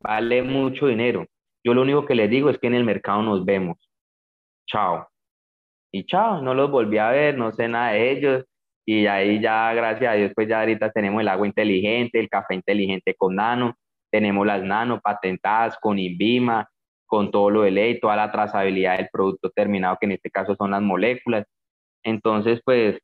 vale 0.00 0.42
mucho 0.42 0.86
dinero. 0.86 1.26
Yo 1.64 1.74
lo 1.74 1.82
único 1.82 2.06
que 2.06 2.14
les 2.14 2.30
digo 2.30 2.50
es 2.50 2.58
que 2.58 2.66
en 2.66 2.74
el 2.74 2.84
mercado 2.84 3.22
nos 3.22 3.44
vemos. 3.44 3.78
Chao. 4.66 5.08
Y 5.92 6.04
chao, 6.06 6.42
no 6.42 6.54
los 6.54 6.70
volví 6.70 6.98
a 6.98 7.10
ver, 7.10 7.36
no 7.38 7.52
sé 7.52 7.68
nada 7.68 7.92
de 7.92 8.10
ellos. 8.12 8.44
Y 8.86 9.06
ahí 9.06 9.40
ya, 9.40 9.72
gracias 9.74 10.12
a 10.12 10.14
Dios, 10.14 10.32
pues 10.34 10.48
ya 10.48 10.60
ahorita 10.60 10.90
tenemos 10.90 11.20
el 11.20 11.28
agua 11.28 11.46
inteligente, 11.46 12.18
el 12.18 12.28
café 12.28 12.54
inteligente 12.54 13.14
con 13.16 13.36
nano, 13.36 13.76
tenemos 14.10 14.46
las 14.46 14.62
nano 14.62 15.00
patentadas 15.00 15.78
con 15.78 15.98
INVIMA, 15.98 16.68
con 17.06 17.30
todo 17.30 17.50
lo 17.50 17.62
de 17.62 17.70
ley, 17.70 18.00
toda 18.00 18.16
la 18.16 18.32
trazabilidad 18.32 18.96
del 18.96 19.08
producto 19.12 19.50
terminado, 19.50 19.98
que 20.00 20.06
en 20.06 20.12
este 20.12 20.30
caso 20.30 20.56
son 20.56 20.72
las 20.72 20.82
moléculas. 20.82 21.46
Entonces, 22.04 22.60
pues, 22.64 22.98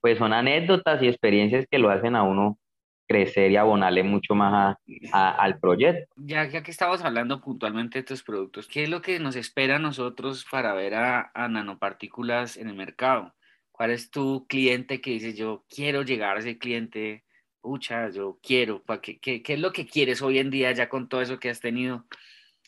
pues 0.00 0.18
son 0.18 0.32
anécdotas 0.32 1.02
y 1.02 1.08
experiencias 1.08 1.66
que 1.70 1.78
lo 1.78 1.90
hacen 1.90 2.16
a 2.16 2.24
uno 2.24 2.58
crecer 3.06 3.50
y 3.50 3.56
abonarle 3.56 4.02
mucho 4.02 4.34
más 4.34 4.76
al 5.12 5.58
proyecto. 5.58 6.12
Ya, 6.16 6.48
que 6.48 6.70
estamos 6.70 7.02
hablando 7.02 7.40
puntualmente 7.40 7.98
de 7.98 8.00
estos 8.00 8.22
productos, 8.22 8.66
¿qué 8.66 8.84
es 8.84 8.88
lo 8.88 9.02
que 9.02 9.18
nos 9.18 9.36
espera 9.36 9.76
a 9.76 9.78
nosotros 9.78 10.46
para 10.50 10.74
ver 10.74 10.94
a, 10.94 11.30
a 11.34 11.48
nanopartículas 11.48 12.56
en 12.56 12.68
el 12.68 12.74
mercado? 12.74 13.34
¿Cuál 13.70 13.90
es 13.90 14.10
tu 14.10 14.46
cliente 14.46 15.00
que 15.00 15.10
dices, 15.10 15.36
yo 15.36 15.64
quiero 15.68 16.02
llegar 16.02 16.36
a 16.36 16.40
ese 16.40 16.58
cliente? 16.58 17.24
Pucha, 17.60 18.10
yo 18.10 18.38
quiero. 18.42 18.82
¿para 18.82 19.00
qué, 19.00 19.18
qué, 19.18 19.42
qué 19.42 19.54
es 19.54 19.60
lo 19.60 19.72
que 19.72 19.86
quieres 19.86 20.22
hoy 20.22 20.38
en 20.38 20.50
día 20.50 20.70
ya 20.72 20.88
con 20.88 21.08
todo 21.08 21.22
eso 21.22 21.40
que 21.40 21.50
has 21.50 21.60
tenido? 21.60 22.04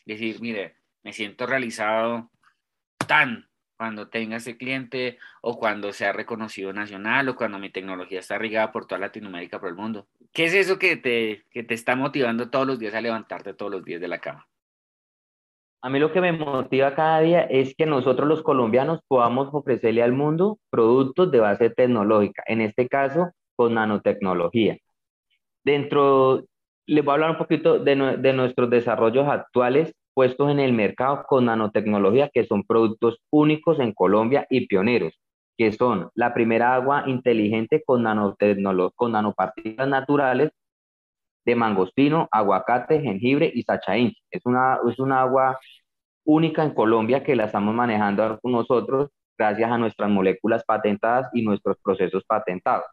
Decir, 0.05 0.41
mire, 0.41 0.75
me 1.03 1.13
siento 1.13 1.45
realizado 1.45 2.29
tan 3.07 3.46
cuando 3.77 4.09
tenga 4.09 4.37
ese 4.37 4.57
cliente 4.57 5.19
o 5.41 5.57
cuando 5.57 5.93
sea 5.93 6.11
reconocido 6.11 6.73
nacional 6.73 7.29
o 7.29 7.35
cuando 7.35 7.59
mi 7.59 7.69
tecnología 7.69 8.19
está 8.19 8.37
regada 8.37 8.71
por 8.71 8.87
toda 8.87 8.99
Latinoamérica, 8.99 9.59
por 9.59 9.69
el 9.69 9.75
mundo. 9.75 10.07
¿Qué 10.33 10.45
es 10.45 10.53
eso 10.53 10.79
que 10.79 10.97
te, 10.97 11.45
que 11.51 11.63
te 11.63 11.75
está 11.75 11.95
motivando 11.95 12.49
todos 12.49 12.65
los 12.65 12.79
días 12.79 12.95
a 12.95 13.01
levantarte 13.01 13.53
todos 13.53 13.71
los 13.71 13.85
días 13.85 14.01
de 14.01 14.07
la 14.07 14.19
cama? 14.19 14.47
A 15.81 15.89
mí 15.89 15.99
lo 15.99 16.11
que 16.11 16.21
me 16.21 16.31
motiva 16.31 16.95
cada 16.95 17.19
día 17.21 17.41
es 17.43 17.75
que 17.75 17.85
nosotros 17.85 18.27
los 18.27 18.41
colombianos 18.41 18.99
podamos 19.07 19.49
ofrecerle 19.53 20.01
al 20.01 20.11
mundo 20.11 20.59
productos 20.71 21.31
de 21.31 21.39
base 21.39 21.69
tecnológica, 21.69 22.43
en 22.47 22.61
este 22.61 22.87
caso 22.87 23.31
con 23.55 23.75
nanotecnología. 23.75 24.77
Dentro, 25.63 26.43
les 26.87 27.05
voy 27.05 27.11
a 27.11 27.13
hablar 27.13 27.31
un 27.31 27.37
poquito 27.37 27.79
de, 27.79 27.95
de 28.17 28.33
nuestros 28.33 28.69
desarrollos 28.69 29.27
actuales 29.27 29.93
puestos 30.17 30.49
en 30.49 30.59
el 30.59 30.73
mercado 30.73 31.25
con 31.27 31.45
nanotecnología, 31.45 32.31
que 32.33 32.43
son 32.47 32.63
productos 32.63 33.19
únicos 33.29 33.79
en 33.79 33.93
Colombia 33.93 34.47
y 34.49 34.65
pioneros, 34.65 35.13
que 35.55 35.71
son 35.71 36.09
la 36.15 36.33
primera 36.33 36.73
agua 36.73 37.03
inteligente 37.05 37.83
con, 37.85 38.03
con 38.95 39.11
nanopartículas 39.11 39.87
naturales 39.87 40.49
de 41.45 41.53
mangostino, 41.53 42.27
aguacate, 42.31 42.99
jengibre 42.99 43.51
y 43.53 43.61
sachaín. 43.61 44.11
Es 44.31 44.43
una, 44.47 44.79
es 44.89 44.97
una 44.97 45.21
agua 45.21 45.59
única 46.25 46.63
en 46.63 46.73
Colombia 46.73 47.23
que 47.23 47.35
la 47.35 47.45
estamos 47.45 47.75
manejando 47.75 48.39
nosotros 48.41 49.11
gracias 49.37 49.71
a 49.71 49.77
nuestras 49.77 50.09
moléculas 50.09 50.63
patentadas 50.65 51.29
y 51.31 51.43
nuestros 51.43 51.77
procesos 51.83 52.23
patentados. 52.25 52.87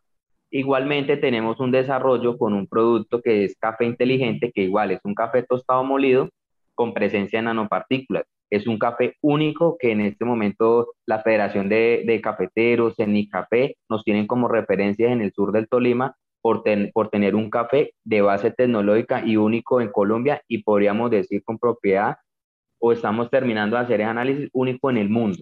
Igualmente 0.50 1.16
tenemos 1.16 1.58
un 1.58 1.70
desarrollo 1.70 2.36
con 2.36 2.52
un 2.52 2.66
producto 2.66 3.22
que 3.22 3.46
es 3.46 3.56
café 3.58 3.86
inteligente, 3.86 4.52
que 4.54 4.64
igual 4.64 4.90
es 4.90 5.00
un 5.04 5.14
café 5.14 5.42
tostado 5.42 5.84
molido 5.84 6.28
con 6.74 6.94
presencia 6.94 7.38
de 7.38 7.44
nanopartículas. 7.44 8.24
Es 8.50 8.66
un 8.66 8.78
café 8.78 9.16
único 9.20 9.76
que 9.78 9.92
en 9.92 10.00
este 10.00 10.24
momento 10.24 10.92
la 11.06 11.20
Federación 11.22 11.68
de, 11.68 12.04
de 12.06 12.20
Cafeteros, 12.20 12.94
Café, 13.30 13.76
nos 13.88 14.04
tienen 14.04 14.26
como 14.26 14.48
referencias 14.48 15.10
en 15.10 15.22
el 15.22 15.32
sur 15.32 15.52
del 15.52 15.68
Tolima 15.68 16.14
por, 16.42 16.62
por 16.92 17.08
tener 17.08 17.34
un 17.34 17.50
café 17.50 17.94
de 18.04 18.20
base 18.20 18.50
tecnológica 18.50 19.24
y 19.24 19.36
único 19.36 19.80
en 19.80 19.90
Colombia 19.90 20.42
y 20.46 20.62
podríamos 20.62 21.10
decir 21.10 21.42
con 21.42 21.58
propiedad 21.58 22.16
o 22.78 22.92
estamos 22.92 23.30
terminando 23.30 23.76
de 23.76 23.82
hacer 23.82 24.02
el 24.02 24.08
análisis 24.08 24.50
único 24.52 24.90
en 24.90 24.98
el 24.98 25.08
mundo. 25.08 25.38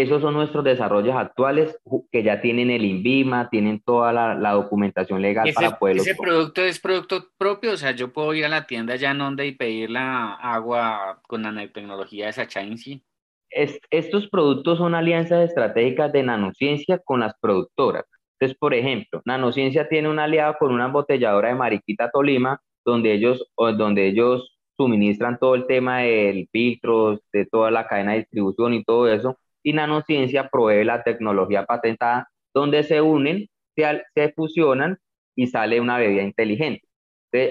Esos 0.00 0.22
son 0.22 0.32
nuestros 0.32 0.64
desarrollos 0.64 1.14
actuales 1.14 1.78
que 2.10 2.22
ya 2.22 2.40
tienen 2.40 2.70
el 2.70 2.86
INVIMA, 2.86 3.50
tienen 3.50 3.82
toda 3.82 4.12
la, 4.12 4.52
documentación 4.52 5.20
legal 5.20 5.52
para 5.54 5.78
poder... 5.78 5.98
¿Ese 5.98 6.14
producto 6.14 6.62
es 6.62 6.80
producto 6.80 7.26
propio? 7.36 7.72
O 7.72 7.76
sea, 7.76 7.90
yo 7.90 8.10
puedo 8.10 8.32
ir 8.32 8.46
a 8.46 8.48
la 8.48 8.66
tienda 8.66 8.96
ya 8.96 9.10
en 9.10 9.18
donde 9.18 9.46
y 9.46 9.52
pedir 9.52 9.90
la 9.90 10.32
agua 10.34 11.20
con 11.28 11.42
nanotecnología 11.42 12.26
de 12.26 12.32
Sachain, 12.32 12.78
sí. 12.78 13.04
estos 13.50 14.28
productos 14.28 14.78
son 14.78 14.94
alianzas 14.94 15.48
estratégicas 15.48 16.10
de 16.12 16.22
nanociencia 16.22 16.98
con 16.98 17.20
las 17.20 17.34
productoras. 17.38 18.06
Entonces, 18.40 18.58
por 18.58 18.72
ejemplo, 18.72 19.20
Nanociencia 19.26 19.86
tiene 19.86 20.08
un 20.08 20.18
aliado 20.18 20.56
con 20.58 20.72
una 20.72 20.86
embotelladora 20.86 21.50
de 21.50 21.56
Mariquita 21.56 22.10
Tolima, 22.10 22.58
donde 22.86 23.12
ellos, 23.12 23.46
donde 23.54 24.06
ellos 24.06 24.56
suministran 24.78 25.38
todo 25.38 25.54
el 25.56 25.66
tema 25.66 25.98
del 25.98 26.48
filtro, 26.50 27.20
de 27.34 27.44
toda 27.44 27.70
la 27.70 27.86
cadena 27.86 28.12
de 28.12 28.20
distribución 28.20 28.72
y 28.72 28.82
todo 28.82 29.12
eso, 29.12 29.36
y 29.62 29.72
Nanociencia 29.72 30.48
provee 30.48 30.84
la 30.84 31.02
tecnología 31.02 31.64
patentada, 31.64 32.28
donde 32.54 32.82
se 32.82 33.00
unen, 33.00 33.48
se, 33.76 34.02
se 34.14 34.32
fusionan 34.32 34.98
y 35.36 35.46
sale 35.46 35.80
una 35.80 35.98
bebida 35.98 36.22
inteligente. 36.22 36.86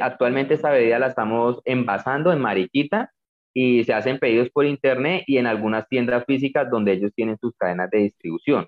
actualmente 0.02 0.56
esta 0.56 0.72
bebida 0.72 1.00
la 1.00 1.08
estamos 1.08 1.62
envasando 1.66 2.32
en 2.32 2.40
Mariquita 2.40 3.12
y 3.54 3.84
se 3.84 3.94
hacen 3.94 4.20
pedidos 4.20 4.50
por 4.52 4.66
internet 4.66 5.24
y 5.28 5.38
en 5.38 5.48
algunas 5.48 5.88
tiendas 5.88 6.26
físicas 6.26 6.70
donde 6.70 6.94
ellos 6.94 7.12
tienen 7.16 7.38
sus 7.40 7.54
cadenas 7.58 7.90
de 7.90 8.00
distribución. 8.00 8.68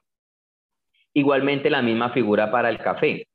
Igualmente 1.14 1.70
la 1.70 1.82
misma 1.82 2.12
figura 2.12 2.52
para 2.52 2.70
el 2.70 2.80
café, 2.80 3.28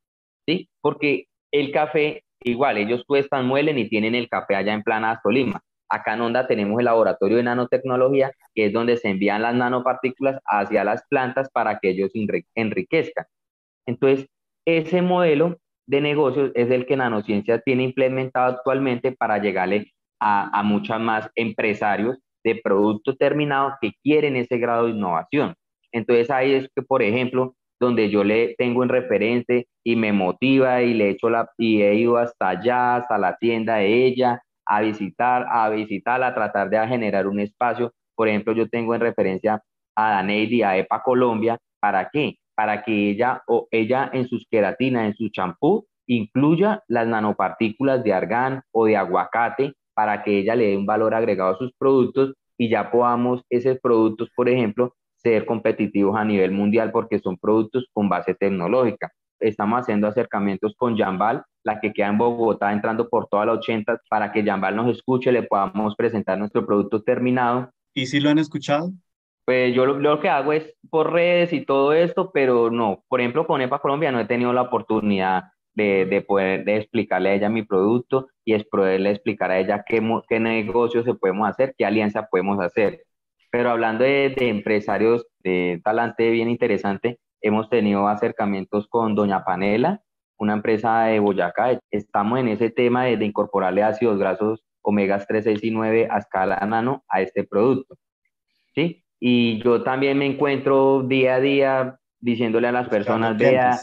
¿sí? 0.46 0.68
Porque 0.80 1.26
el 1.52 1.70
café, 1.72 2.24
igual, 2.40 2.78
ellos 2.78 3.04
cuestan, 3.06 3.46
muelen 3.46 3.78
y 3.78 3.88
tienen 3.88 4.14
el 4.14 4.28
café 4.28 4.56
allá 4.56 4.72
en 4.72 4.82
Plana 4.82 5.20
Tolima. 5.22 5.60
Acá 5.88 6.14
en 6.14 6.22
Onda 6.22 6.46
tenemos 6.46 6.78
el 6.78 6.86
laboratorio 6.86 7.36
de 7.36 7.44
nanotecnología, 7.44 8.32
que 8.54 8.66
es 8.66 8.72
donde 8.72 8.96
se 8.96 9.08
envían 9.08 9.42
las 9.42 9.54
nanopartículas 9.54 10.40
hacia 10.44 10.84
las 10.84 11.02
plantas 11.08 11.48
para 11.52 11.78
que 11.78 11.90
ellos 11.90 12.12
enriquezcan. 12.54 13.26
Entonces, 13.86 14.26
ese 14.66 15.02
modelo 15.02 15.58
de 15.86 16.00
negocios 16.00 16.50
es 16.54 16.70
el 16.70 16.86
que 16.86 16.96
Nanociencia 16.96 17.60
tiene 17.60 17.84
implementado 17.84 18.46
actualmente 18.46 19.12
para 19.12 19.38
llegarle 19.38 19.92
a, 20.20 20.58
a 20.58 20.62
muchos 20.62 20.98
más 21.00 21.30
empresarios 21.36 22.18
de 22.44 22.60
producto 22.62 23.16
terminado 23.16 23.74
que 23.80 23.92
quieren 24.02 24.36
ese 24.36 24.58
grado 24.58 24.86
de 24.86 24.92
innovación. 24.92 25.54
Entonces 25.92 26.30
ahí 26.30 26.52
es 26.54 26.68
que, 26.74 26.82
por 26.82 27.02
ejemplo, 27.02 27.54
donde 27.80 28.10
yo 28.10 28.24
le 28.24 28.54
tengo 28.56 28.82
en 28.82 28.88
referente 28.88 29.68
y 29.84 29.96
me 29.96 30.12
motiva 30.12 30.82
y 30.82 30.94
le 30.94 31.10
echo 31.10 31.30
la 31.30 31.48
y 31.58 31.82
he 31.82 31.94
ido 31.94 32.16
hasta 32.16 32.50
allá, 32.50 32.96
hasta 32.96 33.18
la 33.18 33.36
tienda 33.36 33.76
de 33.76 34.06
ella, 34.06 34.42
a 34.66 34.80
visitar, 34.80 35.46
a 35.48 35.68
visitarla, 35.70 36.28
a 36.28 36.34
tratar 36.34 36.70
de 36.70 36.86
generar 36.86 37.26
un 37.26 37.40
espacio. 37.40 37.92
Por 38.14 38.28
ejemplo, 38.28 38.52
yo 38.52 38.68
tengo 38.68 38.94
en 38.94 39.00
referencia 39.00 39.62
a 39.94 40.10
Daneidi, 40.10 40.62
a 40.62 40.76
EPA 40.76 41.02
Colombia, 41.02 41.58
¿para 41.80 42.10
qué? 42.10 42.36
Para 42.54 42.82
que 42.82 43.10
ella 43.10 43.42
o 43.46 43.68
ella 43.70 44.10
en 44.12 44.28
sus 44.28 44.46
queratinas, 44.50 45.06
en 45.06 45.14
su 45.14 45.28
champú, 45.30 45.86
incluya 46.06 46.82
las 46.88 47.06
nanopartículas 47.06 48.02
de 48.04 48.12
argán 48.12 48.62
o 48.72 48.86
de 48.86 48.96
aguacate 48.96 49.74
para 49.94 50.22
que 50.22 50.38
ella 50.38 50.54
le 50.54 50.68
dé 50.68 50.76
un 50.76 50.86
valor 50.86 51.14
agregado 51.14 51.54
a 51.54 51.58
sus 51.58 51.72
productos 51.78 52.34
y 52.58 52.68
ya 52.68 52.90
podamos 52.90 53.42
esos 53.50 53.78
productos, 53.80 54.28
por 54.34 54.48
ejemplo, 54.48 54.94
ser 55.16 55.46
competitivos 55.46 56.16
a 56.16 56.24
nivel 56.24 56.52
mundial 56.52 56.92
porque 56.92 57.18
son 57.18 57.36
productos 57.38 57.86
con 57.92 58.08
base 58.08 58.34
tecnológica. 58.34 59.10
Estamos 59.40 59.80
haciendo 59.80 60.06
acercamientos 60.06 60.74
con 60.76 60.96
Jambal, 60.96 61.44
la 61.64 61.80
que 61.80 61.92
queda 61.92 62.08
en 62.08 62.18
Bogotá, 62.18 62.72
entrando 62.72 63.08
por 63.08 63.28
toda 63.28 63.46
la 63.46 63.52
80, 63.52 64.00
para 64.08 64.32
que 64.32 64.44
Jambal 64.44 64.76
nos 64.76 64.94
escuche, 64.94 65.32
le 65.32 65.42
podamos 65.42 65.94
presentar 65.96 66.38
nuestro 66.38 66.64
producto 66.64 67.02
terminado. 67.02 67.70
¿Y 67.94 68.06
si 68.06 68.20
lo 68.20 68.30
han 68.30 68.38
escuchado? 68.38 68.90
Pues 69.44 69.74
yo 69.74 69.86
lo, 69.86 70.20
que 70.20 70.28
hago 70.28 70.52
es 70.52 70.74
por 70.90 71.12
redes 71.12 71.52
y 71.52 71.64
todo 71.64 71.92
esto, 71.92 72.30
pero 72.32 72.70
no. 72.70 73.04
Por 73.08 73.20
ejemplo, 73.20 73.46
con 73.46 73.60
EPA 73.60 73.78
Colombia 73.78 74.10
no 74.10 74.18
he 74.18 74.24
tenido 74.24 74.52
la 74.52 74.62
oportunidad 74.62 75.44
de, 75.74 76.06
de, 76.06 76.20
poder 76.22 76.64
de 76.64 76.78
explicarle 76.78 77.28
a 77.28 77.34
ella 77.34 77.48
mi 77.48 77.62
producto 77.62 78.28
y 78.44 78.54
es 78.54 78.64
poderle 78.64 79.10
explicar 79.10 79.50
a 79.50 79.58
ella 79.58 79.84
qué, 79.86 80.02
qué 80.28 80.40
negocios 80.40 81.04
se 81.04 81.14
podemos 81.14 81.48
hacer, 81.48 81.74
qué 81.78 81.84
alianza 81.84 82.26
podemos 82.28 82.58
hacer. 82.60 83.02
Pero 83.56 83.70
hablando 83.70 84.04
de, 84.04 84.34
empresarios 84.38 85.26
de 85.42 85.80
talante 85.82 86.30
bien 86.30 86.50
interesante, 86.50 87.18
hemos 87.40 87.68
tenido 87.68 88.08
acercamientos 88.08 88.88
con 88.88 89.14
Doña 89.14 89.44
Panela, 89.44 90.02
una 90.38 90.54
empresa 90.54 91.04
de 91.04 91.20
Boyacá. 91.20 91.78
Estamos 91.90 92.38
en 92.38 92.48
ese 92.48 92.70
tema 92.70 93.04
de, 93.04 93.24
incorporarle 93.24 93.82
ácidos 93.82 94.18
grasos 94.18 94.64
omegas 94.82 95.26
3, 95.26 95.44
6 95.44 95.64
y 95.64 95.70
9 95.70 96.08
a 96.10 96.18
escala 96.18 96.58
nano 96.66 97.04
a 97.08 97.20
este 97.20 97.44
producto. 97.44 97.96
¿sí? 98.74 99.04
Y 99.18 99.62
yo 99.62 99.82
también 99.82 100.18
me 100.18 100.26
encuentro 100.26 101.02
día 101.02 101.36
a 101.36 101.40
día 101.40 101.98
diciéndole 102.20 102.68
a 102.68 102.72
las 102.72 102.88
personas, 102.88 103.36
vea, 103.36 103.78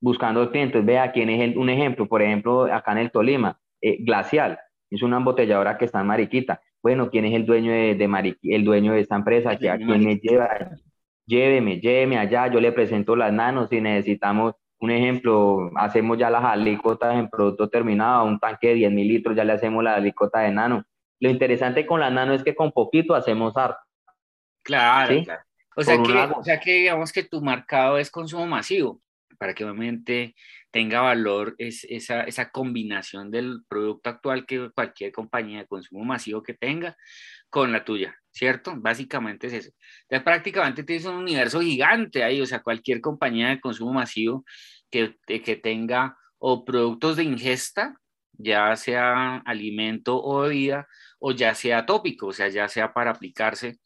buscando 0.00 0.50
clientes, 0.50 0.84
vea 0.84 1.12
quién 1.12 1.30
es 1.30 1.40
el, 1.40 1.58
un 1.58 1.70
ejemplo, 1.70 2.06
por 2.06 2.22
ejemplo, 2.22 2.64
acá 2.72 2.92
en 2.92 2.98
el 2.98 3.10
Tolima, 3.10 3.58
eh, 3.80 3.98
Glacial, 4.00 4.58
es 4.90 5.02
una 5.02 5.16
embotelladora 5.16 5.76
que 5.76 5.86
está 5.86 6.00
en 6.00 6.06
Mariquita. 6.06 6.60
Bueno, 6.82 7.10
¿quién 7.10 7.24
es 7.24 7.34
el 7.34 7.46
dueño 7.46 7.72
de, 7.72 7.94
de 7.94 8.36
el 8.42 8.64
dueño 8.64 8.92
de 8.92 9.00
esta 9.00 9.16
empresa? 9.16 9.52
¿A 9.52 9.56
quién 9.56 10.04
me 10.04 10.16
lleva? 10.16 10.48
Lléveme, 11.26 11.80
lléveme 11.80 12.18
allá, 12.18 12.48
yo 12.48 12.60
le 12.60 12.72
presento 12.72 13.16
las 13.16 13.32
nanos 13.32 13.68
si 13.70 13.80
necesitamos 13.80 14.54
un 14.80 14.90
ejemplo, 14.90 15.70
hacemos 15.76 16.18
ya 16.18 16.28
las 16.28 16.44
alícuotas 16.44 17.14
en 17.16 17.30
producto 17.30 17.70
terminado, 17.70 18.24
un 18.24 18.38
tanque 18.38 18.68
de 18.68 18.74
10 18.74 18.92
mil 18.92 19.08
litros, 19.08 19.34
ya 19.34 19.44
le 19.44 19.52
hacemos 19.52 19.82
la 19.82 19.94
alícuota 19.94 20.40
de 20.40 20.52
nano. 20.52 20.84
Lo 21.20 21.30
interesante 21.30 21.86
con 21.86 22.00
la 22.00 22.10
nano 22.10 22.34
es 22.34 22.44
que 22.44 22.54
con 22.54 22.70
poquito 22.70 23.14
hacemos 23.14 23.56
arte. 23.56 23.78
Claro, 24.62 25.22
claro. 25.22 25.42
O 25.76 25.82
sea, 25.82 25.96
que, 25.96 26.12
o 26.12 26.44
sea 26.44 26.60
que 26.60 26.72
digamos 26.74 27.12
que 27.12 27.24
tu 27.24 27.40
marcado 27.40 27.98
es 27.98 28.10
consumo 28.10 28.46
masivo, 28.46 29.00
para 29.38 29.54
que 29.54 29.64
obviamente 29.64 30.34
tenga 30.70 31.00
valor 31.00 31.54
es 31.58 31.84
esa, 31.88 32.22
esa 32.22 32.50
combinación 32.50 33.30
del 33.30 33.60
producto 33.68 34.10
actual 34.10 34.46
que 34.46 34.70
cualquier 34.74 35.12
compañía 35.12 35.60
de 35.60 35.66
consumo 35.66 36.04
masivo 36.04 36.42
que 36.42 36.54
tenga 36.54 36.96
con 37.48 37.72
la 37.72 37.84
tuya, 37.84 38.16
¿cierto? 38.34 38.74
Básicamente 38.76 39.46
es 39.46 39.52
eso. 39.52 39.70
Entonces 40.02 40.24
prácticamente 40.24 40.82
tienes 40.82 41.06
un 41.06 41.16
universo 41.16 41.60
gigante 41.60 42.24
ahí, 42.24 42.40
o 42.40 42.46
sea, 42.46 42.62
cualquier 42.62 43.00
compañía 43.00 43.48
de 43.48 43.60
consumo 43.60 43.92
masivo 43.92 44.44
que, 44.90 45.16
que 45.26 45.56
tenga 45.56 46.18
o 46.38 46.64
productos 46.64 47.16
de 47.16 47.24
ingesta, 47.24 47.96
ya 48.32 48.74
sea 48.76 49.36
alimento 49.38 50.20
o 50.22 50.42
bebida, 50.42 50.88
o 51.20 51.32
ya 51.32 51.54
sea 51.54 51.86
tópico, 51.86 52.26
o 52.26 52.32
sea, 52.32 52.48
ya 52.48 52.68
sea 52.68 52.92
para 52.92 53.12
aplicarse. 53.12 53.78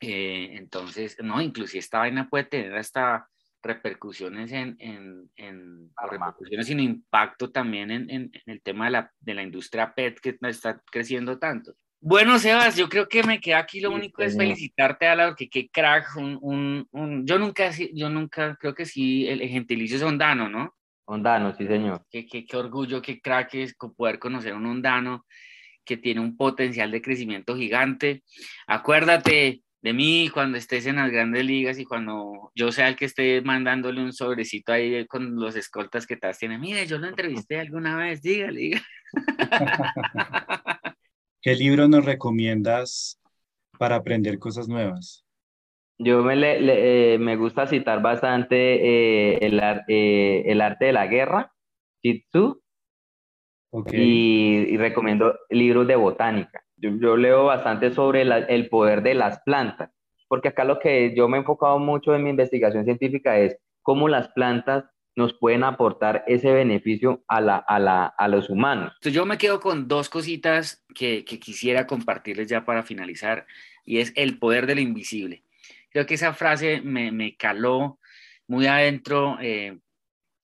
Eh, 0.00 0.50
entonces, 0.56 1.16
no, 1.22 1.40
inclusive 1.40 1.78
esta 1.78 2.00
vaina 2.00 2.28
puede 2.28 2.44
tener 2.44 2.74
hasta 2.74 3.28
repercusiones 3.62 4.50
en, 4.52 4.76
en, 4.80 5.30
en 5.36 5.92
repercusiones 6.10 6.66
sin 6.66 6.80
impacto 6.80 7.50
también 7.52 7.90
en, 7.90 8.10
en, 8.10 8.32
el 8.46 8.62
tema 8.62 8.86
de 8.86 8.90
la, 8.90 9.12
de 9.20 9.34
la 9.34 9.42
industria 9.42 9.94
PET 9.94 10.18
que 10.20 10.38
está 10.42 10.82
creciendo 10.90 11.38
tanto. 11.38 11.74
Bueno, 12.02 12.38
Sebas, 12.38 12.76
yo 12.76 12.88
creo 12.88 13.06
que 13.08 13.22
me 13.22 13.40
queda 13.40 13.58
aquí 13.58 13.80
lo 13.80 13.90
único 13.90 14.22
es 14.22 14.34
felicitarte, 14.34 15.06
a 15.06 15.14
la 15.14 15.34
que 15.34 15.50
qué 15.50 15.68
crack, 15.68 16.16
un, 16.16 16.38
un, 16.40 16.88
un, 16.92 17.26
yo 17.26 17.38
nunca, 17.38 17.70
yo 17.92 18.08
nunca, 18.08 18.56
creo 18.58 18.74
que 18.74 18.86
sí, 18.86 19.28
el, 19.28 19.40
gentilicio 19.48 19.98
es 19.98 20.02
ondano, 20.02 20.48
¿no? 20.48 20.74
Ondano, 21.04 21.54
sí, 21.54 21.66
señor. 21.66 22.06
Qué, 22.10 22.26
qué, 22.26 22.46
qué 22.46 22.56
orgullo, 22.56 23.02
qué 23.02 23.20
crack 23.20 23.54
es 23.54 23.74
poder 23.74 24.18
conocer 24.18 24.54
un 24.54 24.64
ondano 24.64 25.26
que 25.84 25.98
tiene 25.98 26.20
un 26.20 26.38
potencial 26.38 26.90
de 26.90 27.02
crecimiento 27.02 27.54
gigante. 27.54 28.22
Acuérdate, 28.66 29.62
de 29.82 29.92
mí 29.92 30.30
cuando 30.32 30.58
estés 30.58 30.86
en 30.86 30.96
las 30.96 31.10
grandes 31.10 31.44
ligas 31.44 31.78
y 31.78 31.84
cuando 31.84 32.52
yo 32.54 32.70
sea 32.70 32.88
el 32.88 32.96
que 32.96 33.06
esté 33.06 33.40
mandándole 33.42 34.02
un 34.02 34.12
sobrecito 34.12 34.72
ahí 34.72 35.06
con 35.06 35.36
los 35.36 35.56
escoltas 35.56 36.06
que 36.06 36.14
estás 36.14 36.38
tiene. 36.38 36.58
Mire, 36.58 36.86
yo 36.86 36.98
lo 36.98 37.08
entrevisté 37.44 37.58
alguna 37.60 37.96
vez, 37.96 38.22
dígale, 38.22 38.60
dígale. 38.60 38.84
¿Qué 41.42 41.54
libro 41.54 41.88
nos 41.88 42.04
recomiendas 42.04 43.18
para 43.78 43.96
aprender 43.96 44.38
cosas 44.38 44.68
nuevas? 44.68 45.24
Yo 45.98 46.22
me, 46.22 46.36
le, 46.36 47.14
eh, 47.14 47.18
me 47.18 47.36
gusta 47.36 47.66
citar 47.66 48.02
bastante 48.02 48.56
eh, 48.56 49.38
el, 49.40 49.60
eh, 49.88 50.42
el, 50.46 50.60
arte 50.60 50.86
de 50.86 50.92
la 50.92 51.06
guerra, 51.06 51.52
Jitsu, 52.02 52.62
y, 53.92 54.66
y, 54.68 54.76
recomiendo 54.76 55.38
libros 55.48 55.86
de 55.86 55.96
botánica. 55.96 56.62
Yo, 56.76 57.16
leo 57.16 57.44
bastante 57.44 57.92
sobre 57.92 58.22
el 58.22 58.68
poder 58.68 59.02
de 59.02 59.14
las 59.14 59.40
plantas, 59.42 59.90
porque 60.28 60.48
acá 60.48 60.64
lo 60.64 60.78
que 60.78 61.14
yo 61.14 61.28
me 61.28 61.36
he 61.36 61.40
enfocado 61.40 61.78
mucho 61.78 62.14
en 62.14 62.24
mi 62.24 62.30
investigación 62.30 62.84
científica 62.84 63.38
es 63.38 63.58
cómo 63.82 64.08
las 64.08 64.28
plantas 64.28 64.84
nos 65.16 65.34
pueden 65.34 65.64
aportar 65.64 66.24
ese 66.26 66.52
beneficio 66.52 67.24
a, 67.28 67.40
la, 67.40 67.56
a, 67.56 67.78
la, 67.78 68.06
a 68.06 68.28
los 68.28 68.48
humanos. 68.48 68.92
Yo 69.02 69.26
me 69.26 69.38
quedo 69.38 69.60
con 69.60 69.88
dos 69.88 70.08
cositas 70.08 70.84
que, 70.94 71.24
que 71.24 71.38
quisiera 71.38 71.86
compartirles 71.86 72.48
ya 72.48 72.64
para 72.64 72.82
finalizar, 72.82 73.46
y 73.84 73.98
es 73.98 74.12
el 74.14 74.38
poder 74.38 74.66
de 74.66 74.76
lo 74.76 74.80
invisible. 74.80 75.44
Creo 75.90 76.06
que 76.06 76.14
esa 76.14 76.32
frase 76.32 76.80
me, 76.80 77.36
caló 77.36 77.98
muy 78.46 78.66
adentro, 78.66 79.38
eh, 79.40 79.78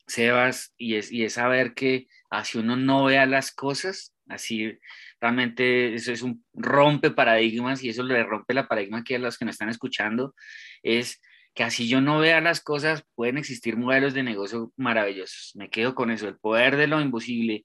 Sebas, 0.06 0.72
y 0.76 0.96
es, 0.96 1.10
y 1.10 1.24
es 1.24 1.34
saber 1.34 1.74
que 1.74 2.08
así 2.30 2.58
uno 2.58 2.76
no 2.76 3.04
vea 3.04 3.26
las 3.26 3.52
cosas, 3.52 4.14
así 4.28 4.78
realmente 5.20 5.94
eso 5.94 6.12
es 6.12 6.22
un 6.22 6.44
rompe 6.52 7.10
paradigmas 7.10 7.82
y 7.82 7.88
eso 7.88 8.02
le 8.02 8.22
rompe 8.24 8.54
la 8.54 8.68
paradigma 8.68 8.98
aquí 8.98 9.14
a 9.14 9.18
los 9.18 9.38
que 9.38 9.44
nos 9.44 9.54
están 9.54 9.68
escuchando, 9.68 10.34
es 10.82 11.20
que 11.56 11.64
así 11.64 11.88
yo 11.88 12.02
no 12.02 12.18
vea 12.18 12.42
las 12.42 12.60
cosas, 12.60 13.02
pueden 13.14 13.38
existir 13.38 13.78
modelos 13.78 14.12
de 14.12 14.22
negocio 14.22 14.74
maravillosos. 14.76 15.52
Me 15.54 15.70
quedo 15.70 15.94
con 15.94 16.10
eso, 16.10 16.28
el 16.28 16.36
poder 16.36 16.76
de 16.76 16.86
lo 16.86 17.00
imposible. 17.00 17.64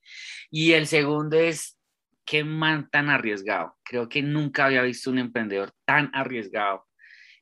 Y 0.50 0.72
el 0.72 0.86
segundo 0.86 1.38
es, 1.38 1.78
qué 2.24 2.42
man 2.42 2.88
tan 2.90 3.10
arriesgado. 3.10 3.76
Creo 3.84 4.08
que 4.08 4.22
nunca 4.22 4.64
había 4.64 4.80
visto 4.80 5.10
un 5.10 5.18
emprendedor 5.18 5.74
tan 5.84 6.10
arriesgado 6.14 6.86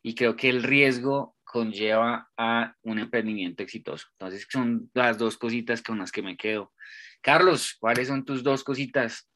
y 0.03 0.17
creo 0.17 0.35
que 0.35 0.49
el 0.49 0.65
riesgo 0.65 1.37
conlleva 1.45 2.29
a 2.37 2.75
un 2.83 2.99
emprendimiento 2.99 3.63
exitoso. 3.63 4.09
Entonces 4.19 4.45
son 4.51 4.91
las 4.93 5.19
dos 5.19 5.39
cositas 5.39 5.83
con 5.83 6.01
las 6.01 6.11
que 6.11 6.23
me 6.23 6.37
quedo. 6.37 6.73
Carlos, 7.21 7.77
¿cuáles 7.79 8.09
son 8.09 8.25
tus 8.25 8.43
dos 8.43 8.65
cositas? 8.65 9.31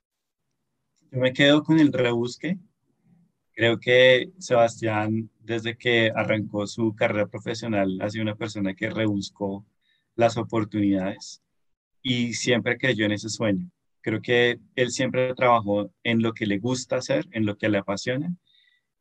Yo 1.13 1.21
me 1.21 1.33
quedo 1.33 1.63
con 1.63 1.79
el 1.79 1.93
rebusque. 1.93 2.59
Creo 3.55 3.79
que 3.79 4.31
Sebastián, 4.39 5.31
desde 5.41 5.77
que 5.77 6.11
arrancó 6.15 6.67
su 6.67 6.95
carrera 6.95 7.27
profesional, 7.27 7.99
ha 8.01 8.11
sido 8.11 8.23
una 8.23 8.35
persona 8.35 8.75
que 8.75 8.91
rebuscó 8.91 9.65
las 10.17 10.37
oportunidades 10.37 11.43
y 12.03 12.35
siempre 12.35 12.77
creyó 12.77 13.07
en 13.07 13.13
ese 13.13 13.29
sueño. 13.29 13.71
Creo 14.01 14.21
que 14.21 14.59
él 14.75 14.91
siempre 14.91 15.35
trabajó 15.35 15.91
en 16.03 16.21
lo 16.21 16.35
que 16.35 16.47
le 16.47 16.59
gusta 16.59 16.97
hacer, 16.97 17.27
en 17.31 17.47
lo 17.47 17.57
que 17.57 17.69
le 17.69 17.79
apasiona 17.79 18.35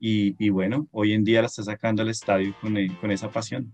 y, 0.05 0.49
bueno, 0.49 0.89
hoy 0.91 1.13
en 1.13 1.23
día 1.23 1.39
la 1.39 1.47
está 1.47 1.63
sacando 1.63 2.01
al 2.01 2.09
estadio 2.09 2.53
con, 2.59 2.75
con 2.99 3.09
esa 3.09 3.31
pasión. 3.31 3.73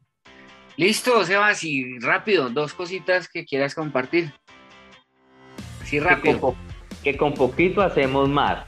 Listo, 0.77 1.25
Sebas, 1.25 1.63
y 1.63 1.97
rápido, 1.99 2.49
dos 2.49 2.73
cositas 2.73 3.27
que 3.27 3.45
quieras 3.45 3.73
compartir. 3.73 4.31
Sí, 5.83 5.99
rápido 5.99 6.55
que 7.03 7.17
con 7.17 7.33
poquito 7.33 7.81
hacemos 7.81 8.29
más. 8.29 8.63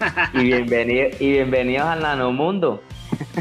y, 0.34 0.38
bienvenido, 0.38 1.08
y 1.18 1.32
bienvenidos 1.32 1.86
al 1.86 2.00
Nanomundo. 2.00 2.82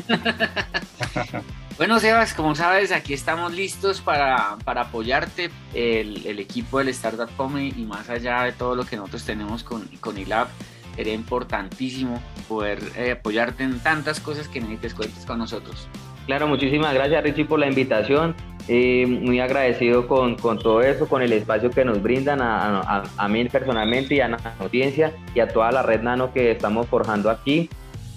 Bueno, 1.78 1.98
Sebas, 2.02 2.34
como 2.34 2.56
sabes, 2.56 2.92
aquí 2.92 3.14
estamos 3.14 3.54
listos 3.54 4.02
para, 4.02 4.58
para 4.66 4.82
apoyarte, 4.82 5.50
el, 5.74 6.28
el, 6.28 6.40
equipo 6.40 6.80
del 6.80 6.90
Startup 6.90 7.30
Comedy 7.38 7.74
y 7.78 7.86
más 7.86 8.10
allá 8.10 8.44
de 8.44 8.52
todo 8.52 8.76
lo 8.76 8.84
que 8.84 8.98
nosotros 8.98 9.24
tenemos 9.24 9.64
con, 9.64 9.88
con 10.02 10.18
ILAB, 10.18 10.50
sería 10.98 11.14
importantísimo 11.14 12.22
poder 12.50 12.82
eh, 12.98 13.12
apoyarte 13.12 13.64
en 13.64 13.80
tantas 13.80 14.20
cosas 14.20 14.50
que 14.50 14.60
necesites 14.60 14.94
cuentes 14.94 15.26
con 15.26 15.40
nosotros. 15.40 15.88
Claro, 16.30 16.46
muchísimas 16.46 16.94
gracias 16.94 17.24
Richie 17.24 17.46
por 17.46 17.60
la 17.60 17.66
invitación. 17.66 18.36
Eh, 18.68 19.08
muy 19.08 19.40
agradecido 19.40 20.08
con, 20.08 20.36
con, 20.36 20.60
todo 20.60 20.84
eso, 20.84 21.10
con 21.10 21.24
el 21.24 21.34
espacio 21.34 21.72
que 21.72 21.84
nos 21.84 22.04
brindan 22.04 22.40
a, 22.40 22.82
a, 22.82 23.04
a, 23.18 23.28
mí 23.28 23.46
personalmente 23.46 24.14
y 24.14 24.20
a 24.20 24.28
la 24.28 24.38
audiencia 24.60 25.12
y 25.34 25.40
a 25.40 25.48
toda 25.48 25.72
la 25.72 25.82
red 25.82 26.04
Nano 26.04 26.32
que 26.32 26.52
estamos 26.52 26.86
forjando 26.86 27.32
aquí. 27.32 27.68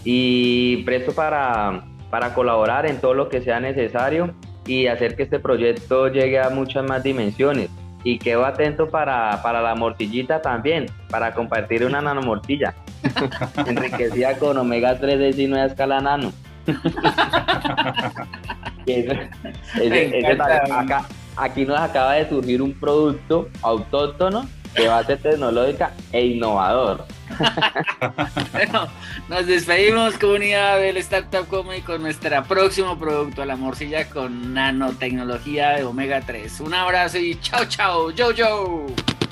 Y 0.04 0.82
presto 0.82 1.14
para, 1.14 1.84
para 2.10 2.34
colaborar 2.34 2.84
en 2.84 3.00
todo 3.00 3.14
lo 3.14 3.30
que 3.30 3.40
sea 3.40 3.60
necesario 3.60 4.34
y 4.66 4.88
hacer 4.88 5.16
que 5.16 5.22
este 5.22 5.38
proyecto 5.38 6.08
llegue 6.08 6.38
a 6.38 6.50
muchas 6.50 6.84
más 6.84 7.02
dimensiones. 7.02 7.70
Y 8.04 8.18
quedo 8.18 8.44
atento 8.44 8.90
para, 8.90 9.40
para 9.42 9.62
la 9.62 9.74
mortillita 9.74 10.42
también, 10.42 10.84
para 11.08 11.32
compartir 11.32 11.86
una 11.86 12.02
nanomortilla 12.02 12.74
enriquecida 13.66 14.36
con 14.36 14.58
omega 14.58 14.98
3 15.00 15.38
y 15.38 15.46
nueva 15.46 15.64
escala 15.64 15.98
nano. 16.02 16.30
aquí 21.36 21.64
nos 21.64 21.80
acaba 21.80 22.14
de 22.14 22.28
surgir 22.28 22.62
un 22.62 22.72
producto 22.74 23.48
autóctono 23.62 24.46
de 24.74 24.88
base 24.88 25.16
tecnológica 25.16 25.92
e 26.12 26.26
innovador. 26.26 27.06
bueno, 28.52 28.88
nos 29.28 29.46
despedimos 29.46 30.18
comunidad 30.18 30.78
del 30.78 30.96
Startup 30.98 31.46
Comedy 31.46 31.82
con 31.82 32.02
nuestro 32.02 32.42
próximo 32.44 32.98
producto, 32.98 33.44
la 33.44 33.56
morcilla 33.56 34.08
con 34.08 34.54
nanotecnología 34.54 35.70
de 35.70 35.84
omega 35.84 36.20
3. 36.20 36.60
Un 36.60 36.74
abrazo 36.74 37.18
y 37.18 37.38
chao 37.40 37.64
chao, 37.66 38.10
yo 38.10 38.30
yo. 38.32 38.86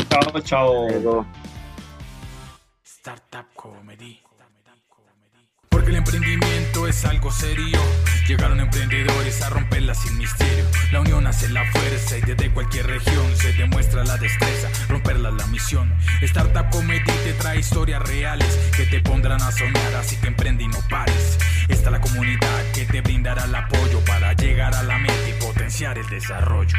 Chao 0.08 0.40
chao. 0.40 1.26
Startup 2.84 3.46
Comedy. 3.54 4.19
Porque 5.90 5.98
emprendimiento 5.98 6.86
es 6.86 7.04
algo 7.04 7.32
serio. 7.32 7.80
Llegaron 8.28 8.60
emprendedores 8.60 9.42
a 9.42 9.50
romperla 9.50 9.92
sin 9.92 10.18
misterio. 10.18 10.64
La 10.92 11.00
unión 11.00 11.26
hace 11.26 11.48
la 11.48 11.68
fuerza 11.72 12.16
y 12.16 12.20
desde 12.20 12.48
cualquier 12.52 12.86
región 12.86 13.36
se 13.36 13.52
demuestra 13.54 14.04
la 14.04 14.16
destreza. 14.16 14.68
Romperla 14.88 15.32
la 15.32 15.44
misión. 15.48 15.92
Startup 16.22 16.70
Comedy 16.70 17.02
te 17.24 17.32
trae 17.32 17.58
historias 17.58 18.00
reales 18.04 18.56
que 18.76 18.86
te 18.86 19.00
pondrán 19.00 19.42
a 19.42 19.50
soñar, 19.50 19.96
así 19.96 20.14
que 20.14 20.28
emprende 20.28 20.62
y 20.62 20.68
no 20.68 20.78
pares. 20.88 21.38
Está 21.68 21.90
la 21.90 22.00
comunidad 22.00 22.72
que 22.72 22.84
te 22.84 23.00
brindará 23.00 23.46
el 23.46 23.54
apoyo 23.56 23.98
para 24.04 24.32
llegar 24.34 24.72
a 24.76 24.84
la 24.84 24.96
meta 24.96 25.28
y 25.28 25.42
potenciar 25.42 25.98
el 25.98 26.08
desarrollo. 26.08 26.78